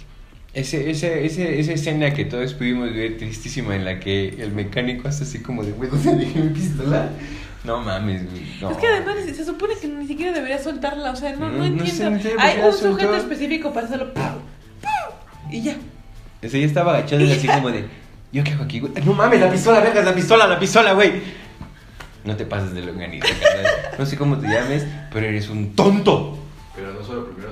Ese, 0.54 0.92
ese, 0.92 1.26
ese, 1.26 1.60
esa 1.60 1.74
escena 1.74 2.14
que 2.14 2.24
todos 2.24 2.54
pudimos 2.54 2.96
ver 2.96 3.18
tristísima 3.18 3.76
en 3.76 3.84
la 3.84 4.00
que 4.00 4.30
el 4.42 4.54
mecánico 4.54 5.10
hace 5.10 5.26
así 5.26 5.40
como 5.40 5.66
de, 5.66 5.74
güey, 5.74 5.90
¿dónde 5.90 6.16
dejé 6.16 6.40
mi 6.40 6.50
pistola? 6.52 7.10
No 7.64 7.80
mames, 7.82 8.30
güey. 8.30 8.44
No. 8.60 8.72
Es 8.72 8.78
que 8.78 8.88
además 8.88 9.16
se 9.24 9.46
supone 9.46 9.76
que 9.80 9.88
ni 9.88 10.08
siquiera 10.08 10.32
debería 10.32 10.58
soltarla, 10.62 11.12
o 11.12 11.16
sea, 11.16 11.36
no, 11.36 11.50
no, 11.50 11.64
entiendo. 11.64 12.20
sé 12.22 12.36
Hay 12.40 12.60
un 12.60 12.74
sujeto 12.74 13.14
soltó. 13.14 13.16
específico 13.18 13.72
para 13.72 13.86
hacerlo 13.86 14.14
¡pau! 14.14 14.40
¡pau! 14.82 15.14
y 15.52 15.62
ya. 15.62 15.76
Ese 16.42 16.60
ya 16.60 16.66
estaba 16.66 16.94
agachado 16.98 17.22
y 17.22 17.32
así 17.32 17.48
como 17.48 17.70
de, 17.70 17.86
¿yo 18.32 18.44
qué 18.44 18.52
hago 18.54 18.64
aquí, 18.64 18.80
güey? 18.80 18.94
No 19.06 19.14
mames, 19.14 19.40
la 19.40 19.52
pistola, 19.52 19.80
vergas, 19.80 20.04
la 20.06 20.16
pistola, 20.16 20.48
la 20.48 20.60
pistola, 20.60 20.94
güey. 20.94 21.22
No 22.26 22.36
te 22.36 22.46
pases 22.46 22.74
de 22.74 22.82
longanita, 22.82 23.28
carnal. 23.28 23.72
No 23.98 24.06
sé 24.06 24.18
cómo 24.18 24.38
te 24.38 24.48
llames, 24.48 24.86
pero 25.12 25.28
eres 25.28 25.50
un 25.50 25.76
tonto. 25.76 26.38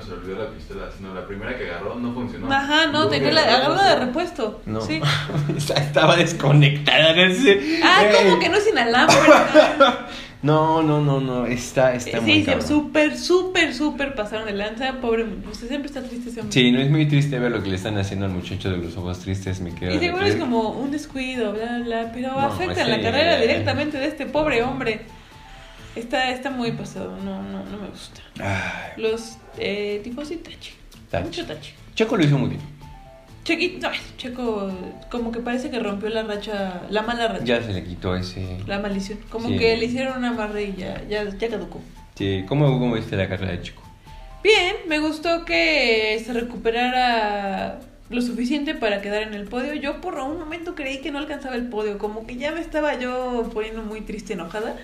primero 0.00 0.02
se 0.02 0.10
le 0.10 0.16
olvidó 0.16 0.38
la 0.44 0.50
pistola, 0.50 0.90
sino 0.96 1.14
la 1.14 1.26
primera 1.26 1.56
que 1.58 1.70
agarró 1.70 1.94
no 1.96 2.12
funcionó. 2.14 2.52
Ajá, 2.52 2.86
no, 2.86 2.92
Luego 2.92 3.08
te 3.10 3.20
que 3.20 3.32
la 3.32 3.42
agarró, 3.42 3.82
de 3.82 3.96
repuesto. 4.06 4.62
No. 4.66 4.80
Sí. 4.80 5.00
Estaba 5.56 6.16
desconectada. 6.16 7.14
no 7.14 7.34
sé. 7.34 7.80
Ah, 7.82 8.04
Ey. 8.04 8.24
como 8.24 8.38
que 8.40 8.48
no 8.48 8.56
es 8.56 8.68
inalámbrico. 8.68 9.22
No, 10.42 10.82
no, 10.82 11.02
no, 11.02 11.20
no. 11.20 11.44
Está, 11.44 11.94
está 11.94 12.18
muy 12.18 12.30
Sí, 12.32 12.38
sí, 12.40 12.44
cabrón. 12.46 12.66
súper, 12.66 13.18
súper, 13.18 13.74
súper 13.74 14.14
pasaron 14.14 14.46
de 14.46 14.54
lanza. 14.54 14.94
Pobre, 14.98 15.26
usted 15.50 15.68
siempre 15.68 15.88
está 15.88 16.02
triste 16.02 16.30
ese 16.30 16.40
hombre. 16.40 16.54
Sí, 16.54 16.72
no 16.72 16.80
es 16.80 16.88
muy 16.88 17.06
triste 17.06 17.38
ver 17.38 17.50
lo 17.50 17.62
que 17.62 17.68
le 17.68 17.76
están 17.76 17.98
haciendo 17.98 18.24
al 18.24 18.32
muchacho 18.32 18.70
de 18.70 18.78
los 18.78 18.96
ojos 18.96 19.18
tristes, 19.18 19.60
me 19.60 19.74
quedo. 19.74 19.94
Y 19.94 19.98
seguro 19.98 20.24
es 20.24 20.36
como 20.36 20.70
un 20.70 20.90
descuido, 20.90 21.52
bla, 21.52 21.80
bla, 21.84 22.10
pero 22.14 22.28
No, 22.32 22.38
afecta 22.40 22.84
sí, 22.86 22.90
la 22.90 23.02
carrera 23.02 23.36
eh. 23.38 23.42
directamente 23.42 23.98
de 23.98 24.06
este 24.06 24.24
pobre 24.24 24.62
hombre. 24.62 25.02
Está, 25.96 26.30
está 26.30 26.50
muy 26.50 26.72
pasado, 26.72 27.16
no, 27.24 27.42
no, 27.42 27.64
no 27.64 27.76
me 27.78 27.88
gusta. 27.88 28.20
Ay, 28.38 28.92
Los 29.02 29.38
eh, 29.58 30.00
tipos 30.04 30.28
sí 30.28 30.36
tachi. 30.36 30.72
Tachi. 31.10 31.24
Mucho 31.24 31.46
tachi. 31.46 31.72
Checo 31.94 32.16
lo 32.16 32.24
hizo 32.24 32.38
muy 32.38 32.50
bien. 32.50 32.60
Chequito, 33.42 33.88
ay, 33.88 33.98
Checo, 34.16 34.70
como 35.10 35.32
que 35.32 35.40
parece 35.40 35.70
que 35.70 35.80
rompió 35.80 36.08
la 36.10 36.22
racha, 36.22 36.82
la 36.90 37.02
mala 37.02 37.26
racha, 37.26 37.44
Ya 37.44 37.62
se 37.62 37.72
le 37.72 37.82
quitó 37.82 38.14
ese. 38.14 38.58
la 38.66 38.78
maldición. 38.78 39.18
Como 39.30 39.48
Sí. 39.48 39.56
que 39.58 39.76
le 39.76 39.86
hicieron 39.86 40.18
una 40.18 40.28
amarre 40.30 40.64
y 40.64 40.74
ya, 40.76 41.02
ya, 41.08 41.24
ya 41.24 41.48
caducó. 41.48 41.80
Sí, 42.14 42.44
¿cómo, 42.46 42.66
¿Cómo 42.78 42.94
viste 42.94 43.16
la 43.16 43.28
carrera 43.28 43.52
de 43.52 43.62
Checo? 43.62 43.82
Bien, 44.44 44.76
me 44.88 44.98
gustó 45.00 45.44
que 45.44 46.22
se 46.24 46.32
recuperara 46.32 47.80
lo 48.10 48.20
suficiente 48.22 48.74
para 48.74 49.00
quedar 49.00 49.22
en 49.22 49.34
el 49.34 49.44
podio. 49.44 49.72
Yo 49.74 50.00
por 50.00 50.14
un 50.16 50.38
momento 50.38 50.74
creí 50.74 50.98
que 50.98 51.10
no 51.12 51.18
alcanzaba 51.18 51.54
el 51.56 51.68
podio, 51.68 51.96
como 51.96 52.26
que 52.26 52.36
ya 52.36 52.50
me 52.52 52.60
estaba 52.60 52.98
yo 52.98 53.48
poniendo 53.54 53.82
muy 53.82 54.00
triste, 54.02 54.32
enojada, 54.34 54.76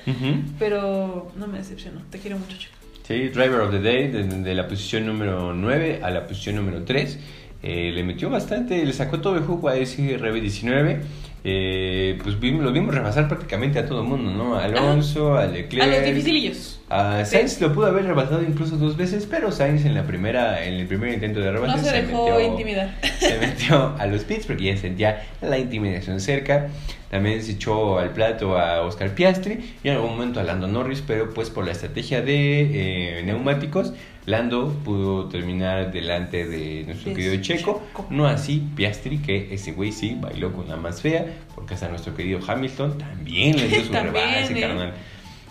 pero 0.59 1.31
no 1.37 1.47
me 1.47 1.59
decepcionó. 1.59 2.01
Te 2.11 2.19
quiero 2.19 2.39
mucho, 2.39 2.57
chico. 2.57 2.73
Sí, 3.07 3.29
Driver 3.29 3.61
of 3.61 3.71
the 3.71 3.81
Day, 3.81 4.09
de, 4.11 4.25
de 4.25 4.55
la 4.55 4.67
posición 4.67 5.07
número 5.07 5.53
9 5.55 6.01
a 6.03 6.11
la 6.11 6.27
posición 6.27 6.57
número 6.57 6.83
3. 6.85 7.19
Eh, 7.63 7.91
le 7.95 8.03
metió 8.05 8.31
bastante, 8.31 8.85
le 8.85 8.93
sacó 8.93 9.21
todo 9.21 9.37
el 9.37 9.43
jugo 9.45 9.69
a 9.69 9.77
ese 9.77 10.19
RB19. 10.19 10.99
Eh, 11.45 12.19
pues 12.23 12.39
vimos- 12.41 12.65
lo 12.65 12.73
vimos 12.73 12.95
rebasar 12.95 13.29
prácticamente 13.29 13.79
a 13.79 13.87
todo 13.87 14.01
el 14.03 14.09
mundo, 14.09 14.33
¿no? 14.33 14.57
A 14.57 14.65
Alonso, 14.65 15.37
a 15.37 15.47
Leclerc. 15.47 15.83
A 15.85 15.87
los 15.87 16.05
dificilillos. 16.05 16.76
A 16.89 17.25
Sainz 17.25 17.61
lo 17.61 17.73
pudo 17.73 17.87
haber 17.87 18.05
rebasado 18.07 18.43
incluso 18.45 18.77
dos 18.77 18.97
veces, 18.97 19.27
pero 19.29 19.51
Sainz 19.51 19.85
en 19.85 19.95
la 19.95 20.07
primera, 20.07 20.65
en 20.65 20.75
el 20.75 20.87
primer 20.87 21.13
intento 21.13 21.41
de 21.41 21.51
rebase 21.51 21.77
No 21.79 21.83
se 21.83 22.03
dejó 22.03 22.25
metió, 22.27 22.41
intimidar. 22.41 22.95
se 23.19 23.39
metió 23.41 23.97
a 23.99 24.07
los 24.07 24.23
pits 24.23 24.47
porque 24.47 24.65
ya 24.65 24.77
sentía 24.77 25.25
la 25.43 25.59
intimidación 25.59 26.21
cerca. 26.21 26.69
También 27.11 27.43
se 27.43 27.53
echó 27.53 27.99
al 27.99 28.11
plato 28.11 28.57
a 28.59 28.83
Oscar 28.83 29.11
Piastri 29.15 29.75
y 29.83 29.89
en 29.89 29.95
algún 29.95 30.11
momento 30.13 30.39
a 30.39 30.45
Lando 30.45 30.69
Norris, 30.69 31.03
pero 31.05 31.35
pues 31.35 31.51
por 31.51 31.65
la 31.65 31.73
estrategia 31.73 32.21
de 32.23 33.19
eh, 33.19 33.23
neumáticos, 33.25 33.93
Lando 34.27 34.73
pudo 34.85 35.29
terminar 35.29 35.93
delante 35.93 36.47
de 36.49 36.83
nuestro 36.85 37.15
querido 37.15 37.37
Checo. 37.43 37.83
Checo. 37.93 38.07
No 38.11 38.27
así 38.27 38.63
Piastri, 38.75 39.19
que 39.19 39.55
ese 39.55 39.73
güey 39.73 39.93
sí 39.93 40.17
bailó 40.21 40.53
con 40.53 40.69
la 40.69 40.77
más 40.77 41.01
fea, 41.01 41.27
porque 41.55 41.75
hasta 41.75 41.89
nuestro 41.89 42.15
querido 42.15 42.41
Hamilton 42.47 42.99
también 42.99 43.57
le 43.57 43.69
dio 43.69 43.85
su 43.85 43.93
rebase, 43.93 44.57
eh. 44.57 44.61
carnal. 44.61 44.93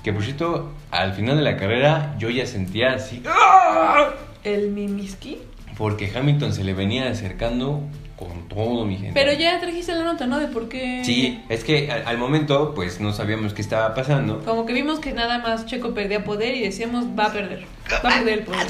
Que 0.06 0.14
por 0.14 0.24
cierto, 0.24 0.72
al 0.92 1.14
final 1.14 1.36
de 1.36 1.42
la 1.42 1.58
carrera 1.58 2.16
yo 2.20 2.30
ya 2.30 2.46
sentía 2.46 2.94
así. 2.94 3.24
¡ah! 3.26 4.12
El 4.44 4.70
Mimiski. 4.70 5.40
Porque 5.80 6.12
Hamilton 6.16 6.54
se 6.54 6.64
le 6.64 6.76
venía 6.76 7.10
acercando 7.10 7.82
con 8.16 8.48
todo, 8.48 8.86
mi 8.86 8.98
gente. 8.98 9.20
Pero 9.20 9.34
ya 9.34 9.60
trajiste 9.60 9.96
la 9.96 10.04
nota, 10.04 10.28
¿no? 10.28 10.38
De 10.38 10.46
por 10.46 10.70
qué. 10.70 11.02
Sí, 11.04 11.42
es 11.50 11.64
que 11.64 11.90
al, 11.90 12.06
al 12.06 12.20
momento, 12.20 12.76
pues 12.76 13.00
no 13.02 13.14
sabíamos 13.14 13.56
qué 13.56 13.64
estaba 13.64 13.96
pasando. 13.96 14.44
Como 14.46 14.68
que 14.68 14.74
vimos 14.74 15.00
que 15.00 15.12
nada 15.12 15.40
más 15.40 15.66
Checo 15.66 15.96
perdía 15.96 16.24
poder 16.24 16.54
y 16.54 16.62
decíamos, 16.62 17.06
va 17.18 17.26
a 17.26 17.34
perder. 17.34 17.66
Va 17.92 18.10
a 18.10 18.14
perder 18.18 18.34
el 18.38 18.46
poder. 18.46 18.68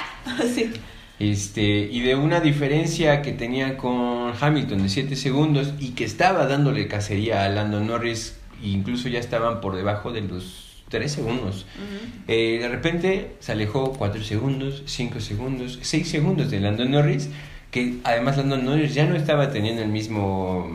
sí. 0.54 0.72
Este, 1.18 1.62
y 1.62 2.00
de 2.00 2.16
una 2.16 2.40
diferencia 2.40 3.20
que 3.20 3.32
tenía 3.32 3.76
con 3.76 4.32
Hamilton 4.40 4.82
de 4.82 4.88
7 4.88 5.14
segundos 5.14 5.74
y 5.78 5.90
que 5.90 6.04
estaba 6.04 6.46
dándole 6.46 6.88
cacería 6.88 7.44
a 7.44 7.50
Lando 7.50 7.80
Norris, 7.80 8.38
e 8.64 8.68
incluso 8.68 9.08
ya 9.08 9.18
estaban 9.20 9.60
por 9.60 9.76
debajo 9.76 10.10
de 10.12 10.22
los 10.22 10.82
3 10.88 11.10
segundos. 11.10 11.66
Ujú. 11.76 12.22
Eh, 12.28 12.58
de 12.60 12.68
repente 12.68 13.36
se 13.40 13.52
alejó 13.52 13.92
4 13.92 14.22
segundos, 14.22 14.82
5 14.86 15.20
segundos, 15.20 15.78
6 15.82 16.08
segundos 16.08 16.50
de 16.50 16.60
Lando 16.60 16.84
Norris, 16.84 17.28
que 17.70 17.98
además 18.04 18.36
Lando 18.36 18.56
Norris 18.56 18.94
ya 18.94 19.04
no 19.06 19.16
estaba 19.16 19.50
teniendo 19.50 19.82
el 19.82 19.88
mismo 19.88 20.68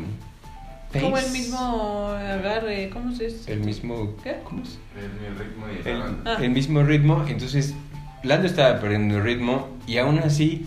pace, 0.92 1.02
Como 1.06 1.18
el 1.18 1.32
mismo 1.32 2.08
agarre, 2.10 2.90
¿cómo 2.92 3.16
se 3.16 3.26
dice? 3.26 3.54
el 3.54 3.60
mismo 3.62 4.16
¿Qué? 4.24 4.38
¿cómo 4.44 4.64
es? 4.64 4.78
El, 4.98 5.26
el 5.26 5.40
ritmo 5.40 5.66
y 5.70 5.88
el, 5.90 5.96
el 5.96 6.04
Ah. 6.26 6.38
el 6.42 6.50
mismo 6.50 6.84
ritmo, 6.84 7.26
entonces 7.28 7.74
Lando 8.24 8.48
estaba 8.48 8.80
perdiendo 8.82 9.18
el 9.18 9.24
ritmo 9.24 9.70
y 9.88 9.98
aún 9.98 10.20
así 10.20 10.66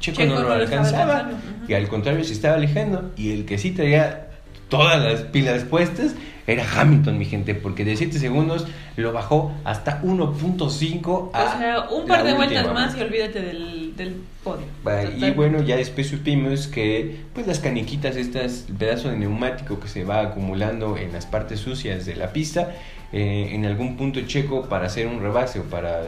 Checo, 0.00 0.18
Checo 0.22 0.34
no 0.34 0.42
lo 0.42 0.52
alcanzaba 0.52 1.16
alcanzando, 1.18 1.36
ujú. 1.36 1.70
y 1.70 1.74
al 1.74 1.88
contrario 1.88 2.24
se 2.24 2.32
estaba 2.32 2.54
alejando 2.56 3.12
y 3.16 3.32
el 3.32 3.44
que 3.44 3.58
sí 3.58 3.70
traía 3.72 4.27
todas 4.68 5.02
las 5.02 5.22
pilas 5.22 5.64
puestas 5.64 6.14
era 6.46 6.64
Hamilton, 6.76 7.18
mi 7.18 7.26
gente, 7.26 7.54
porque 7.54 7.84
de 7.84 7.94
7 7.96 8.18
segundos 8.18 8.66
lo 8.96 9.12
bajó 9.12 9.52
hasta 9.64 10.00
1.5 10.02 11.30
a 11.34 11.44
O 11.44 11.58
sea, 11.58 11.88
un 11.90 12.06
par 12.06 12.24
de 12.24 12.32
vueltas 12.32 12.64
última 12.64 12.72
más 12.80 12.96
y 12.96 13.02
olvídate 13.02 13.40
del, 13.42 13.94
del 13.96 14.16
podio. 14.42 14.64
Y 15.18 15.30
bueno, 15.32 15.62
ya 15.62 15.76
después 15.76 16.08
supimos 16.08 16.66
que 16.66 17.20
pues 17.34 17.46
las 17.46 17.58
caniquitas, 17.58 18.16
estas, 18.16 18.64
el 18.68 18.76
pedazo 18.76 19.10
de 19.10 19.18
neumático 19.18 19.78
que 19.78 19.88
se 19.88 20.04
va 20.04 20.20
acumulando 20.22 20.96
en 20.96 21.12
las 21.12 21.26
partes 21.26 21.60
sucias 21.60 22.06
de 22.06 22.16
la 22.16 22.32
pista, 22.32 22.70
eh, 23.12 23.50
en 23.52 23.66
algún 23.66 23.96
punto 23.98 24.20
checo 24.22 24.68
para 24.70 24.86
hacer 24.86 25.06
un 25.06 25.20
rebase 25.20 25.60
o 25.60 25.64
para, 25.64 26.00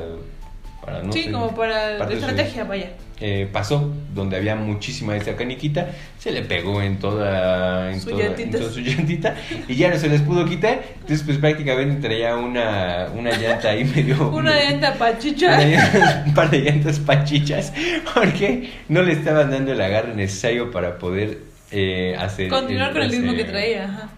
para 0.85 1.03
no 1.03 1.12
sí, 1.12 1.25
sé, 1.25 1.33
como 1.33 1.55
para 1.55 1.99
su- 2.07 2.14
estrategia, 2.14 2.64
vaya. 2.64 2.92
Eh, 3.20 3.48
pasó 3.52 3.92
donde 4.14 4.37
había 4.37 4.56
muchísima 4.56 5.12
de 5.12 5.18
esta 5.18 5.37
caniquita, 5.37 5.90
se 6.18 6.30
le 6.30 6.42
pegó 6.42 6.80
en 6.80 6.98
toda, 6.98 7.92
en 7.92 8.00
Su 8.00 8.11
toda, 8.11 8.24
en 8.24 8.50
toda 8.50 8.70
su 8.70 8.80
llantita 8.80 9.37
y 9.68 9.74
ya 9.74 9.90
no 9.90 9.98
se 9.98 10.09
les 10.09 10.22
pudo 10.22 10.46
quitar, 10.46 10.80
entonces 10.94 11.22
pues 11.24 11.37
prácticamente 11.37 12.00
traía 12.00 12.37
una, 12.37 13.09
una 13.14 13.30
llanta 13.37 13.70
ahí 13.70 13.85
medio... 13.85 14.30
Una 14.40 14.59
llanta 14.59 14.94
pachicha. 14.94 15.59
una 15.59 16.24
un 16.26 16.35
par 16.35 16.50
de 16.50 16.61
llantas 16.61 16.98
pachichas 16.98 17.72
porque 18.14 18.70
no 18.88 19.02
le 19.02 19.12
estaban 19.12 19.50
dando 19.50 19.72
el 19.72 19.80
agarre 19.80 20.14
necesario 20.14 20.70
para 20.70 20.98
poder 20.98 21.38
eh, 21.70 22.16
hacer 22.18 22.48
Continuar 22.48 22.92
con 22.92 23.02
el 23.02 23.11
ritmo 23.11 23.35
que 23.35 23.44
traía, 23.44 23.85
ajá. 23.85 24.09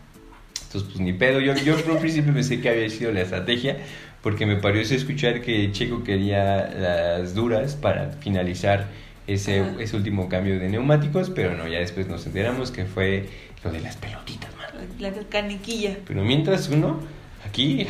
entonces, 0.65 0.91
pues 0.91 1.01
ni 1.01 1.13
pedo. 1.13 1.41
Yo, 1.41 1.55
yo 1.57 1.77
por 1.83 1.95
un 1.95 2.01
principio 2.01 2.33
pensé 2.33 2.61
que 2.61 2.69
había 2.69 2.89
sido 2.89 3.13
la 3.13 3.23
estrategia, 3.23 3.79
porque 4.23 4.47
me 4.47 4.57
pareció 4.57 4.97
escuchar 4.97 5.41
que 5.43 5.71
Checo 5.73 6.05
quería 6.05 6.69
las 6.69 7.35
duras 7.35 7.75
para 7.75 8.11
finalizar 8.13 8.87
ese, 9.27 9.65
ese 9.79 9.97
último 9.97 10.29
cambio 10.29 10.59
de 10.59 10.69
neumáticos, 10.69 11.31
pero 11.31 11.57
no, 11.57 11.69
ya 11.69 11.79
después 11.79 12.09
nos 12.09 12.27
enteramos 12.27 12.71
que 12.71 12.85
fue 12.85 13.29
lo 13.65 13.71
de 13.73 13.81
las 13.81 13.97
pelotitas, 13.97 14.51
man. 14.57 14.67
La, 14.99 15.11
la 15.11 15.23
caniquilla. 15.29 15.97
Pero 16.07 16.23
mientras 16.25 16.69
uno, 16.69 17.01
aquí. 17.47 17.87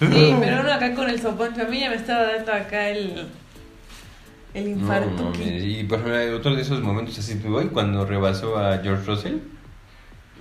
Sí, 0.00 0.34
pero 0.40 0.60
uno 0.60 0.72
acá 0.72 0.94
con 0.94 1.08
el 1.08 1.20
soponcho. 1.20 1.62
A 1.62 1.64
mí 1.66 1.80
ya 1.80 1.88
me 1.90 1.96
estaba 1.96 2.24
dando 2.34 2.52
acá 2.52 2.88
el. 2.90 3.26
El 4.52 4.64
No, 4.64 4.70
infarto. 4.80 5.22
mames. 5.24 5.64
y 5.64 5.84
por 5.84 5.98
ejemplo, 6.00 6.36
otro 6.36 6.54
de 6.54 6.62
esos 6.62 6.80
momentos 6.80 7.18
así, 7.18 7.40
hoy 7.48 7.66
cuando 7.66 8.04
rebasó 8.06 8.56
a 8.58 8.78
George 8.78 9.04
Russell, 9.06 9.34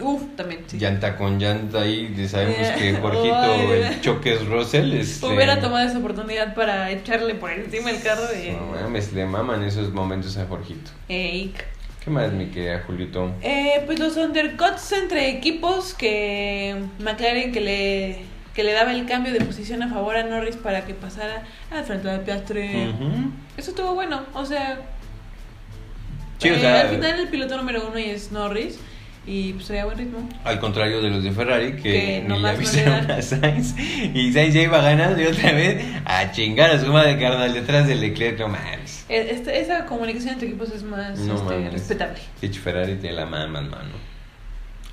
Uf, 0.03 0.21
también, 0.35 0.61
sí. 0.67 0.77
llanta 0.77 1.15
con 1.17 1.39
llanta 1.39 1.81
ahí, 1.81 2.13
sabemos 2.27 2.57
Eh, 2.59 2.75
que 2.77 2.93
Jorgito, 3.01 3.35
ay, 3.35 3.71
el 3.71 4.01
choque 4.01 4.33
es 4.33 4.45
Russell. 4.45 4.93
Este, 4.93 5.25
Hubiera 5.25 5.59
tomado 5.59 5.87
esa 5.87 5.97
oportunidad 5.99 6.53
para 6.55 6.91
echarle 6.91 7.35
por 7.35 7.51
encima 7.51 7.91
el 7.91 8.01
carro 8.01 8.25
de. 8.27 8.51
No 8.53 8.67
mames, 8.81 9.13
le 9.13 9.25
maman 9.25 9.63
esos 9.63 9.91
momentos 9.93 10.37
a 10.37 10.45
Jorgito. 10.45 10.91
Eik. 11.09 11.65
¿Qué 12.03 12.09
más 12.11 12.33
me 12.33 12.49
queda, 12.51 12.83
Julito? 12.85 13.31
Eh, 13.41 13.81
pues 13.85 13.97
los 13.97 14.17
undercuts 14.17 14.91
entre 14.91 15.29
equipos 15.29 15.93
que 15.93 16.75
McLaren 16.99 17.53
que 17.53 17.61
le 17.61 18.33
que 18.53 18.63
le 18.63 18.73
daba 18.73 18.91
el 18.91 19.05
cambio 19.07 19.33
de 19.33 19.41
posición 19.41 19.81
a 19.81 19.87
favor 19.89 20.15
a 20.15 20.23
Norris 20.23 20.57
para 20.57 20.85
que 20.85 20.93
pasara 20.93 21.43
al 21.71 21.85
frente 21.85 22.07
de 22.09 22.19
Piastri. 22.19 22.89
Ujú. 22.89 23.31
Eso 23.57 23.71
estuvo 23.71 23.93
bueno, 23.95 24.21
o 24.33 24.45
sea, 24.45 24.79
Sí, 26.39 26.49
o 26.49 26.55
eh, 26.55 26.59
sea, 26.59 26.81
al 26.81 26.89
final 26.89 27.19
el 27.21 27.29
piloto 27.29 27.55
número 27.57 27.87
uno 27.87 27.97
es 27.97 28.31
Norris 28.31 28.77
y 29.25 29.53
pues 29.53 29.67
traía 29.67 29.85
buen 29.85 29.97
ritmo. 29.97 30.27
Al 30.43 30.59
contrario 30.59 31.01
de 31.01 31.09
los 31.09 31.23
de 31.23 31.31
Ferrari 31.31 31.73
que, 31.73 31.81
Que 31.81 32.23
ni 32.27 32.35
le 32.35 32.41
no 32.41 32.47
avisaron 32.47 33.07
dan. 33.07 33.19
a 33.19 33.21
Sainz 33.21 33.73
y 33.77 34.33
Sainz 34.33 34.53
ya 34.53 34.61
iba 34.61 34.81
ganando 34.81 35.21
y 35.21 35.25
otra 35.25 35.51
vez 35.53 35.83
a 36.05 36.31
chingar 36.31 36.71
a 36.71 36.79
su 36.79 36.91
madre 36.91 37.17
carnal 37.19 37.53
detrás 37.53 37.87
del 37.87 38.01
Leclerc, 38.01 38.39
no 38.39 38.49
mames. 38.49 39.05
Eh, 39.09 39.27
este- 39.31 39.59
esa 39.59 39.85
comunicación 39.85 40.33
entre 40.33 40.47
equipos 40.49 40.71
es 40.71 40.83
más 40.83 41.17
No 41.19 41.35
este, 41.35 41.69
respetable. 41.69 42.19
Dicho 42.41 42.61
Ferrari 42.61 42.95
tiene 42.95 43.15
la 43.15 43.25
mano 43.25 43.59
en 43.59 43.69
mano. 43.69 44.13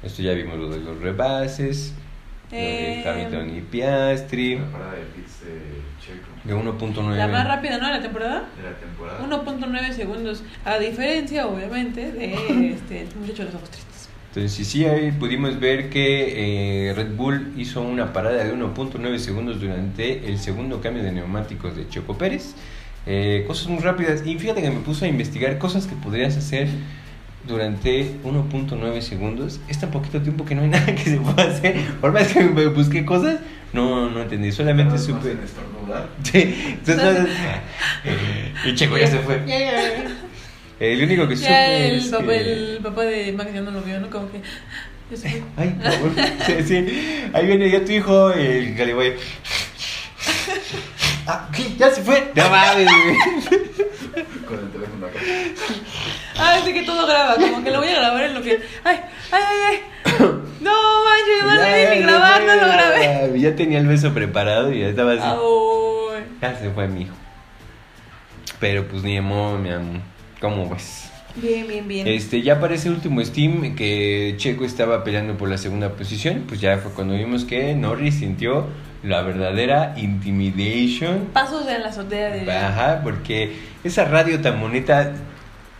Esto 0.02 0.22
ya 0.22 0.32
vimos 0.32 0.58
lo 0.58 0.68
de 0.70 0.78
los 0.80 0.98
rebases, 1.00 1.92
lo 2.50 2.56
de 2.56 3.00
Eh, 3.00 3.08
Hamilton 3.08 3.56
y 3.56 3.60
Piastri, 3.62 4.56
La 4.58 4.64
parada 4.66 4.92
de 4.92 5.02
pits 5.14 5.40
de 5.44 5.60
Checo 6.00 6.28
de 6.44 6.54
1.9. 6.54 7.16
La 7.16 7.28
más 7.28 7.46
rápida, 7.46 7.78
¿no? 7.78 7.86
De 7.88 7.92
la 7.94 8.00
temporada. 8.02 8.44
de 8.56 8.62
la 8.62 8.76
temporada. 8.78 9.20
1.9 9.22 9.92
segundos, 9.92 10.42
a 10.64 10.78
diferencia, 10.78 11.46
obviamente, 11.46 12.12
de 12.12 12.72
este 12.72 13.06
muchacho 13.20 13.42
de 13.42 13.44
los 13.46 13.54
ojos 13.56 13.70
tristes. 13.70 13.89
Entonces, 14.30 14.52
sí, 14.52 14.64
sí, 14.64 14.84
ahí 14.84 15.10
pudimos 15.10 15.58
ver 15.58 15.90
que 15.90 16.88
eh, 16.88 16.94
Red 16.94 17.16
Bull 17.16 17.52
hizo 17.56 17.82
una 17.82 18.12
parada 18.12 18.44
de 18.44 18.54
1.9 18.54 19.18
segundos 19.18 19.60
durante 19.60 20.28
el 20.28 20.38
segundo 20.38 20.80
cambio 20.80 21.02
de 21.02 21.10
neumáticos 21.10 21.74
de 21.74 21.88
Checo 21.88 22.16
Pérez. 22.16 22.54
Eh, 23.06 23.42
cosas 23.48 23.66
muy 23.66 23.80
rápidas. 23.80 24.24
Y 24.24 24.38
fíjate 24.38 24.62
que 24.62 24.70
me 24.70 24.80
puso 24.82 25.04
a 25.04 25.08
investigar 25.08 25.58
cosas 25.58 25.88
que 25.88 25.96
podrías 25.96 26.36
hacer 26.36 26.68
durante 27.48 28.20
1.9 28.22 29.00
segundos. 29.00 29.58
Es 29.66 29.80
tan 29.80 29.90
poquito 29.90 30.22
tiempo 30.22 30.44
que 30.44 30.54
no 30.54 30.62
hay 30.62 30.68
nada 30.76 30.86
que 30.94 31.02
se 31.02 31.16
pueda 31.16 31.50
hacer. 31.50 31.80
Por 32.00 32.12
más 32.12 32.28
que 32.28 32.44
me 32.44 32.68
busqué 32.68 33.04
cosas, 33.04 33.40
no, 33.72 34.10
no 34.10 34.22
entendí. 34.22 34.52
Solamente 34.52 34.92
más 34.92 35.04
supe. 35.04 35.32
en 35.32 35.40
estornudar. 35.40 36.08
Sí, 36.22 36.76
entonces, 36.86 37.26
y 38.64 38.74
Checo 38.76 38.96
ya 38.96 39.08
se 39.08 39.18
fue. 39.18 39.42
El 40.80 41.04
único 41.04 41.28
que 41.28 41.36
Ya 41.36 41.46
supe 41.46 41.88
el, 41.88 41.98
es 41.98 42.08
papá, 42.08 42.26
que- 42.26 42.52
el 42.74 42.78
papá 42.82 43.02
de 43.04 43.32
Max 43.32 43.50
ya 43.52 43.60
no 43.60 43.70
lo 43.70 43.82
vio, 43.82 44.00
¿no? 44.00 44.08
Como 44.10 44.30
que. 44.32 44.40
ya 45.10 45.16
se 45.16 45.28
fue. 45.30 45.42
Ay, 45.56 45.68
por 45.80 45.92
favor. 45.92 46.10
Sí, 46.46 46.54
sí. 46.66 47.30
Ahí 47.34 47.46
viene 47.46 47.70
ya 47.70 47.84
tu 47.84 47.92
hijo, 47.92 48.32
el 48.32 48.74
Caliboy. 48.76 49.12
Ah, 51.26 51.48
¿qué? 51.54 51.74
¿Ya 51.76 51.90
se 51.90 52.02
fue? 52.02 52.32
No 52.34 52.48
mames. 52.50 52.88
Con 54.48 54.58
el 54.58 54.70
teléfono 54.72 55.06
acá. 55.06 55.18
Ah, 56.38 56.58
sí 56.64 56.72
que 56.72 56.82
todo 56.82 57.06
graba, 57.06 57.36
como 57.36 57.62
que 57.62 57.70
lo 57.70 57.78
voy 57.80 57.88
a 57.88 57.94
grabar 57.96 58.24
en 58.24 58.34
lo 58.34 58.42
que. 58.42 58.58
¡Ay, 58.84 58.96
ay, 59.30 59.42
ay! 59.42 59.80
ay. 60.06 60.16
No 60.60 60.72
manches, 61.04 61.44
no 61.44 61.54
Ya, 61.54 61.62
le 61.62 61.78
di 61.90 61.94
ni 61.96 62.00
ya 62.00 62.06
grabar, 62.06 62.42
no 62.42 62.54
lo 62.54 62.72
grabé. 62.72 63.40
Ya 63.40 63.54
tenía 63.54 63.78
el 63.78 63.86
beso 63.86 64.12
preparado 64.14 64.72
y 64.72 64.80
ya 64.80 64.88
estaba 64.88 65.12
así. 65.12 65.22
Ay. 65.22 66.24
Ya 66.40 66.58
se 66.58 66.70
fue 66.70 66.88
mi 66.88 67.02
hijo. 67.02 67.14
Pero 68.58 68.86
pues 68.88 69.02
ni 69.02 69.14
de 69.14 69.20
modo, 69.20 69.58
mi 69.58 69.70
amor. 69.70 70.00
¿Cómo 70.40 70.68
ves? 70.68 71.10
Bien, 71.36 71.68
bien, 71.68 71.86
bien. 71.86 72.08
Este, 72.08 72.42
ya 72.42 72.58
para 72.58 72.74
ese 72.74 72.90
último 72.90 73.22
Steam 73.24 73.76
que 73.76 74.34
Checo 74.36 74.64
estaba 74.64 75.04
peleando 75.04 75.36
por 75.36 75.48
la 75.48 75.58
segunda 75.58 75.90
posición, 75.90 76.44
pues 76.48 76.60
ya 76.60 76.78
fue 76.78 76.92
cuando 76.92 77.14
vimos 77.14 77.44
que 77.44 77.74
Norris 77.74 78.16
sintió 78.16 78.66
la 79.02 79.22
verdadera 79.22 79.94
intimidation 79.96 81.28
Pasos 81.32 81.66
en 81.68 81.82
la 81.82 81.88
azotea 81.88 82.30
de. 82.30 82.50
Ajá, 82.50 83.00
porque 83.02 83.56
esa 83.84 84.04
radio 84.06 84.40
tan 84.40 84.60
bonita, 84.60 85.12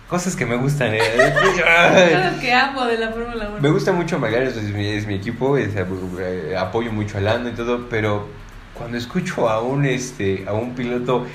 cosas 0.09 0.37
que 0.37 0.47
me 0.47 0.57
gustan. 0.57 0.95
¿eh? 0.95 1.01
Cosas 1.35 2.39
que 2.41 2.53
amo 2.53 2.85
de 2.85 2.99
la 2.99 3.09
Fórmula 3.09 3.49
1. 3.51 3.61
me 3.61 3.71
gusta 3.71 3.93
mucho 3.93 4.19
McLaren, 4.19 4.49
es 4.49 4.75
mi, 4.75 4.87
es 4.87 5.07
mi 5.07 5.15
equipo, 5.15 5.57
es, 5.57 5.75
eh, 5.75 6.57
apoyo 6.57 6.93
mucho 6.93 7.19
a 7.19 7.21
Lando 7.21 7.51
y 7.51 7.53
todo, 7.53 7.89
pero 7.89 8.29
cuando 8.75 8.97
escucho 8.97 9.49
a 9.49 9.61
un, 9.61 9.85
este, 9.85 10.45
a 10.47 10.53
un 10.53 10.75
piloto 10.75 11.27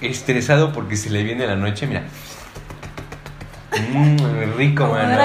estresado 0.00 0.72
porque 0.72 0.96
se 0.96 1.10
le 1.10 1.22
viene 1.22 1.46
la 1.46 1.56
noche, 1.56 1.86
mira. 1.86 2.04
Mmm, 3.92 4.56
rico, 4.56 4.86
mano. 4.88 5.18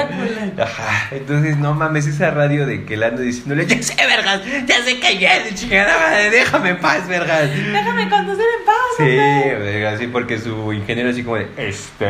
Ajá, 0.62 1.08
entonces 1.12 1.58
no 1.58 1.74
mames, 1.74 2.06
esa 2.08 2.32
radio 2.32 2.66
de 2.66 2.86
que 2.86 2.98
Lando 2.98 3.22
diciéndole, 3.22 3.66
ya 3.66 3.82
sé, 3.82 3.96
vergas, 4.06 4.42
ya 4.68 4.84
sé 4.84 5.00
que 5.00 5.18
ya, 5.18 5.32
chingada 5.56 5.98
madre, 5.98 6.30
déjame 6.30 6.70
en 6.70 6.80
paz, 6.80 7.08
vergas. 7.08 7.50
Déjame 7.50 8.10
conducir 8.10 8.46
en 8.60 8.66
paz. 8.66 8.76
Sí, 8.98 9.04
hombre. 9.04 9.56
verga, 9.60 9.98
sí, 9.98 10.08
porque 10.08 10.40
su 10.40 10.72
ingeniero 10.74 11.10
así 11.10 11.24
como 11.24 11.38
de, 11.38 11.48
este... 11.58 12.06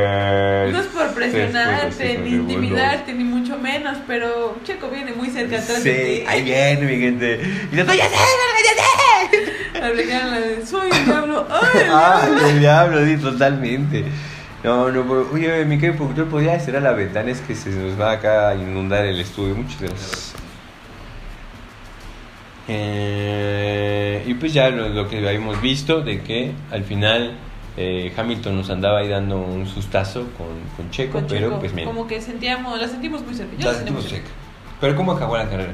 No 0.72 0.80
es 0.80 0.88
por 0.88 1.14
presionarte, 1.14 2.18
ni 2.20 2.30
intimidarte, 2.32 3.14
ni 3.14 3.24
mucho 3.24 3.58
menos, 3.58 3.98
pero 4.08 4.58
Checo 4.66 4.90
viene 4.90 5.14
muy 5.14 5.30
cerca 5.30 5.58
atrás 5.60 5.80
Sí, 5.82 5.90
de 5.90 6.26
ahí 6.28 6.40
ti. 6.40 6.46
viene 6.46 6.82
mi 6.82 7.00
gente. 7.00 7.40
Y 7.72 7.76
yo, 7.76 7.86
ya 7.86 7.94
sé, 7.94 7.96
verga, 7.96 8.60
ya 8.66 8.84
sé. 8.84 9.84
Aplicaron 9.86 10.32
la 10.32 10.40
de 10.40 10.66
soy 10.66 10.90
el 10.92 11.06
diablo. 11.06 11.48
¡Ay, 11.50 11.82
el 11.82 11.90
Ah, 11.92 12.22
diablo! 12.26 12.48
el 12.50 12.60
diablo, 12.60 13.06
sí, 13.06 13.18
totalmente. 13.18 14.06
No, 14.64 14.90
no, 14.92 15.04
pero, 15.04 15.30
oye, 15.34 15.66
mi 15.66 15.78
querido 15.78 15.98
productor, 15.98 16.28
¿podría 16.30 16.60
cerrar 16.60 16.84
la 16.84 16.94
ventana? 16.94 17.32
Es 17.32 17.42
que 17.42 17.54
se 17.54 17.70
nos 17.70 18.00
va 18.00 18.12
acá 18.12 18.50
a 18.50 18.56
inundar 18.56 19.06
el 19.06 19.20
estudio. 19.20 19.56
Muchas 19.56 19.82
gracias. 19.82 20.36
Eh, 22.68 24.24
y 24.26 24.34
pues 24.36 24.54
ya 24.54 24.70
lo, 24.70 24.88
lo 24.88 25.10
que 25.10 25.18
habíamos 25.18 25.62
visto 25.62 26.02
de 26.02 26.22
que 26.22 26.54
al 26.72 26.86
final 26.86 27.34
eh, 27.76 28.14
Hamilton 28.16 28.56
nos 28.56 28.70
andaba 28.70 29.00
ahí 29.00 29.10
dando 29.10 29.38
un 29.38 29.66
sustazo 29.68 30.28
con, 30.38 30.48
con 30.78 30.92
Checo, 30.92 31.14
Con 31.14 31.28
pero 31.28 31.48
Checo, 31.48 31.60
pues 31.60 31.74
mira, 31.74 31.88
Como 31.88 32.08
que 32.08 32.22
sentíamos, 32.22 32.80
la 32.80 32.88
sentimos 32.88 33.22
muy 33.24 33.34
cerca. 33.34 33.54
Yo 33.58 33.70
la 33.70 33.76
sentimos 33.76 34.06
cerca. 34.06 34.30
Pero 34.80 34.96
¿cómo 34.96 35.12
acabó 35.12 35.38
la 35.38 35.50
carrera? 35.50 35.74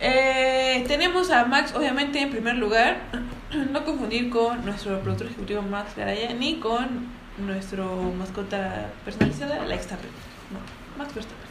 Eh, 0.00 0.84
tenemos 0.88 1.30
a 1.30 1.44
Max, 1.44 1.74
obviamente, 1.76 2.20
en 2.20 2.30
primer 2.30 2.56
lugar. 2.56 2.98
No 3.72 3.84
confundir 3.84 4.30
con 4.30 4.64
nuestro 4.64 5.00
productor 5.00 5.26
ejecutivo 5.26 5.60
Max 5.60 5.96
Garaya, 5.96 6.32
ni 6.34 6.60
con 6.60 7.08
nuestro 7.40 8.12
mascota 8.18 8.90
personalizada, 9.04 9.58
la 9.58 9.66
Verstappen. 9.66 10.10
No, 10.50 10.98
Max 10.98 11.14
Verstappen. 11.14 11.50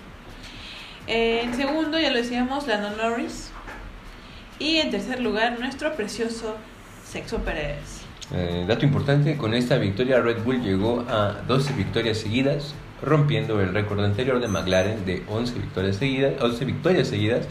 En 1.08 1.56
segundo, 1.56 2.00
ya 2.00 2.12
lo 2.12 2.18
decíamos, 2.18 2.68
Lando 2.68 2.92
Norris. 2.92 3.52
Y 4.60 4.78
en 4.78 4.92
tercer 4.92 5.22
lugar, 5.22 5.60
nuestro 5.60 5.96
precioso 5.96 6.56
Sexo 7.06 7.40
Pérez. 7.40 8.02
Eh, 8.32 8.66
dato 8.68 8.86
importante, 8.86 9.38
con 9.38 9.54
esta 9.54 9.78
victoria 9.78 10.22
Red 10.22 10.44
Bull 10.44 10.62
llegó 10.62 11.06
a 11.10 11.42
12 11.48 11.74
victorias 11.74 12.20
seguidas, 12.20 12.76
rompiendo 13.02 13.60
el 13.62 13.74
récord 13.74 14.04
anterior 14.04 14.40
de 14.40 14.48
McLaren 14.48 15.06
de 15.06 15.24
11 15.28 15.56
victorias 15.56 15.96
seguidas, 15.96 16.34
11 16.40 16.66
victorias 16.66 17.08
seguidas 17.08 17.48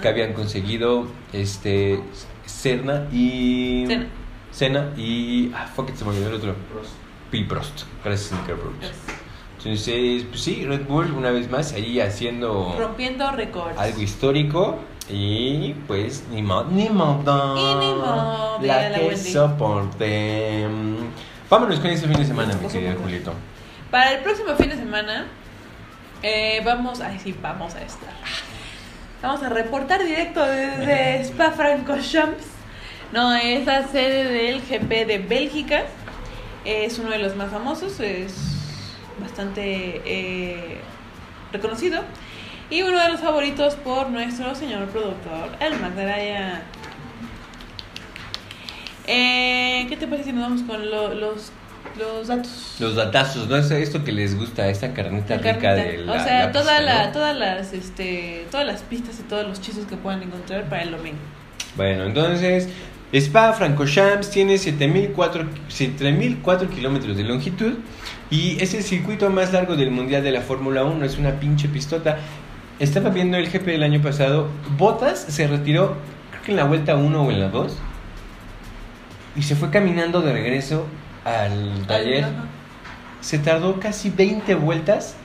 que 0.00 0.08
habían 0.08 0.32
conseguido 0.32 1.08
este 1.32 1.98
Serna 2.46 3.08
y 3.12 3.84
Senna. 3.86 4.06
Senna 4.52 4.90
y 4.96 5.50
ah, 5.54 5.66
fuck 5.66 5.88
it, 5.88 5.96
se 5.96 6.04
me 6.04 6.10
olvidó 6.10 6.28
el 6.28 6.34
otro. 6.34 6.54
Prost. 6.72 6.99
P. 7.30 7.44
Prost. 7.44 7.82
Gracias, 8.04 8.38
Prost. 8.40 8.62
Gracias. 8.80 8.96
Entonces, 9.58 10.24
pues 10.28 10.40
sí, 10.40 10.64
Red 10.66 10.86
Bull 10.86 11.12
una 11.12 11.30
vez 11.30 11.50
más 11.50 11.72
ahí 11.74 12.00
haciendo 12.00 12.74
Rompiendo 12.78 13.30
récords. 13.32 13.78
algo 13.78 14.00
histórico 14.00 14.78
y 15.08 15.74
pues 15.86 16.24
ni 16.30 16.40
modo, 16.42 16.64
ni 16.70 16.88
modo. 16.88 17.56
Y 17.56 17.74
ni 17.86 17.94
modo, 17.94 18.56
La 18.62 18.62
dígale 18.62 18.94
a 18.96 18.98
que 19.00 19.06
Wendy. 19.08 19.30
soporte. 19.32 20.66
Vámonos 21.50 21.78
con 21.80 21.90
este 21.90 22.06
fin 22.08 22.16
de 22.16 22.24
semana, 22.24 22.54
mi 22.54 22.68
supuesto. 22.70 23.00
Julito. 23.02 23.32
Para 23.90 24.12
el 24.12 24.20
próximo 24.22 24.54
fin 24.56 24.70
de 24.70 24.76
semana, 24.76 25.26
eh, 26.22 26.62
vamos, 26.64 27.00
ay 27.00 27.18
sí, 27.18 27.34
vamos 27.42 27.74
a 27.74 27.82
estar. 27.82 28.14
Vamos 29.20 29.42
a 29.42 29.48
reportar 29.50 30.02
directo 30.04 30.42
desde 30.42 31.20
Spa 31.24 31.50
Francorchamps. 31.50 32.44
No, 33.12 33.34
es 33.34 33.66
la 33.66 33.86
sede 33.88 34.24
del 34.24 34.60
GP 34.62 35.06
de 35.06 35.18
Bélgica. 35.18 35.82
Es 36.64 36.98
uno 36.98 37.10
de 37.10 37.18
los 37.18 37.36
más 37.36 37.50
famosos, 37.50 37.98
es 38.00 38.34
bastante 39.20 40.02
eh, 40.04 40.78
reconocido. 41.52 42.02
Y 42.68 42.82
uno 42.82 43.00
de 43.02 43.08
los 43.10 43.20
favoritos 43.20 43.74
por 43.76 44.10
nuestro 44.10 44.54
señor 44.54 44.86
productor, 44.88 45.50
el 45.60 45.78
Magdaraya. 45.80 46.62
Eh, 49.06 49.86
¿Qué 49.88 49.96
te 49.96 50.06
parece 50.06 50.30
si 50.30 50.32
nos 50.32 50.42
vamos 50.42 50.62
con 50.62 50.88
lo- 50.90 51.14
los, 51.14 51.50
los 51.98 52.28
datos? 52.28 52.76
Los 52.78 52.94
datazos, 52.94 53.48
¿no? 53.48 53.56
Es 53.56 53.70
esto 53.70 54.04
que 54.04 54.12
les 54.12 54.36
gusta, 54.38 54.68
esta 54.68 54.92
carnita 54.92 55.36
La 55.36 55.42
rica 55.42 55.58
carnita. 55.60 55.88
de 55.90 55.98
la. 55.98 56.12
o 56.12 56.18
sea, 56.24 56.46
la 56.46 56.52
toda 56.52 56.80
la, 56.80 57.06
¿no? 57.06 57.12
todas 57.12 57.36
las, 57.36 57.72
este, 57.72 58.46
todas 58.50 58.66
las 58.66 58.82
pistas 58.82 59.18
y 59.18 59.22
todos 59.24 59.46
los 59.48 59.60
chistes 59.60 59.86
que 59.86 59.96
puedan 59.96 60.22
encontrar 60.22 60.64
para 60.68 60.82
el 60.82 60.92
domingo. 60.92 61.18
Bueno, 61.76 62.04
entonces, 62.04 62.68
Spa 63.12 63.52
Francorchamps 63.52 64.30
tiene 64.30 64.56
7004 64.56 65.48
7004 65.68 66.70
kilómetros 66.70 67.16
de 67.16 67.24
longitud 67.24 67.74
y 68.30 68.62
es 68.62 68.72
el 68.74 68.84
circuito 68.84 69.28
más 69.30 69.52
largo 69.52 69.74
del 69.74 69.90
Mundial 69.90 70.22
de 70.22 70.30
la 70.30 70.42
Fórmula 70.42 70.84
1, 70.84 71.04
es 71.04 71.18
una 71.18 71.40
pinche 71.40 71.68
pistota. 71.68 72.18
Estaba 72.78 73.10
viendo 73.10 73.36
el 73.36 73.50
GP 73.50 73.66
del 73.66 73.82
año 73.82 74.00
pasado, 74.00 74.48
Bottas 74.78 75.18
se 75.28 75.48
retiró, 75.48 75.96
creo 76.30 76.42
que 76.44 76.50
en 76.52 76.56
la 76.56 76.64
vuelta 76.64 76.94
1 76.94 77.22
o 77.22 77.30
en 77.30 77.40
la 77.40 77.48
2, 77.48 77.76
y 79.36 79.42
se 79.42 79.56
fue 79.56 79.70
caminando 79.70 80.22
de 80.22 80.32
regreso 80.32 80.86
al 81.24 81.86
taller. 81.86 82.26
Se 83.20 83.38
tardó 83.38 83.80
casi 83.80 84.10
20 84.10 84.54
vueltas 84.54 85.16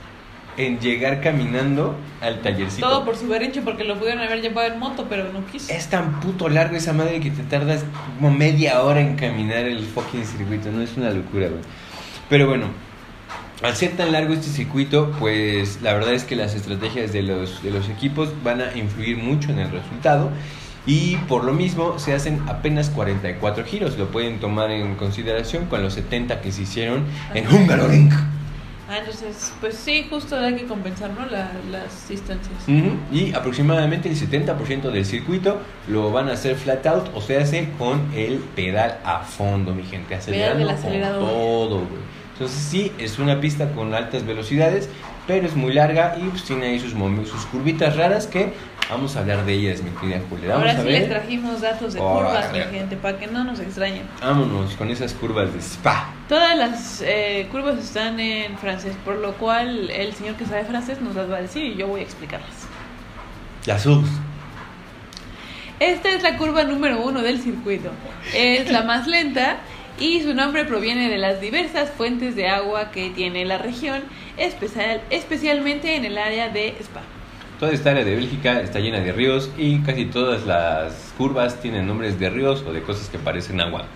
en 0.56 0.80
llegar 0.80 1.20
caminando 1.20 1.96
al 2.20 2.40
tallercito. 2.40 2.88
Todo 2.88 3.04
por 3.04 3.16
su 3.16 3.28
berrinche 3.28 3.62
porque 3.62 3.84
lo 3.84 3.98
pudieron 3.98 4.22
haber 4.22 4.40
llevado 4.40 4.72
en 4.72 4.78
moto, 4.78 5.06
pero 5.08 5.32
no 5.32 5.44
quiso. 5.46 5.72
Es 5.72 5.88
tan 5.88 6.20
puto 6.20 6.48
largo 6.48 6.76
esa 6.76 6.92
madre 6.92 7.20
que 7.20 7.30
te 7.30 7.42
tardas 7.42 7.84
como 8.16 8.30
media 8.30 8.82
hora 8.82 9.00
en 9.00 9.16
caminar 9.16 9.64
el 9.64 9.84
fucking 9.84 10.24
circuito, 10.24 10.70
¿no? 10.70 10.82
Es 10.82 10.96
una 10.96 11.10
locura, 11.10 11.48
güey. 11.48 11.60
Pero 12.28 12.48
bueno, 12.48 12.66
al 13.62 13.74
ser 13.76 13.92
tan 13.92 14.12
largo 14.12 14.34
este 14.34 14.48
circuito, 14.48 15.12
pues 15.18 15.80
la 15.82 15.94
verdad 15.94 16.14
es 16.14 16.24
que 16.24 16.36
las 16.36 16.54
estrategias 16.54 17.12
de 17.12 17.22
los, 17.22 17.62
de 17.62 17.70
los 17.70 17.88
equipos 17.88 18.30
van 18.42 18.60
a 18.60 18.76
influir 18.76 19.16
mucho 19.16 19.50
en 19.50 19.58
el 19.58 19.70
resultado. 19.70 20.30
Y 20.86 21.16
por 21.28 21.42
lo 21.42 21.52
mismo 21.52 21.98
se 21.98 22.14
hacen 22.14 22.42
apenas 22.46 22.90
44 22.90 23.64
giros. 23.64 23.98
Lo 23.98 24.08
pueden 24.10 24.38
tomar 24.38 24.70
en 24.70 24.94
consideración 24.94 25.66
con 25.66 25.82
los 25.82 25.94
70 25.94 26.40
que 26.40 26.52
se 26.52 26.62
hicieron 26.62 27.04
en 27.34 27.52
Hungaroring. 27.52 28.10
Ah, 28.88 28.98
entonces, 28.98 29.52
pues 29.60 29.74
sí, 29.74 30.06
justo 30.08 30.38
hay 30.38 30.54
que 30.54 30.64
compensar, 30.66 31.10
¿no? 31.10 31.26
La- 31.26 31.50
las 31.72 32.08
distancias. 32.08 32.54
Y 33.12 33.34
aproximadamente 33.34 34.08
el 34.08 34.14
70% 34.16 34.90
del 34.92 35.04
circuito 35.04 35.60
lo 35.88 36.12
van 36.12 36.28
a 36.28 36.34
hacer 36.34 36.54
flat 36.56 36.86
out, 36.86 37.08
o 37.14 37.20
sea, 37.20 37.40
hace 37.42 37.70
con 37.78 38.00
el 38.14 38.38
pedal 38.54 38.98
a 39.04 39.20
fondo, 39.20 39.74
mi 39.74 39.82
gente, 39.82 40.14
acelerando 40.14 40.66
con 40.66 40.76
todo, 41.18 41.76
güey. 41.78 42.16
Entonces 42.34 42.58
sí, 42.62 42.92
es 42.98 43.18
una 43.18 43.40
pista 43.40 43.70
con 43.72 43.92
altas 43.94 44.24
velocidades, 44.24 44.88
pero 45.26 45.46
es 45.46 45.56
muy 45.56 45.72
larga 45.72 46.16
y 46.20 46.28
pues 46.28 46.44
tiene 46.44 46.66
ahí 46.66 46.78
sus, 46.78 46.92
sus 46.92 47.46
curvitas 47.46 47.96
raras 47.96 48.26
que 48.26 48.52
vamos 48.90 49.16
a 49.16 49.20
hablar 49.20 49.44
de 49.44 49.52
ellas, 49.54 49.82
mi 49.82 49.90
querida 49.90 50.20
Julia. 50.28 50.48
Vamos 50.54 50.60
Ahora 50.68 50.72
a 50.72 50.82
sí 50.82 50.88
ver. 50.88 51.00
les 51.00 51.08
trajimos 51.08 51.60
datos 51.60 51.94
de 51.94 52.00
Oh, 52.00 52.14
curvas, 52.18 52.52
mi 52.52 52.60
gente, 52.60 52.96
para 52.96 53.18
que 53.18 53.26
no 53.26 53.44
nos 53.44 53.60
extrañen. 53.60 54.02
Vámonos 54.20 54.74
con 54.76 54.90
esas 54.90 55.12
curvas 55.14 55.52
de 55.52 55.60
spa. 55.60 56.12
Todas 56.28 56.56
las 56.56 57.02
eh, 57.04 57.48
curvas 57.50 57.78
están 57.78 58.18
en 58.20 58.56
francés, 58.58 58.94
por 59.04 59.16
lo 59.16 59.34
cual 59.34 59.90
el 59.90 60.12
señor 60.14 60.36
que 60.36 60.44
sabe 60.46 60.64
francés 60.64 61.00
nos 61.00 61.14
las 61.14 61.30
va 61.30 61.36
a 61.36 61.42
decir 61.42 61.64
y 61.64 61.76
yo 61.76 61.86
voy 61.88 62.00
a 62.00 62.04
explicarlas. 62.04 62.50
Las 63.66 63.82
subs. 63.82 64.08
Esta 65.78 66.08
es 66.10 66.22
la 66.22 66.38
curva 66.38 66.64
número 66.64 67.02
uno 67.02 67.20
del 67.22 67.40
circuito. 67.40 67.90
Es 68.34 68.70
la 68.70 68.82
más 68.82 69.06
lenta 69.06 69.58
y 69.98 70.22
su 70.22 70.32
nombre 70.34 70.64
proviene 70.64 71.08
de 71.10 71.18
las 71.18 71.40
diversas 71.40 71.90
fuentes 71.90 72.34
de 72.36 72.48
agua 72.48 72.90
que 72.90 73.10
tiene 73.10 73.44
la 73.44 73.58
región, 73.58 74.02
especial, 74.38 75.00
especialmente 75.10 75.96
en 75.96 76.04
el 76.04 76.16
área 76.18 76.48
de 76.48 76.76
Spa. 76.80 77.02
Toda 77.58 77.72
esta 77.72 77.90
área 77.90 78.04
de 78.04 78.14
Bélgica 78.14 78.60
está 78.60 78.80
llena 78.80 79.00
de 79.00 79.12
ríos 79.12 79.50
y 79.56 79.80
casi 79.80 80.04
todas 80.04 80.44
las 80.44 81.14
curvas 81.16 81.60
tienen 81.60 81.86
nombres 81.86 82.20
de 82.20 82.28
ríos 82.28 82.62
o 82.66 82.72
de 82.72 82.82
cosas 82.82 83.08
que 83.08 83.18
parecen 83.18 83.60
agua. 83.60 83.86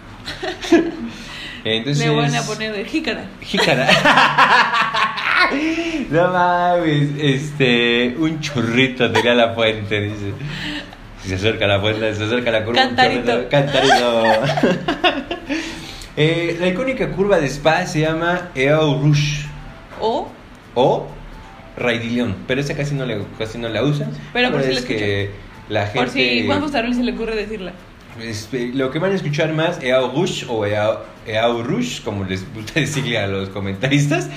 Entonces, 1.65 2.07
Le 2.07 2.15
van 2.15 2.35
a 2.35 2.43
poner 2.43 2.73
de 2.73 2.85
jícara. 2.87 3.27
Jícara. 3.43 3.87
no 6.11 6.33
mames, 6.33 7.11
este, 7.19 8.17
un 8.19 8.41
churrito 8.41 9.11
de 9.11 9.35
la 9.35 9.53
fuente, 9.53 10.01
dice. 10.01 10.33
Si 11.21 11.29
se 11.29 11.35
acerca 11.35 11.67
la 11.67 11.81
fuente, 11.81 12.15
se 12.15 12.25
acerca 12.25 12.51
la 12.51 12.65
curva. 12.65 12.81
Cantarito. 12.81 13.49
Cantarito. 13.49 14.25
Eh, 16.17 16.57
la 16.61 16.67
icónica 16.67 17.09
curva 17.13 17.39
de 17.39 17.49
Spa 17.49 17.87
se 17.87 18.01
llama 18.01 18.51
Eau 18.55 19.01
Rouge 19.01 19.47
O, 20.01 20.29
o 20.75 21.07
Raidillon, 21.77 22.37
pero 22.47 22.61
esa 22.61 22.77
casi 22.77 22.95
no, 22.95 23.07
le, 23.07 23.19
casi 23.39 23.59
no 23.59 23.69
la 23.69 23.83
usan. 23.83 24.11
Pero 24.33 24.51
por 24.51 24.63
si 24.63 24.71
es 24.71 24.83
la 24.83 24.89
que 24.89 25.31
la 25.69 25.87
gente... 25.87 25.99
por 25.99 26.09
si 26.11 26.47
Juan 26.47 26.61
Bustarol 26.61 26.95
se 26.95 27.03
le 27.03 27.13
ocurre 27.13 27.37
decirla. 27.37 27.73
Este, 28.21 28.69
lo 28.75 28.91
que 28.91 28.99
van 28.99 29.13
a 29.13 29.15
escuchar 29.15 29.53
más, 29.55 29.83
Eau 29.83 30.11
Rouge 30.13 30.45
o 30.49 30.67
Eau, 30.67 30.99
Eau 31.27 31.63
Rouge, 31.63 32.03
como 32.03 32.25
les 32.25 32.45
gusta 32.53 32.73
decirle 32.81 33.19
a 33.19 33.27
los 33.27 33.49
comentaristas. 33.51 34.29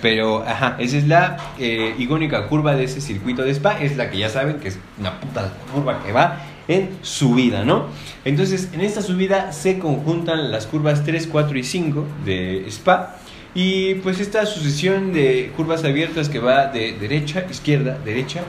Pero, 0.00 0.42
ajá, 0.46 0.76
esa 0.78 0.98
es 0.98 1.08
la 1.08 1.38
eh, 1.58 1.94
icónica 1.98 2.46
curva 2.48 2.76
de 2.76 2.84
ese 2.84 3.00
circuito 3.00 3.42
de 3.42 3.52
Spa. 3.52 3.80
Es 3.80 3.96
la 3.96 4.10
que 4.10 4.18
ya 4.18 4.28
saben 4.28 4.56
que 4.56 4.68
es 4.68 4.78
una 4.98 5.18
puta 5.18 5.52
curva 5.72 6.02
que 6.04 6.12
va 6.12 6.40
en 6.68 6.90
subida, 7.02 7.64
¿no? 7.64 7.86
Entonces, 8.24 8.68
en 8.72 8.82
esta 8.82 9.02
subida 9.02 9.52
se 9.52 9.78
conjuntan 9.78 10.50
las 10.50 10.66
curvas 10.66 11.04
3, 11.04 11.26
4 11.26 11.58
y 11.58 11.64
5 11.64 12.06
de 12.24 12.64
Spa. 12.68 13.16
Y 13.54 13.94
pues 13.96 14.18
esta 14.20 14.46
sucesión 14.46 15.12
de 15.12 15.52
curvas 15.56 15.84
abiertas 15.84 16.28
que 16.28 16.38
va 16.38 16.66
de 16.66 16.92
derecha, 16.98 17.44
izquierda, 17.50 17.98
derecha 18.04 18.42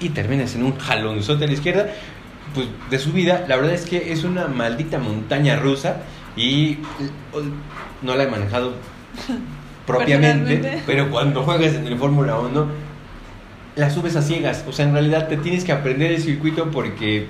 y 0.00 0.10
terminas 0.10 0.54
en 0.54 0.62
un 0.62 0.78
jalonzote 0.78 1.44
a 1.44 1.46
la 1.46 1.52
izquierda, 1.52 1.88
pues 2.54 2.68
de 2.90 2.98
subida, 2.98 3.44
la 3.48 3.56
verdad 3.56 3.74
es 3.74 3.84
que 3.84 4.12
es 4.12 4.24
una 4.24 4.48
maldita 4.48 4.98
montaña 4.98 5.56
rusa 5.56 5.98
y 6.36 6.78
no 8.02 8.14
la 8.14 8.24
he 8.24 8.28
manejado 8.28 8.74
propiamente, 9.86 10.82
pero 10.86 11.10
cuando 11.10 11.42
juegas 11.42 11.74
en 11.74 11.86
el 11.86 11.98
Fórmula 11.98 12.38
1 12.38 12.66
la 13.76 13.90
subes 13.90 14.16
a 14.16 14.22
ciegas, 14.22 14.64
o 14.66 14.72
sea, 14.72 14.86
en 14.86 14.94
realidad 14.94 15.28
te 15.28 15.36
tienes 15.36 15.64
que 15.64 15.72
aprender 15.72 16.12
el 16.12 16.22
circuito 16.22 16.70
porque 16.70 17.26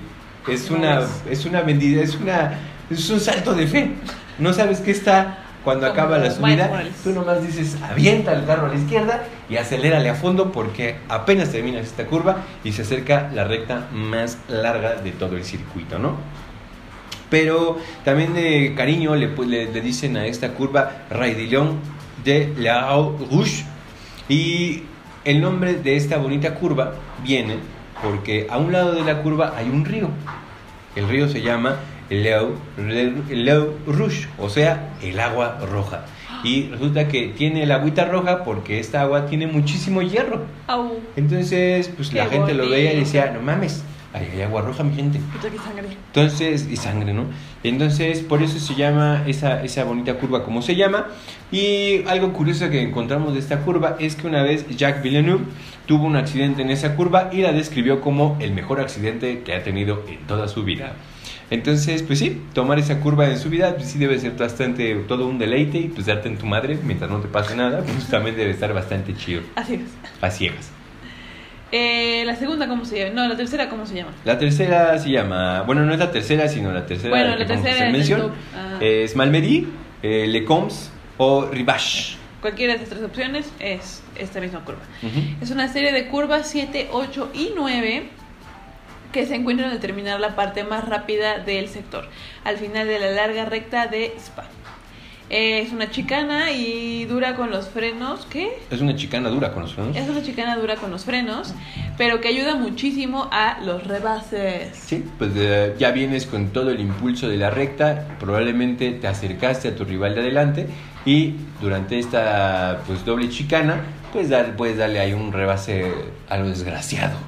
es 0.46 0.70
una 0.70 1.02
es 1.28 1.44
una 1.44 1.62
vendida, 1.62 2.02
es 2.02 2.14
una 2.14 2.52
es 2.88 3.10
un 3.10 3.18
salto 3.18 3.52
de 3.52 3.66
fe. 3.66 3.90
No 4.38 4.52
sabes 4.52 4.80
qué 4.80 4.92
está 4.92 5.45
cuando 5.66 5.88
Como 5.88 6.00
acaba 6.00 6.18
la 6.18 6.30
subida, 6.30 6.70
tú 7.02 7.10
nomás 7.10 7.44
dices, 7.44 7.76
avienta 7.82 8.32
el 8.32 8.46
carro 8.46 8.66
a 8.66 8.68
la 8.68 8.76
izquierda 8.76 9.24
y 9.50 9.56
acelérale 9.56 10.08
a 10.08 10.14
fondo 10.14 10.52
porque 10.52 10.94
apenas 11.08 11.50
terminas 11.50 11.84
esta 11.84 12.06
curva 12.06 12.36
y 12.62 12.70
se 12.70 12.82
acerca 12.82 13.32
la 13.34 13.42
recta 13.42 13.88
más 13.92 14.38
larga 14.46 14.94
de 14.94 15.10
todo 15.10 15.36
el 15.36 15.42
circuito, 15.42 15.98
¿no? 15.98 16.18
Pero 17.30 17.78
también 18.04 18.32
de 18.32 18.74
cariño 18.76 19.16
le, 19.16 19.34
le, 19.44 19.72
le 19.72 19.80
dicen 19.80 20.16
a 20.16 20.26
esta 20.26 20.52
curva 20.52 20.98
Raidillon 21.10 21.80
de 22.24 22.54
la 22.56 22.88
Rouge 22.92 23.64
y 24.28 24.84
el 25.24 25.40
nombre 25.40 25.74
de 25.74 25.96
esta 25.96 26.18
bonita 26.18 26.54
curva 26.54 26.92
viene 27.24 27.56
porque 28.04 28.46
a 28.48 28.58
un 28.58 28.70
lado 28.70 28.92
de 28.92 29.02
la 29.02 29.20
curva 29.20 29.54
hay 29.56 29.68
un 29.68 29.84
río. 29.84 30.10
El 30.94 31.08
río 31.08 31.28
se 31.28 31.42
llama 31.42 31.74
Leu, 32.10 32.54
Leu 33.28 33.74
Rouge, 33.86 34.28
o 34.38 34.48
sea, 34.48 34.90
el 35.02 35.18
agua 35.18 35.58
roja. 35.70 36.04
Y 36.44 36.68
resulta 36.70 37.08
que 37.08 37.28
tiene 37.28 37.64
el 37.64 37.72
agüita 37.72 38.04
roja 38.04 38.44
porque 38.44 38.78
esta 38.78 39.02
agua 39.02 39.26
tiene 39.26 39.46
muchísimo 39.46 40.02
hierro. 40.02 40.44
Au, 40.66 40.92
Entonces, 41.16 41.90
pues 41.96 42.10
Qué 42.10 42.18
la 42.18 42.26
gente 42.26 42.54
lo 42.54 42.68
veía 42.68 42.92
y 42.92 43.00
decía, 43.00 43.32
no 43.32 43.40
mames, 43.40 43.82
ahí 44.12 44.28
hay 44.34 44.42
agua 44.42 44.62
roja, 44.62 44.84
mi 44.84 44.94
gente. 44.94 45.20
sangre. 45.62 45.88
Entonces, 46.06 46.68
y 46.70 46.76
sangre, 46.76 47.12
¿no? 47.12 47.24
Entonces, 47.62 48.20
por 48.20 48.42
eso 48.42 48.58
se 48.60 48.74
llama 48.74 49.24
esa, 49.26 49.62
esa 49.64 49.84
bonita 49.84 50.14
curva 50.14 50.44
como 50.44 50.62
se 50.62 50.76
llama. 50.76 51.08
Y 51.50 52.04
algo 52.06 52.32
curioso 52.32 52.70
que 52.70 52.82
encontramos 52.82 53.34
de 53.34 53.40
esta 53.40 53.60
curva 53.60 53.96
es 53.98 54.14
que 54.14 54.26
una 54.26 54.42
vez 54.42 54.66
Jacques 54.76 55.02
Villeneuve 55.02 55.44
tuvo 55.86 56.06
un 56.06 56.16
accidente 56.16 56.62
en 56.62 56.70
esa 56.70 56.94
curva 56.94 57.30
y 57.32 57.42
la 57.42 57.52
describió 57.52 58.00
como 58.00 58.36
el 58.40 58.52
mejor 58.52 58.80
accidente 58.80 59.40
que 59.40 59.54
ha 59.54 59.62
tenido 59.62 60.04
en 60.08 60.18
toda 60.26 60.48
su 60.48 60.64
vida. 60.64 60.94
Entonces, 61.50 62.02
pues 62.02 62.18
sí, 62.18 62.42
tomar 62.54 62.78
esa 62.78 62.98
curva 63.00 63.28
en 63.28 63.38
su 63.38 63.48
vida, 63.50 63.74
pues 63.76 63.88
sí 63.88 63.98
debe 63.98 64.18
ser 64.18 64.32
bastante, 64.32 64.94
todo 65.06 65.26
un 65.28 65.38
deleite 65.38 65.78
y 65.78 65.88
pues 65.88 66.06
darte 66.06 66.28
en 66.28 66.38
tu 66.38 66.46
madre 66.46 66.76
mientras 66.82 67.08
no 67.10 67.20
te 67.20 67.28
pase 67.28 67.54
nada, 67.54 67.82
pues 67.82 68.08
también 68.08 68.36
debe 68.36 68.50
estar 68.50 68.72
bastante 68.74 69.14
chido, 69.14 69.42
Así 69.54 69.74
es. 69.74 69.82
a 70.20 70.30
ciegas. 70.30 70.70
Eh, 71.72 72.24
la 72.24 72.36
segunda, 72.36 72.68
¿cómo 72.68 72.84
se 72.84 72.98
llama? 72.98 73.14
No, 73.14 73.28
la 73.28 73.36
tercera, 73.36 73.68
¿cómo 73.68 73.86
se 73.86 73.96
llama? 73.96 74.12
La 74.24 74.38
tercera 74.38 74.98
se 74.98 75.10
llama, 75.10 75.62
bueno, 75.62 75.84
no 75.84 75.92
es 75.92 75.98
la 75.98 76.10
tercera, 76.10 76.48
sino 76.48 76.72
la 76.72 76.86
tercera 76.86 77.10
Bueno, 77.10 77.36
la 77.36 77.38
que 77.38 77.44
vamos 77.44 77.60
a 77.60 77.64
tercera 77.64 77.86
el 77.86 77.92
mención. 77.92 78.32
Ah. 78.54 78.78
Es 78.80 79.14
Malmedy, 79.16 79.68
eh, 80.02 80.26
Lecombs 80.28 80.90
o 81.18 81.46
Rivache. 81.46 82.16
Cualquiera 82.40 82.74
de 82.74 82.82
estas 82.82 82.90
tres 82.90 83.02
opciones 83.02 83.50
es 83.58 84.02
esta 84.16 84.40
misma 84.40 84.64
curva. 84.64 84.80
Ujú. 85.02 85.20
Es 85.40 85.50
una 85.50 85.66
serie 85.72 85.92
de 85.92 86.06
curvas 86.06 86.48
7, 86.48 86.88
8 86.92 87.30
y 87.34 87.50
9 87.56 88.10
que 89.12 89.26
se 89.26 89.34
encuentran 89.36 89.70
al 89.70 89.80
terminar 89.80 90.20
la 90.20 90.36
parte 90.36 90.64
más 90.64 90.88
rápida 90.88 91.38
del 91.38 91.68
sector, 91.68 92.08
al 92.44 92.56
final 92.58 92.86
de 92.86 92.98
la 92.98 93.10
larga 93.12 93.44
recta 93.44 93.86
de 93.86 94.14
Spa. 94.18 94.44
Eh, 95.28 95.60
Es 95.62 95.72
una 95.72 95.90
chicana 95.90 96.52
y 96.52 97.04
dura 97.06 97.34
con 97.34 97.50
los 97.50 97.68
frenos. 97.68 98.26
¿Qué? 98.30 98.58
Es 98.70 98.80
una 98.80 98.94
chicana 98.94 99.28
dura 99.28 99.52
con 99.52 99.62
los 99.64 99.74
frenos. 99.74 99.96
Es 99.96 100.08
una 100.08 100.22
chicana 100.22 100.56
dura 100.56 100.76
con 100.76 100.92
los 100.92 101.04
frenos, 101.04 101.52
pero 101.98 102.20
que 102.20 102.28
ayuda 102.28 102.54
muchísimo 102.54 103.28
a 103.32 103.58
los 103.64 103.84
rebases. 103.84 104.76
Sí, 104.76 105.04
pues 105.18 105.32
eh, 105.34 105.74
ya 105.78 105.90
vienes 105.90 106.26
con 106.26 106.50
todo 106.50 106.70
el 106.70 106.78
impulso 106.80 107.28
de 107.28 107.38
la 107.38 107.50
recta, 107.50 108.06
probablemente 108.20 108.92
te 108.92 109.08
acercaste 109.08 109.68
a 109.68 109.74
tu 109.74 109.84
rival 109.84 110.14
de 110.14 110.20
adelante 110.20 110.66
y 111.04 111.34
durante 111.60 111.98
esta 111.98 112.82
pues 112.86 113.04
doble 113.04 113.28
chicana, 113.28 113.80
pues 114.12 114.28
dar, 114.28 114.54
puedes 114.56 114.76
darle 114.76 115.00
ahí 115.00 115.12
un 115.12 115.32
rebase 115.32 115.92
a 116.28 116.36
lo 116.36 116.48
desgraciado. 116.48 117.18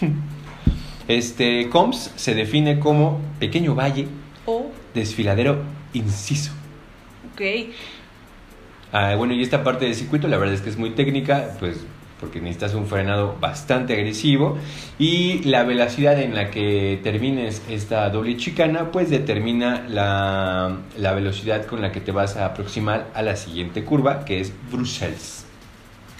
Este 1.08 1.68
Combs 1.70 2.12
se 2.16 2.34
define 2.34 2.78
como 2.78 3.20
pequeño 3.40 3.74
valle, 3.74 4.06
O, 4.46 4.70
desfiladero 4.94 5.62
inciso. 5.94 6.52
ok, 7.32 7.42
Ah, 8.92 9.14
bueno, 9.16 9.34
y 9.34 9.42
esta 9.42 9.62
parte 9.62 9.84
del 9.84 9.94
circuito, 9.94 10.28
la 10.28 10.38
verdad 10.38 10.54
es 10.54 10.62
que 10.62 10.70
es 10.70 10.78
muy 10.78 10.90
técnica, 10.90 11.56
pues 11.58 11.84
porque 12.20 12.40
necesitas 12.40 12.74
un 12.74 12.86
frenado 12.86 13.36
bastante 13.38 13.92
agresivo 13.92 14.58
y 14.98 15.38
la 15.44 15.62
velocidad 15.62 16.18
en 16.20 16.34
la 16.34 16.50
que 16.50 16.98
termines 17.02 17.62
esta 17.70 18.08
doble 18.10 18.36
chicana, 18.38 18.90
pues 18.90 19.08
determina 19.08 19.84
la, 19.88 20.78
la 20.96 21.12
velocidad 21.12 21.64
con 21.66 21.80
la 21.80 21.92
que 21.92 22.00
te 22.00 22.10
vas 22.10 22.36
a 22.36 22.46
aproximar 22.46 23.06
a 23.14 23.22
la 23.22 23.36
siguiente 23.36 23.84
curva, 23.84 24.24
que 24.24 24.40
es 24.40 24.52
Brussels. 24.72 25.44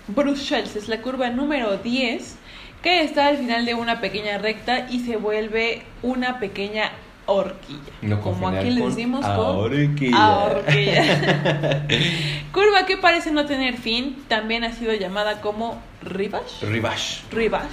Brussels 0.06 0.76
es 0.76 0.88
la 0.88 1.02
curva 1.02 1.30
número 1.30 1.78
10 1.78 2.36
que 2.82 3.02
está 3.02 3.26
al 3.28 3.38
final 3.38 3.64
de 3.66 3.74
una 3.74 4.00
pequeña 4.00 4.38
recta 4.38 4.86
y 4.90 5.00
se 5.00 5.16
vuelve 5.16 5.82
una 6.02 6.38
pequeña 6.38 6.92
horquilla. 7.26 7.92
No 8.02 8.20
como 8.20 8.48
aquí 8.48 8.70
le 8.70 8.86
decimos 8.86 9.20
con 9.26 9.74
ahorquilla. 10.14 11.02
curva 12.52 12.86
que 12.86 12.96
parece 12.96 13.30
no 13.32 13.44
tener 13.46 13.76
fin, 13.76 14.16
también 14.28 14.64
ha 14.64 14.72
sido 14.72 14.94
llamada 14.94 15.40
como 15.40 15.80
Rivas. 16.02 16.60
Rivash. 16.62 17.20
Rivas. 17.30 17.66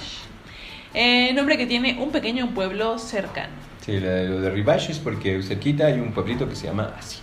Eh, 0.94 1.32
nombre 1.34 1.56
que 1.58 1.66
tiene 1.66 1.98
un 2.00 2.10
pequeño 2.10 2.50
pueblo 2.54 2.98
cercano. 2.98 3.52
Sí, 3.84 3.98
lo 4.00 4.40
de 4.40 4.50
Rivash 4.50 4.90
es 4.90 4.98
porque 4.98 5.42
cerquita 5.42 5.86
hay 5.86 6.00
un 6.00 6.12
pueblito 6.12 6.48
que 6.48 6.56
se 6.56 6.66
llama 6.66 6.92
así. 6.98 7.18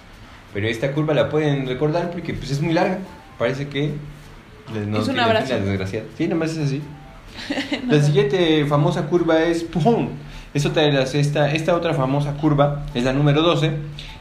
Pero 0.53 0.67
esta 0.67 0.91
curva 0.91 1.13
la 1.13 1.29
pueden 1.29 1.67
recordar 1.67 2.11
porque 2.11 2.33
pues 2.33 2.51
es 2.51 2.61
muy 2.61 2.73
larga. 2.73 2.99
Parece 3.37 3.67
que 3.67 3.91
les- 4.73 4.87
no 4.87 4.99
Es 5.01 5.07
un 5.07 5.19
abrazo. 5.19 5.59
desgraciada. 5.59 6.05
Sí, 6.17 6.27
nomás 6.27 6.51
es 6.51 6.59
así. 6.59 6.81
La 7.87 8.01
siguiente 8.01 8.65
famosa 8.65 9.07
curva 9.07 9.43
es 9.43 9.63
Pujón. 9.63 10.09
Es 10.53 10.65
otra 10.65 10.83
de 10.83 10.91
las, 10.91 11.15
esta, 11.15 11.51
esta 11.51 11.75
otra 11.75 11.93
famosa 11.93 12.33
curva 12.33 12.85
es 12.93 13.03
la 13.03 13.13
número 13.13 13.41
12. 13.41 13.71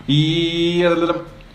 Y 0.06 0.82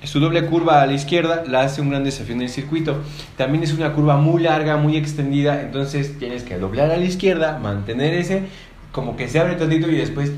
su 0.04 0.20
doble 0.20 0.46
curva 0.46 0.82
a 0.82 0.86
la 0.86 0.94
izquierda 0.94 1.44
la 1.48 1.62
hace 1.62 1.82
un 1.82 1.90
gran 1.90 2.04
desafío 2.04 2.36
en 2.36 2.42
el 2.42 2.50
circuito. 2.50 3.02
También 3.38 3.64
es 3.64 3.74
una 3.74 3.94
curva 3.94 4.18
muy 4.18 4.44
larga, 4.44 4.78
muy 4.78 4.96
extendida. 4.96 5.62
Entonces 5.62 6.18
tienes 6.20 6.44
que 6.44 6.58
doblar 6.58 6.92
a 6.92 6.98
la 6.98 7.06
izquierda, 7.06 7.58
mantener 7.60 8.14
ese, 8.14 8.44
como 8.92 9.18
que 9.18 9.28
se 9.28 9.40
abre 9.40 9.56
tantito 9.56 9.90
y 9.90 9.96
después 9.96 10.32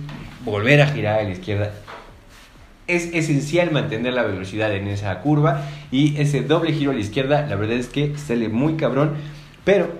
volver 0.45 0.81
a 0.81 0.87
girar 0.87 1.19
a 1.19 1.23
la 1.23 1.31
izquierda. 1.31 1.71
Es 2.87 3.13
esencial 3.13 3.71
mantener 3.71 4.13
la 4.13 4.23
velocidad 4.23 4.73
en 4.73 4.87
esa 4.87 5.19
curva 5.19 5.63
y 5.91 6.19
ese 6.19 6.41
doble 6.41 6.73
giro 6.73 6.91
a 6.91 6.95
la 6.95 7.01
izquierda, 7.01 7.45
la 7.45 7.55
verdad 7.55 7.77
es 7.77 7.87
que 7.87 8.17
sale 8.17 8.49
muy 8.49 8.75
cabrón, 8.75 9.13
pero 9.63 9.91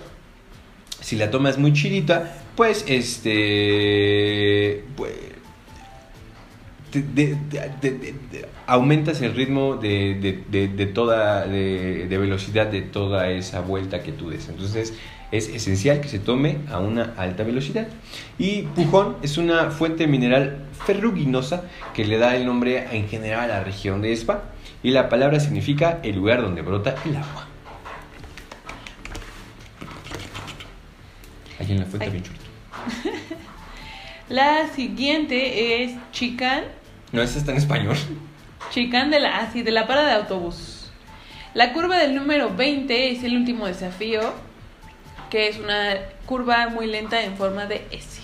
si 1.02 1.16
la 1.16 1.32
tomas 1.32 1.58
muy 1.58 1.74
chidita, 1.74 2.36
pues 2.56 2.86
este 2.88 4.84
pues, 4.96 5.14
aumentas 8.68 9.22
el 9.22 9.36
ritmo 9.36 9.76
de, 9.76 10.92
toda 10.94 11.46
de, 11.46 12.08
velocidad 12.10 12.68
de 12.68 12.82
toda 12.82 13.30
esa 13.30 13.62
vuelta 13.62 14.02
que 14.02 14.12
tú 14.12 14.30
des. 14.30 14.50
Entonces 14.50 14.94
es 15.32 15.50
esencial 15.50 16.02
que 16.02 16.08
se 16.08 16.20
tome 16.20 16.58
a 16.72 16.80
una 16.80 17.14
alta 17.18 17.44
velocidad. 17.44 17.88
Y 18.38 18.64
Pujón 18.64 19.18
es 19.22 19.38
una 19.38 19.70
fuente 19.72 20.08
mineral 20.08 20.66
ferruginosa 20.86 21.64
que 21.94 22.06
le 22.06 22.18
da 22.18 22.36
el 22.36 22.46
nombre 22.46 22.88
en 22.92 23.08
general 23.08 23.52
a 23.52 23.60
la 23.60 23.64
región 23.64 24.02
de 24.02 24.12
Spa. 24.14 24.44
Y 24.82 24.92
la 24.92 25.10
palabra 25.10 25.40
significa 25.40 26.00
el 26.04 26.16
lugar 26.16 26.42
donde 26.42 26.62
brota 26.62 26.96
el 27.06 27.18
agua. 27.18 27.49
En 31.70 31.80
la 31.80 31.86
fuente 31.86 32.24
siguiente 34.76 35.84
es 35.84 35.92
Chicán. 36.12 36.64
No, 37.12 37.22
esa 37.22 37.38
está 37.38 37.52
en 37.52 37.58
español. 37.58 37.96
Chicán 38.72 39.12
de 39.12 39.20
la, 39.20 39.38
así, 39.38 39.62
de 39.62 39.72
la 39.72 39.86
parada 39.86 40.08
de 40.08 40.14
autobús. 40.16 40.90
La 41.54 41.74
curva 41.74 41.98
del 41.98 42.16
número 42.16 42.56
20 42.56 43.12
es 43.12 43.24
el 43.24 43.36
último 43.36 43.68
desafío, 43.68 44.34
que 45.30 45.48
es 45.48 45.60
una 45.60 45.96
curva 46.26 46.70
muy 46.70 46.88
lenta 46.88 47.22
en 47.24 47.36
forma 47.36 47.68
de 47.68 47.86
S, 47.92 48.22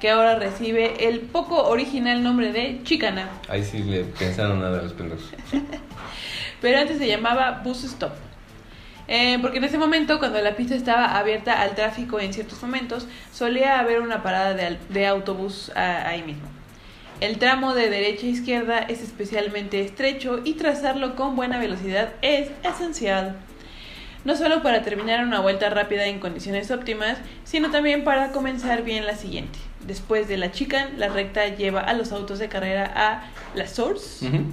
que 0.00 0.10
ahora 0.10 0.36
recibe 0.36 1.08
el 1.08 1.20
poco 1.20 1.68
original 1.68 2.22
nombre 2.22 2.52
de 2.52 2.80
Chicana, 2.84 3.28
Ahí 3.48 3.64
sí 3.64 3.78
le 3.78 4.04
pensaron 4.04 4.60
nada 4.60 4.78
a 4.78 4.82
los 4.82 4.92
pendejos. 4.92 5.28
pero 6.60 6.78
antes 6.78 6.98
se 6.98 7.08
llamaba 7.08 7.62
Bus 7.64 7.82
Stop. 7.82 8.29
Eh, 9.12 9.38
porque 9.42 9.58
en 9.58 9.64
ese 9.64 9.76
momento, 9.76 10.20
cuando 10.20 10.40
la 10.40 10.54
pista 10.54 10.76
estaba 10.76 11.18
abierta 11.18 11.60
al 11.60 11.74
tráfico 11.74 12.20
en 12.20 12.32
ciertos 12.32 12.62
momentos, 12.62 13.08
solía 13.32 13.80
haber 13.80 14.00
una 14.02 14.22
parada 14.22 14.54
de, 14.54 15.06
autobús 15.06 15.72
a- 15.74 16.06
ahí 16.08 16.22
mismo. 16.22 16.46
El 17.20 17.38
tramo 17.38 17.74
de 17.74 17.90
derecha 17.90 18.26
a 18.26 18.30
izquierda 18.30 18.78
es 18.78 19.02
especialmente 19.02 19.80
estrecho 19.80 20.40
y 20.44 20.54
trazarlo 20.54 21.16
con 21.16 21.34
buena 21.34 21.58
velocidad 21.58 22.10
es 22.22 22.50
esencial. 22.62 23.36
No 24.24 24.36
solo 24.36 24.62
para 24.62 24.82
terminar 24.82 25.24
una 25.26 25.40
vuelta 25.40 25.68
rápida 25.70 26.06
en 26.06 26.20
condiciones 26.20 26.70
óptimas, 26.70 27.18
sino 27.42 27.70
también 27.70 28.04
para 28.04 28.30
comenzar 28.30 28.84
bien 28.84 29.06
la 29.06 29.16
siguiente. 29.16 29.58
Después 29.86 30.28
de 30.28 30.36
la 30.36 30.52
chicane, 30.52 30.96
la 30.98 31.08
recta 31.08 31.48
lleva 31.48 31.80
a 31.80 31.94
los 31.94 32.12
autos 32.12 32.38
de 32.38 32.48
carrera 32.48 32.90
a 32.94 33.24
la 33.56 33.66
source 33.66 34.24
Ujú. 34.28 34.44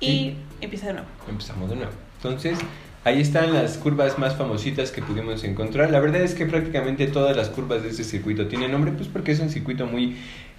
y 0.00 0.34
empieza 0.60 0.88
de 0.88 0.94
nuevo. 0.94 1.08
Empezamos 1.28 1.70
de 1.70 1.76
nuevo. 1.76 1.92
Entonces, 2.16 2.58
ahí 3.04 3.20
están 3.20 3.52
las 3.54 3.78
curvas 3.78 4.18
más 4.18 4.36
famositas 4.36 4.90
que 4.92 5.02
pudimos 5.02 5.42
encontrar. 5.44 5.90
La 5.90 6.00
verdad 6.00 6.22
es 6.22 6.34
que 6.34 6.46
prácticamente 6.46 7.06
todas 7.06 7.36
las 7.36 7.48
curvas 7.48 7.82
de 7.82 7.90
este 7.90 8.04
circuito 8.04 8.46
tienen 8.46 8.70
nombre, 8.72 8.92
pues 8.92 9.08
porque 9.08 9.32
es 9.32 9.40
un 9.40 9.50
circuito 9.50 9.86
muy 9.86 10.16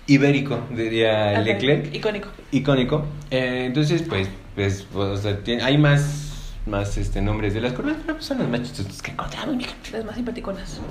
ibérico, 0.08 0.60
diría 0.76 1.32
Ajá, 1.32 1.42
Leclerc, 1.42 1.94
Icónico. 1.94 2.30
icónico. 2.52 3.06
Eh, 3.30 3.64
entonces, 3.68 4.02
pues, 4.04 4.28
pues, 4.56 4.86
o 4.94 5.16
sea, 5.18 5.38
tiene- 5.44 5.62
hay 5.64 5.78
más, 5.78 6.58
más 6.66 6.98
este, 6.98 7.22
nombres 7.22 7.54
de 7.54 7.62
las 7.62 7.74
curvas, 7.74 7.96
pero 8.02 8.16
pues 8.16 8.26
son 8.26 8.40
las 8.40 8.50
más 8.50 8.64
chistosas 8.64 9.02
que 9.02 9.12
encontramos. 9.12 9.64
Las 9.94 10.04
más 10.06 10.16
simpaticonas. 10.16 10.82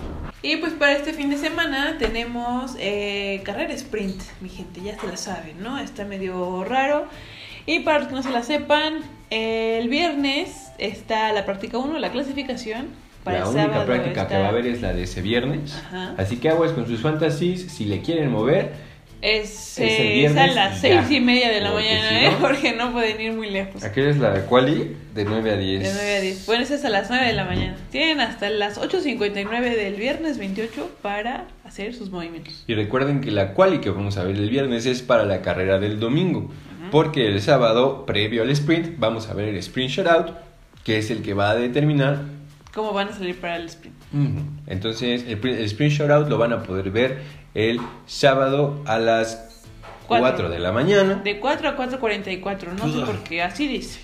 Y 0.42 0.56
pues 0.56 0.72
para 0.72 0.92
este 0.92 1.12
fin 1.12 1.28
de 1.30 1.36
semana 1.36 1.96
tenemos 1.98 2.76
eh, 2.78 3.42
carrera 3.44 3.74
sprint, 3.74 4.22
mi 4.40 4.48
gente, 4.48 4.80
ya 4.80 4.98
se 4.98 5.06
la 5.06 5.16
saben, 5.16 5.62
¿no? 5.62 5.78
Está 5.78 6.04
medio 6.04 6.64
raro. 6.64 7.06
Y 7.70 7.80
para 7.80 8.00
los 8.00 8.08
que 8.08 8.14
no 8.14 8.22
se 8.24 8.30
la 8.32 8.42
sepan, 8.42 8.94
el 9.30 9.88
viernes 9.88 10.72
está 10.78 11.32
la 11.32 11.44
práctica 11.46 11.78
1, 11.78 12.00
la 12.00 12.10
clasificación. 12.10 12.86
Para 13.22 13.40
la 13.40 13.44
el 13.44 13.50
única 13.54 13.84
práctica 13.84 14.14
que 14.14 14.20
está- 14.22 14.38
va 14.40 14.46
a 14.46 14.48
haber 14.48 14.66
es 14.66 14.80
la 14.82 14.92
de 14.92 15.04
ese 15.04 15.22
viernes. 15.22 15.74
Ajá. 15.76 16.14
Así 16.18 16.38
que 16.38 16.48
aguas 16.48 16.72
con 16.72 16.86
sus 16.88 17.00
fantasies, 17.00 17.70
si 17.70 17.84
le 17.84 18.00
quieren 18.02 18.30
mover, 18.30 18.90
Es, 19.22 19.78
Es 19.78 20.00
el 20.00 20.06
eh, 20.06 20.14
viernes 20.14 20.44
es 20.44 20.50
a 20.50 20.54
las 20.54 20.80
seis 20.80 21.10
ya. 21.10 21.16
y 21.16 21.20
media 21.20 21.50
de 21.50 21.60
la 21.60 21.72
Porque 21.72 21.88
mañana, 21.90 22.08
si 22.08 22.14
¿eh? 22.24 22.30
no- 22.30 22.38
Porque 22.38 22.72
no 22.72 22.92
pueden 22.92 23.20
ir 23.20 23.32
muy 23.34 23.50
lejos. 23.50 23.84
Aquí 23.84 24.00
es 24.00 24.16
la 24.16 24.46
quali 24.46 24.96
de 25.14 25.24
9 25.26 25.50
a 25.50 25.56
10. 25.58 25.82
De 25.82 25.92
9 25.92 26.16
a 26.16 26.20
10. 26.22 26.46
Bueno, 26.46 26.62
es 26.62 26.70
hasta 26.70 26.88
las 26.88 27.10
9 27.10 27.26
de 27.26 27.34
la 27.34 27.44
mañana. 27.44 27.76
Tienen 27.92 28.20
hasta 28.22 28.48
las 28.48 28.78
8.59 28.78 29.76
del 29.76 29.96
viernes 29.96 30.38
28 30.38 30.90
para 31.02 31.44
hacer 31.66 31.92
sus 31.94 32.08
movimientos. 32.10 32.64
Y 32.66 32.74
recuerden 32.74 33.20
que 33.20 33.30
la 33.30 33.52
quali 33.52 33.80
que 33.82 33.90
vamos 33.90 34.16
a 34.16 34.24
ver 34.24 34.36
el 34.36 34.48
viernes 34.48 34.86
es 34.86 35.02
para 35.02 35.24
la 35.26 35.42
carrera 35.42 35.78
del 35.78 36.00
domingo. 36.00 36.50
Porque 36.90 37.26
el 37.26 37.40
sábado, 37.40 38.04
previo 38.06 38.42
al 38.42 38.50
sprint, 38.50 38.98
vamos 38.98 39.28
a 39.28 39.34
ver 39.34 39.48
el 39.48 39.56
sprint 39.56 39.90
shutout, 39.90 40.34
que 40.84 40.98
es 40.98 41.10
el 41.10 41.22
que 41.22 41.34
va 41.34 41.50
a 41.50 41.56
determinar. 41.56 42.22
¿Cómo 42.74 42.92
van 42.92 43.08
a 43.08 43.12
salir 43.12 43.40
para 43.40 43.56
el 43.56 43.66
sprint? 43.66 43.96
Entonces, 44.66 45.24
el, 45.26 45.38
el 45.46 45.64
sprint 45.64 45.94
shutout 45.94 46.28
lo 46.28 46.38
van 46.38 46.52
a 46.52 46.62
poder 46.62 46.90
ver 46.90 47.18
el 47.54 47.80
sábado 48.06 48.82
a 48.86 48.98
las 48.98 49.46
Cuatro. 50.06 50.46
4 50.46 50.48
de 50.50 50.58
la 50.58 50.72
mañana. 50.72 51.20
De 51.22 51.38
4 51.38 51.68
a 51.68 51.76
4.44, 51.76 52.72
no 52.76 52.92
sé 52.92 53.06
por 53.06 53.22
qué, 53.22 53.42
así 53.42 53.68
dice. 53.68 54.00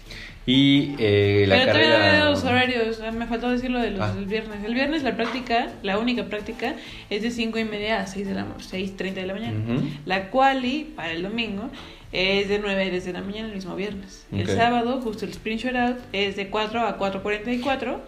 Y 0.47 0.95
eh, 1.01 1.45
la 1.49 1.57
Pero 1.57 1.73
todavía 1.73 2.19
no 2.21 2.31
los 2.31 2.45
horarios, 2.45 3.01
ah, 3.05 3.11
me 3.11 3.27
faltó 3.27 3.51
decirlo 3.51 3.81
de 3.81 3.91
los 3.91 4.01
Ah. 4.01 4.15
del 4.15 4.27
viernes. 4.27 4.63
El 4.65 4.75
viernes 4.75 5.03
la 5.03 5.17
práctica, 5.17 5.73
la 5.83 5.99
única 5.99 6.27
práctica, 6.27 6.77
es 7.11 7.23
de 7.23 7.33
5 7.33 7.59
y 7.59 7.65
media 7.65 8.01
a 8.01 8.07
6 8.07 8.29
de 8.29 8.35
la, 8.35 8.47
6.30 8.59 9.15
de 9.15 9.27
la 9.27 9.35
mañana. 9.35 9.59
La 10.05 10.31
quali, 10.31 10.93
para 10.95 11.11
el 11.11 11.25
domingo, 11.25 11.69
es 12.13 12.49
de 12.49 12.59
9 12.59 12.83
a 12.83 12.91
10 12.91 13.05
de 13.05 13.13
la 13.13 13.21
mañana 13.21 13.49
el 13.49 13.55
mismo 13.55 13.75
viernes. 13.77 14.27
El 14.33 14.47
sábado, 14.49 15.01
justo 15.03 15.25
el 15.25 15.33
sprint 15.33 15.63
shootout, 15.63 15.99
es 16.13 16.37
de 16.37 16.49
4 16.49 16.81
a 16.81 16.99
4.44. 16.99 17.99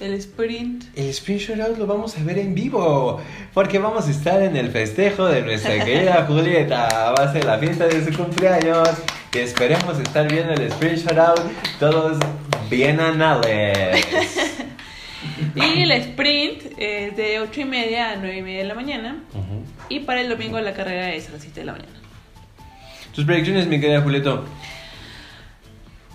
El 0.00 0.14
sprint 0.14 0.84
El 0.96 1.08
sprint 1.10 1.40
shutout 1.40 1.78
lo 1.78 1.86
vamos 1.86 2.18
a 2.18 2.24
ver 2.24 2.38
en 2.38 2.54
vivo. 2.54 3.20
Porque 3.52 3.78
vamos 3.78 4.08
a 4.08 4.10
estar 4.10 4.42
en 4.42 4.56
el 4.56 4.70
festejo 4.70 5.26
de 5.26 5.42
nuestra 5.42 5.84
querida 5.84 6.24
Julieta. 6.28 7.12
Va 7.18 7.24
a 7.24 7.32
ser 7.32 7.44
la 7.44 7.58
fiesta 7.58 7.86
de 7.86 8.04
su 8.04 8.16
cumpleaños. 8.16 8.88
Y 9.32 9.38
esperemos 9.38 9.98
estar 9.98 10.30
viendo 10.30 10.52
el 10.52 10.62
sprint 10.62 10.98
shutout 10.98 11.40
todos 11.78 12.18
bien 12.70 13.00
anales. 13.00 14.04
Y 15.54 15.82
el 15.82 15.90
sprint 15.92 16.62
es 16.76 17.16
de 17.16 17.40
8 17.40 17.60
y 17.60 17.64
media 17.64 18.10
a 18.10 18.16
9 18.16 18.36
y 18.36 18.42
media 18.42 18.58
de 18.58 18.64
la 18.64 18.74
mañana. 18.74 19.22
Y 19.88 20.00
para 20.00 20.20
el 20.20 20.28
domingo 20.28 20.60
la 20.60 20.74
carrera 20.74 21.14
es 21.14 21.28
a 21.28 21.32
las 21.32 21.42
7 21.42 21.60
de 21.60 21.66
la 21.66 21.72
mañana. 21.72 22.03
Tus 23.14 23.24
predicciones, 23.24 23.66
mi 23.66 23.80
querida 23.80 24.00
Julieto. 24.00 24.44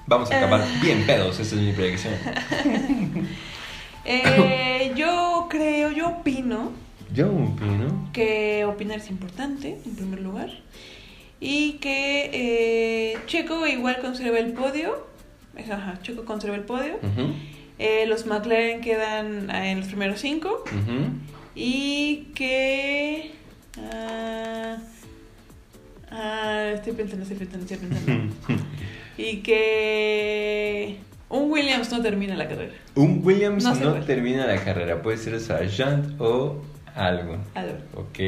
Vamos 0.07 0.31
a 0.31 0.37
acabar 0.37 0.61
Eh. 0.61 0.79
bien 0.81 1.05
pedos, 1.05 1.39
esa 1.39 1.55
es 1.55 1.61
mi 1.61 1.71
predicción. 1.71 2.13
Eh, 4.05 4.91
yo 4.95 5.47
creo, 5.49 5.91
yo 5.91 6.07
opino 6.09 6.71
Yo 7.13 7.27
opino. 7.27 8.09
que 8.11 8.65
opinar 8.65 8.97
es 8.97 9.09
importante, 9.09 9.77
en 9.85 9.95
primer 9.95 10.21
lugar. 10.21 10.49
Y 11.39 11.73
que 11.73 12.29
eh, 13.13 13.17
Checo 13.27 13.67
igual 13.67 13.99
conserva 14.01 14.39
el 14.39 14.53
podio. 14.53 15.05
Ajá, 15.57 15.99
Checo 16.01 16.25
conserva 16.25 16.55
el 16.55 16.63
podio. 16.63 16.95
Eh, 17.77 18.05
los 18.07 18.25
McLaren 18.25 18.81
quedan 18.81 19.49
ah, 19.51 19.67
en 19.69 19.79
los 19.79 19.87
primeros 19.89 20.19
cinco. 20.19 20.63
Y 21.55 22.29
que... 22.35 23.31
ah, 23.77 24.77
ah, 26.11 26.71
estoy 26.73 26.93
pensando, 26.93 27.23
estoy 27.23 27.37
pensando, 27.37 27.65
estoy 27.65 27.77
pensando. 27.89 28.33
y 29.17 29.37
que... 29.37 30.97
Un 31.29 31.51
Williams 31.51 31.91
no 31.91 32.01
termina 32.01 32.35
la 32.35 32.47
carrera. 32.47 32.73
Un 32.95 33.21
Williams 33.23 33.63
No 33.63 33.93
termina 34.01 34.47
la 34.47 34.63
carrera. 34.63 35.01
Puede 35.01 35.17
ser 35.17 35.39
Sargent 35.39 36.19
o 36.19 36.61
algo. 36.95 37.37
Algo. 37.53 37.77
Ok. 37.95 38.19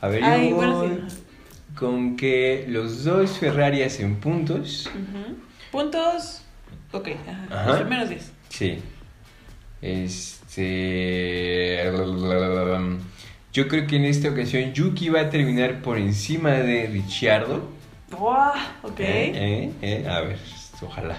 A 0.00 0.08
ver, 0.08 0.24
Ay, 0.24 0.50
yo 0.50 0.56
bueno, 0.56 0.78
voy 0.78 0.98
sí. 1.08 1.16
con 1.76 2.16
que 2.16 2.64
los 2.68 3.04
dos 3.04 3.38
Ferrari 3.38 3.82
hacen 3.82 4.16
puntos. 4.16 4.90
Puntos. 5.70 6.40
Ok, 6.92 7.08
ajá. 7.28 7.46
Ajá. 7.50 7.66
Los 7.68 7.80
primeros 7.80 8.08
10. 8.08 8.32
Sí. 8.48 8.78
Este. 9.82 11.82
Yo 13.54 13.68
creo 13.68 13.86
que 13.86 13.94
en 13.94 14.04
esta 14.04 14.30
ocasión 14.30 14.72
Yuki 14.72 15.10
va 15.10 15.20
a 15.20 15.30
terminar 15.30 15.80
por 15.80 15.96
encima 15.96 16.50
de 16.50 16.88
Ricciardo. 16.88 17.60
¡Wow! 18.10 18.50
Ok. 18.82 18.98
Eh, 18.98 19.32
eh, 19.36 19.72
eh, 19.80 20.08
A 20.10 20.22
ver, 20.22 20.38
ojalá. 20.82 21.18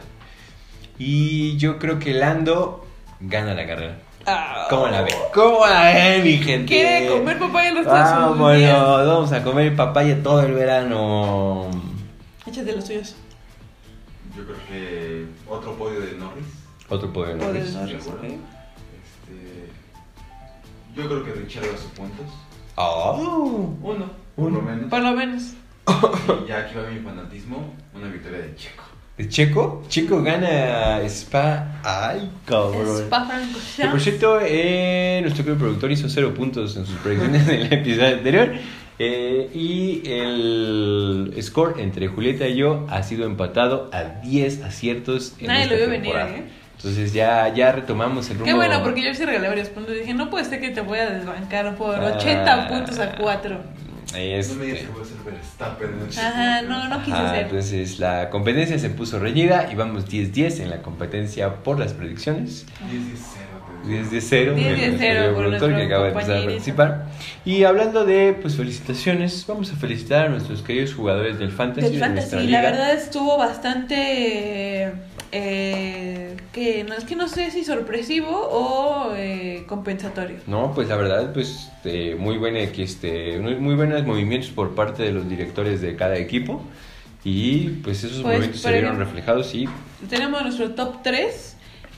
Y 1.00 1.56
yo 1.56 1.80
creo 1.80 1.98
que 1.98 2.14
Lando 2.14 2.86
gana 3.22 3.54
la 3.54 3.66
carrera. 3.66 4.00
Ah. 4.26 4.68
¿Cómo 4.70 4.88
la 4.88 5.02
ve? 5.04 5.16
¿Cómo 5.34 5.66
la 5.66 5.86
ve, 5.94 6.22
mi 6.24 6.38
gente? 6.40 6.66
Quiere 6.66 7.08
comer 7.08 7.40
papaya 7.40 7.72
los 7.72 7.86
días. 7.86 8.12
Vámonos, 8.12 9.08
vamos 9.08 9.32
a 9.32 9.42
comer 9.42 9.74
papaya 9.74 10.22
todo 10.22 10.42
el 10.42 10.52
verano. 10.52 11.70
Échate 12.46 12.76
los 12.76 12.84
tuyos. 12.84 13.16
Yo 14.36 14.44
creo 14.44 14.58
que 14.68 15.26
otro 15.50 15.74
podio 15.78 16.02
de 16.02 16.12
Norris. 16.18 16.46
Otro 16.90 17.14
poder. 17.14 17.42
O 17.42 17.54
del 17.54 17.64
¿de 17.66 17.80
Norris, 17.80 17.96
acuerdo? 18.08 18.36
Yo 20.96 21.08
creo 21.08 21.24
que 21.24 21.32
Richard 21.34 21.66
hace 21.66 21.88
puntos. 21.96 22.26
Oh. 22.76 23.74
Uno, 23.82 24.12
por 24.36 24.48
Uno. 24.48 24.58
lo 24.58 24.62
menos. 24.62 24.90
Por 24.90 25.02
lo 25.02 25.12
menos. 25.14 25.54
Y 26.46 26.48
ya 26.48 26.60
aquí 26.60 26.76
va 26.76 26.90
mi 26.90 27.00
fanatismo, 27.00 27.74
una 27.94 28.08
victoria 28.08 28.40
de 28.40 28.56
Checo. 28.56 28.84
¿De 29.18 29.30
Checo? 29.30 29.84
Checo 29.88 30.22
gana 30.24 31.00
Spa. 31.08 31.80
Ay, 31.84 32.30
cabrón. 32.46 33.10
Que 33.78 33.88
por 33.88 34.02
cierto, 34.02 34.40
eh, 34.42 35.20
nuestro 35.22 35.46
querido 35.46 35.60
productor 35.60 35.92
hizo 35.92 36.10
cero 36.10 36.34
puntos 36.34 36.76
en 36.76 36.86
sus 36.86 36.98
predicciones 36.98 37.46
del 37.48 37.72
episodio 37.72 38.18
anterior. 38.18 38.52
Eh, 38.98 39.50
y 39.54 40.02
el 40.10 41.34
score 41.42 41.80
entre 41.82 42.08
Julieta 42.08 42.48
y 42.48 42.56
yo 42.56 42.86
ha 42.90 43.04
sido 43.04 43.26
empatado 43.26 43.90
a 43.92 44.22
10 44.22 44.64
aciertos 44.64 45.34
en 45.40 45.48
Nadie 45.48 45.64
esta 45.64 45.76
lo 45.76 45.80
vio 45.82 45.90
venir. 45.90 46.16
¿eh? 46.16 46.44
Entonces 46.78 47.14
ya, 47.14 47.52
ya 47.54 47.72
retomamos 47.72 48.28
el 48.30 48.34
rumbo. 48.38 48.46
Qué 48.46 48.54
bueno, 48.54 48.84
porque 48.84 49.02
yo 49.04 49.14
sí 49.14 49.26
regalé 49.26 49.48
varios 49.48 49.70
puntos. 49.70 49.96
Dije, 49.96 50.14
no 50.14 50.30
puede 50.30 50.46
ser 50.46 50.60
que 50.62 50.70
te 50.70 50.82
voy 50.82 51.00
a 51.00 51.10
desbancar 51.10 51.76
por 51.76 51.96
Ah, 51.96 52.14
80 52.18 52.68
puntos 52.68 53.00
a 53.00 53.12
4. 53.16 53.58
Este, 54.18 54.54
No 54.54 54.60
me 54.60 54.66
digas 54.68 54.82
que 54.82 54.88
voy 54.90 55.02
a 55.02 55.06
ser 55.06 55.18
Verstappen. 55.26 55.90
Ajá, 56.26 56.62
no, 56.62 56.88
no 56.90 57.00
quise 57.04 57.18
Ajá, 57.18 57.32
ser. 57.32 57.44
entonces 57.46 58.00
la 58.00 58.30
competencia 58.30 58.78
se 58.80 58.90
puso 58.90 59.20
reñida 59.20 59.68
y 59.72 59.76
vamos 59.76 60.08
10-10 60.08 60.62
en 60.62 60.70
la 60.70 60.82
competencia 60.82 61.56
por 61.64 61.80
las 61.80 61.94
predicciones. 61.94 62.66
10 62.90 63.02
de 63.12 63.18
0. 63.18 63.46
10 63.88 64.12
de 64.12 64.22
0, 64.22 64.54
10 64.56 64.66
de 64.66 64.72
nuestro 64.78 64.98
cero 65.00 65.00
querido 65.00 65.34
por 65.34 65.44
productor 65.44 65.76
que 65.76 65.84
acaba 65.84 66.04
de 66.06 66.10
empezar 66.12 66.38
a 66.38 66.44
participar. 66.44 67.06
Y 67.46 67.64
hablando 67.66 68.06
de 68.06 68.38
pues 68.42 68.56
felicitaciones, 68.56 69.46
vamos 69.48 69.72
a 69.72 69.76
felicitar 69.76 70.26
a 70.28 70.30
nuestros 70.30 70.62
queridos 70.62 70.94
jugadores 70.94 71.38
del 71.40 71.52
Fantasy. 71.52 71.90
Del 71.90 72.00
de 72.00 72.10
nuestra 72.10 72.38
Fantasy, 72.38 72.52
la 72.52 72.60
liga. 72.62 72.72
verdad 72.72 72.94
estuvo 72.94 73.38
bastante. 73.38 74.92
Eh, 75.38 76.38
que 76.54 76.86
no 76.86 76.94
es 76.94 77.04
que 77.04 77.18
no 77.18 77.28
sé 77.28 77.52
si 77.52 77.66
sorpresivo 77.66 78.30
o 78.30 79.14
eh, 79.18 79.66
compensatorio. 79.68 80.38
No, 80.48 80.74
pues 80.74 80.88
la 80.88 80.96
verdad, 80.96 81.34
pues 81.34 81.70
eh, 81.84 82.16
muy 82.18 82.38
buena 82.38 82.60
este, 82.60 83.38
muy, 83.40 83.56
muy 83.56 83.76
buenos 83.76 84.04
movimientos 84.06 84.50
por 84.52 84.76
parte 84.76 85.04
de 85.04 85.12
los 85.12 85.28
directores 85.28 85.82
de 85.82 85.98
cada 85.98 86.16
equipo 86.18 86.62
y 87.26 87.68
pues 87.84 87.98
esos 88.06 88.22
Pues, 88.22 88.24
movimientos 88.24 88.62
se 88.62 88.72
vieron 88.72 88.92
ejemplo- 88.96 89.06
reflejados 89.06 89.54
y 89.56 89.68
Tenemos 90.10 90.42
nuestro 90.42 90.72
top 90.72 91.04
3. 91.04 91.52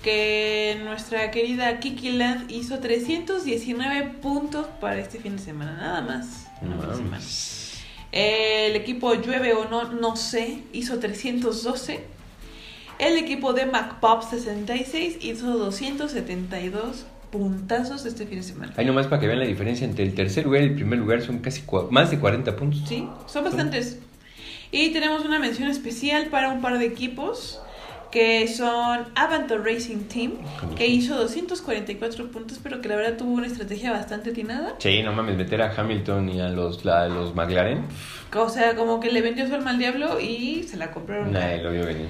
Que 0.03 0.77
nuestra 0.85 1.31
querida 1.31 1.79
Kiki 1.79 2.11
Land 2.11 2.49
hizo 2.51 2.79
319 2.79 4.03
puntos 4.21 4.67
para 4.79 4.99
este 4.99 5.19
fin 5.19 5.35
de 5.37 5.41
semana, 5.41 5.75
nada 5.75 6.01
más. 6.01 6.47
semana. 6.59 6.87
mames. 7.03 7.81
El 8.11 8.75
equipo 8.75 9.13
Llueve 9.15 9.53
o 9.53 9.67
no, 9.67 9.91
no 9.91 10.15
sé, 10.15 10.59
hizo 10.71 10.99
312. 10.99 11.99
El 12.99 13.15
equipo 13.17 13.53
de 13.53 13.65
MacPop 13.65 14.23
66 14.23 15.17
hizo 15.21 15.57
272 15.57 17.05
puntazos 17.31 18.05
este 18.05 18.25
fin 18.25 18.37
de 18.39 18.43
semana. 18.43 18.73
Ahí 18.77 18.85
nomás 18.85 19.07
para 19.07 19.19
que 19.19 19.27
vean 19.27 19.39
la 19.39 19.45
diferencia 19.45 19.85
entre 19.85 20.03
el 20.05 20.15
tercer 20.15 20.45
lugar 20.45 20.61
y 20.63 20.65
el 20.67 20.75
primer 20.75 20.97
lugar 20.99 21.21
son 21.21 21.39
casi 21.39 21.63
más 21.91 22.09
de 22.09 22.19
40 22.19 22.55
puntos. 22.55 22.83
Sí, 22.87 23.07
son 23.27 23.43
bastantes. 23.43 23.99
Y 24.71 24.89
tenemos 24.93 25.23
una 25.25 25.37
mención 25.39 25.69
especial 25.69 26.27
para 26.27 26.49
un 26.49 26.61
par 26.61 26.79
de 26.79 26.85
equipos 26.85 27.61
que 28.11 28.47
son 28.47 29.05
Avantor 29.15 29.63
Racing 29.65 30.05
Team, 30.07 30.33
que 30.77 30.87
hizo 30.87 31.15
244 31.17 32.31
puntos, 32.31 32.59
pero 32.63 32.81
que 32.81 32.87
la 32.87 32.95
verdad 32.95 33.17
tuvo 33.17 33.33
una 33.33 33.47
estrategia 33.47 33.91
bastante 33.91 34.29
atinada. 34.31 34.75
Sí, 34.79 35.03
no 35.03 35.11
mames, 35.11 35.35
meter 35.37 35.61
a 35.61 35.73
Hamilton 35.77 36.29
y 36.29 36.39
a 36.39 36.47
los, 36.47 36.85
la- 36.85 37.03
a 37.03 37.07
los 37.09 37.35
McLaren, 37.35 37.83
O 38.35 38.49
sea, 38.49 38.75
como 38.75 38.99
que 39.01 39.11
le 39.11 39.21
vendió 39.21 39.45
su 39.47 39.53
alma 39.53 39.71
al 39.71 39.77
diablo 39.77 40.19
y 40.21 40.63
se 40.63 40.77
la 40.77 40.91
compraron. 40.91 41.33
nadie 41.33 41.61
lo 41.61 41.71
vio 41.71 41.85
venir. 41.85 42.07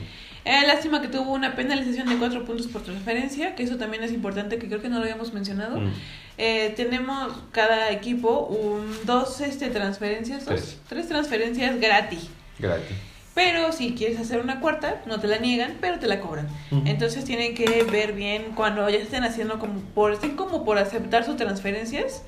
Eh, 0.48 0.66
lástima 0.66 1.02
que 1.02 1.10
tuvo 1.10 1.34
una 1.34 1.58
penalización 1.58 2.08
de 2.08 2.16
4 2.16 2.46
puntos 2.46 2.68
por 2.68 2.82
transferencia, 2.82 3.54
que 3.54 3.64
eso 3.64 3.76
también 3.76 4.02
es 4.04 4.14
importante, 4.14 4.58
que 4.58 4.68
creo 4.68 4.82
que 4.82 4.88
no 4.88 4.96
lo 4.96 5.02
habíamos 5.02 5.34
mencionado. 5.34 5.82
Mm. 5.82 5.92
Eh, 6.38 6.74
tenemos 6.78 7.34
cada 7.52 7.92
equipo 7.92 8.46
un, 8.46 8.96
dos 9.06 9.42
este, 9.42 9.70
transferencias, 9.70 10.46
dos, 10.46 10.56
Tres. 10.56 10.78
tres 10.88 11.08
transferencias 11.10 11.78
gratis. 11.82 12.30
Gratis. 12.60 12.96
Pero 13.36 13.74
si 13.74 13.94
quieres 13.94 14.20
hacer 14.22 14.40
una 14.40 14.62
cuarta, 14.62 15.02
no 15.06 15.20
te 15.20 15.28
la 15.28 15.38
niegan, 15.38 15.76
pero 15.82 16.00
te 16.00 16.08
la 16.08 16.22
cobran. 16.22 16.48
Entonces 16.86 17.26
tienen 17.26 17.54
que 17.54 17.84
ver 17.84 18.14
bien 18.14 18.54
cuando 18.56 18.90
ya 18.90 18.98
estén 18.98 19.26
haciendo 19.26 19.60
como 19.60 19.82
por, 19.82 20.14
estén 20.14 20.38
como 20.38 20.64
por 20.64 20.80
aceptar 20.80 21.26
sus 21.26 21.36
transferencias, 21.36 22.24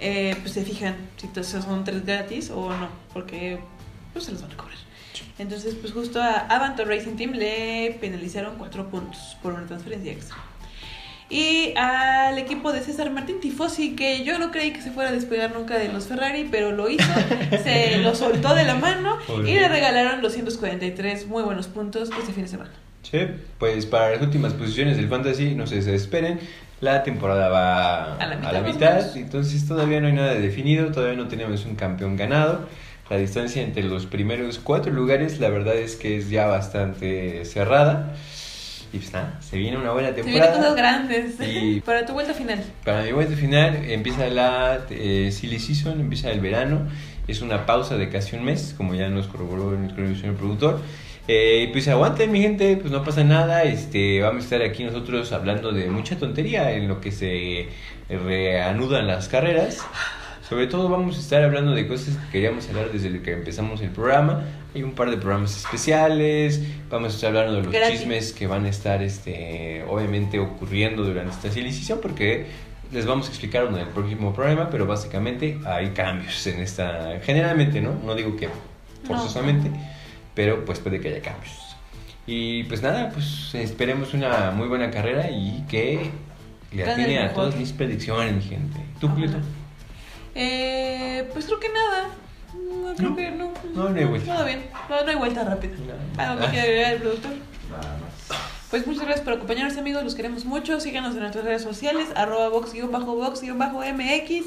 eh, 0.00 0.36
pues 0.42 0.54
se 0.54 0.64
fijan 0.64 0.96
si 1.16 1.28
son 1.44 1.84
tres 1.84 2.04
gratis 2.04 2.50
o 2.50 2.74
no, 2.74 2.88
porque 3.14 3.58
pues 4.12 4.26
se 4.26 4.32
los 4.32 4.42
van 4.42 4.52
a 4.52 4.56
cobrar. 4.56 4.76
Entonces, 5.40 5.74
pues 5.74 5.94
justo 5.94 6.20
a 6.20 6.32
Avantor 6.32 6.88
Racing 6.88 7.16
Team 7.16 7.32
le 7.32 7.96
penalizaron 7.98 8.56
cuatro 8.58 8.90
puntos 8.90 9.38
por 9.42 9.54
una 9.54 9.64
transferencia 9.64 10.12
extra. 10.12 10.36
Y 11.30 11.72
al 11.76 12.36
equipo 12.36 12.72
de 12.72 12.80
César 12.80 13.10
Martín 13.10 13.40
Tifosi, 13.40 13.96
que 13.96 14.22
yo 14.22 14.38
no 14.38 14.50
creí 14.50 14.72
que 14.72 14.82
se 14.82 14.90
fuera 14.90 15.08
a 15.08 15.12
despegar 15.14 15.54
nunca 15.54 15.78
de 15.78 15.90
los 15.90 16.08
Ferrari, 16.08 16.46
pero 16.50 16.72
lo 16.72 16.90
hizo, 16.90 17.08
se 17.62 17.98
lo 17.98 18.14
soltó 18.14 18.54
de 18.54 18.64
la 18.64 18.74
mano 18.74 19.16
y 19.46 19.54
le 19.54 19.66
regalaron 19.68 20.20
243 20.20 21.26
muy 21.28 21.42
buenos 21.42 21.68
puntos 21.68 22.10
este 22.18 22.34
fin 22.34 22.42
de 22.42 22.48
semana. 22.48 22.70
Sí, 23.02 23.20
pues 23.58 23.86
para 23.86 24.10
las 24.10 24.20
últimas 24.20 24.52
posiciones 24.52 24.98
del 24.98 25.08
Fantasy, 25.08 25.54
no 25.54 25.66
se 25.66 25.76
desesperen. 25.76 26.38
La 26.82 27.02
temporada 27.02 27.48
va 27.48 28.16
A 28.16 28.26
la 28.26 28.36
mitad, 28.36 28.98
a 28.98 29.00
la 29.00 29.12
entonces 29.14 29.66
todavía 29.66 30.00
no 30.00 30.08
hay 30.08 30.14
nada 30.14 30.34
definido, 30.34 30.92
todavía 30.92 31.16
no 31.16 31.28
tenemos 31.28 31.64
un 31.64 31.76
campeón 31.76 32.16
ganado. 32.16 32.68
La 33.10 33.16
distancia 33.16 33.62
entre 33.62 33.82
los 33.82 34.06
primeros 34.06 34.58
cuatro 34.60 34.92
lugares, 34.92 35.40
la 35.40 35.48
verdad 35.50 35.74
es 35.76 35.96
que 35.96 36.16
es 36.16 36.30
ya 36.30 36.46
bastante 36.46 37.44
cerrada. 37.44 38.14
Y 38.92 38.98
pues 38.98 39.12
nada, 39.12 39.38
se 39.40 39.56
viene 39.56 39.76
una 39.76 39.92
buena 39.92 40.08
Se 40.08 40.14
vienen 40.22 40.32
temporada. 40.34 40.56
cosas 40.58 40.76
grandes 40.76 41.34
Y- 41.40 41.80
para 41.84 42.06
tu 42.06 42.12
vuelta 42.12 42.34
final. 42.34 42.62
Para 42.84 43.02
mi 43.02 43.12
vuelta 43.12 43.34
final 43.36 43.84
empieza 43.84 44.26
la 44.28 44.80
eh, 44.90 45.30
silly 45.32 45.58
season, 45.58 46.00
empieza 46.00 46.30
el 46.30 46.40
verano. 46.40 46.88
Es 47.28 47.42
una 47.42 47.66
pausa 47.66 47.96
de 47.96 48.08
casi 48.08 48.34
un 48.36 48.44
mes, 48.44 48.74
como 48.76 48.94
ya 48.94 49.08
nos 49.08 49.26
corroboró 49.28 49.72
nuestro 49.72 50.04
señor 50.16 50.34
productor. 50.36 50.80
Eh, 51.28 51.66
y 51.68 51.72
pues 51.72 51.86
aguanten 51.86 52.32
mi 52.32 52.40
gente, 52.42 52.76
pues 52.78 52.90
no 52.92 53.04
pasa 53.04 53.22
nada. 53.22 53.62
Este, 53.62 54.20
vamos 54.20 54.42
a 54.42 54.44
estar 54.44 54.62
aquí 54.62 54.82
nosotros 54.82 55.30
hablando 55.32 55.70
de 55.72 55.88
mucha 55.88 56.16
tontería 56.16 56.72
en 56.72 56.88
lo 56.88 57.00
que 57.00 57.12
se 57.12 57.68
reanudan 58.08 59.06
las 59.06 59.28
carreras. 59.28 59.78
Sobre 60.50 60.66
todo 60.66 60.88
vamos 60.88 61.16
a 61.16 61.20
estar 61.20 61.44
hablando 61.44 61.70
de 61.70 61.86
cosas 61.86 62.16
que 62.16 62.32
queríamos 62.32 62.68
hablar 62.68 62.90
desde 62.90 63.22
que 63.22 63.34
empezamos 63.34 63.80
el 63.82 63.90
programa. 63.90 64.42
Hay 64.74 64.82
un 64.82 64.96
par 64.96 65.08
de 65.08 65.16
programas 65.16 65.56
especiales. 65.56 66.60
Vamos 66.90 67.12
a 67.12 67.14
estar 67.14 67.28
hablando 67.28 67.52
de 67.58 67.62
los 67.62 67.72
Gratis. 67.72 68.00
chismes 68.00 68.32
que 68.32 68.48
van 68.48 68.64
a 68.64 68.68
estar 68.68 69.00
este, 69.00 69.84
obviamente 69.88 70.40
ocurriendo 70.40 71.04
durante 71.04 71.30
esta 71.30 71.52
silicización 71.52 72.00
porque 72.02 72.46
les 72.90 73.06
vamos 73.06 73.26
a 73.26 73.28
explicar 73.28 73.66
en 73.66 73.76
el 73.76 73.86
próximo 73.86 74.34
programa, 74.34 74.68
pero 74.70 74.86
básicamente 74.86 75.60
hay 75.64 75.90
cambios 75.90 76.44
en 76.48 76.58
esta... 76.58 77.20
Generalmente, 77.22 77.80
¿no? 77.80 77.94
No 78.04 78.16
digo 78.16 78.34
que 78.34 78.48
forzosamente, 79.04 79.70
pero 80.34 80.64
pues 80.64 80.80
puede 80.80 80.98
que 80.98 81.10
haya 81.10 81.22
cambios. 81.22 81.76
Y 82.26 82.64
pues 82.64 82.82
nada, 82.82 83.10
pues 83.10 83.54
esperemos 83.54 84.14
una 84.14 84.50
muy 84.50 84.66
buena 84.66 84.90
carrera 84.90 85.30
y 85.30 85.64
que 85.68 86.10
le 86.72 86.90
atine 86.90 87.20
a 87.20 87.32
todas 87.32 87.54
mis 87.54 87.70
predicciones, 87.70 88.34
mi 88.34 88.42
gente. 88.42 88.80
¿Tú, 88.98 89.06
Julieta? 89.06 89.38
Eh, 90.34 91.28
pues 91.32 91.46
creo 91.46 91.60
que 91.60 91.68
nada. 91.68 92.08
No, 92.54 92.94
creo 92.94 93.10
No. 93.10 93.16
que 93.16 93.30
no. 93.30 93.52
No, 93.74 93.88
no 93.90 93.98
hay 93.98 94.04
vuelta. 94.04 94.34
Todo 94.34 94.44
bien. 94.44 94.62
No, 94.88 95.02
no 95.04 95.10
hay 95.10 95.16
vuelta 95.16 95.44
rápida. 95.44 95.72
No. 96.16 96.22
¿Algo 96.22 96.50
que 96.50 96.60
agregar 96.60 96.92
el 96.94 97.00
productor? 97.00 97.32
Nada 97.70 97.98
más. 97.98 98.38
Pues 98.70 98.86
muchas 98.86 99.02
gracias 99.04 99.24
por 99.24 99.32
acompañarnos 99.34 99.76
amigos, 99.78 100.04
los 100.04 100.14
queremos 100.14 100.44
mucho. 100.44 100.78
Síganos 100.80 101.14
en 101.14 101.20
nuestras 101.22 101.44
redes 101.44 101.62
sociales, 101.62 102.08
arroba 102.14 102.48
box-box-mx. 102.50 104.46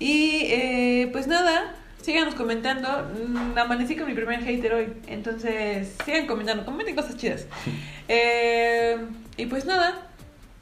Y 0.00 0.42
eh, 0.46 1.08
pues 1.12 1.26
nada, 1.26 1.74
síganos 2.00 2.34
comentando. 2.34 2.88
Mm, 3.28 3.58
Amanecí 3.58 3.96
con 3.96 4.06
mi 4.06 4.14
primer 4.14 4.42
hater 4.42 4.72
hoy. 4.74 4.92
Entonces, 5.06 5.94
sigan 6.04 6.26
comentando. 6.26 6.64
Comenten 6.64 6.94
cosas 6.96 7.16
chidas. 7.16 7.46
Eh, 8.10 8.96
y 9.36 9.44
pues 9.44 9.66
nada. 9.66 10.07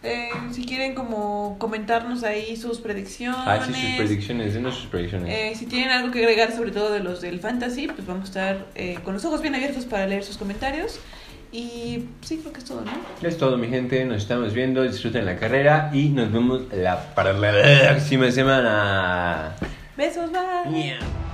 Eh, 0.03 0.29
si 0.53 0.65
quieren 0.65 0.95
como 0.95 1.57
comentarnos 1.59 2.23
ahí 2.23 2.57
sus 2.57 2.81
predicciones. 2.81 3.41
Ah, 3.45 3.61
sí, 3.65 3.73
sus 3.73 3.97
predicciones, 3.97 4.55
denos 4.55 4.75
sus 4.77 4.87
predicciones. 4.87 5.33
Eh, 5.33 5.55
si 5.57 5.67
tienen 5.67 5.91
algo 5.91 6.11
que 6.13 6.21
agregar, 6.21 6.53
sobre 6.53 6.71
todo 6.71 6.93
de 6.93 7.01
los 7.01 7.21
del 7.21 7.41
fantasy, 7.41 7.89
pues 7.89 8.07
vamos 8.07 8.25
a 8.25 8.27
estar 8.27 8.67
eh, 8.75 8.99
con 9.03 9.15
los 9.15 9.25
ojos 9.25 9.43
bien 9.43 9.55
abiertos 9.55 9.85
para 9.85 10.07
leer 10.07 10.23
sus 10.23 10.37
comentarios. 10.37 11.01
Y 11.53 12.05
sí, 12.21 12.39
creo 12.39 12.53
que 12.53 12.59
es 12.59 12.65
todo, 12.65 12.83
¿no? 12.83 12.93
Es 13.27 13.39
todo, 13.39 13.57
mi 13.57 13.69
gente. 13.69 14.05
Nos 14.05 14.19
estamos 14.19 14.53
viendo. 14.53 14.83
Disfruten 14.83 15.25
la 15.25 15.39
carrera 15.39 15.91
y 15.95 16.09
nos 16.09 16.31
vemos 16.31 16.63
la, 16.73 17.15
para 17.15 17.33
la 17.33 17.89
próxima 17.93 18.31
semana. 18.31 19.57
Besos, 19.97 20.31
bye. 20.31 20.73
Yeah. 20.73 21.26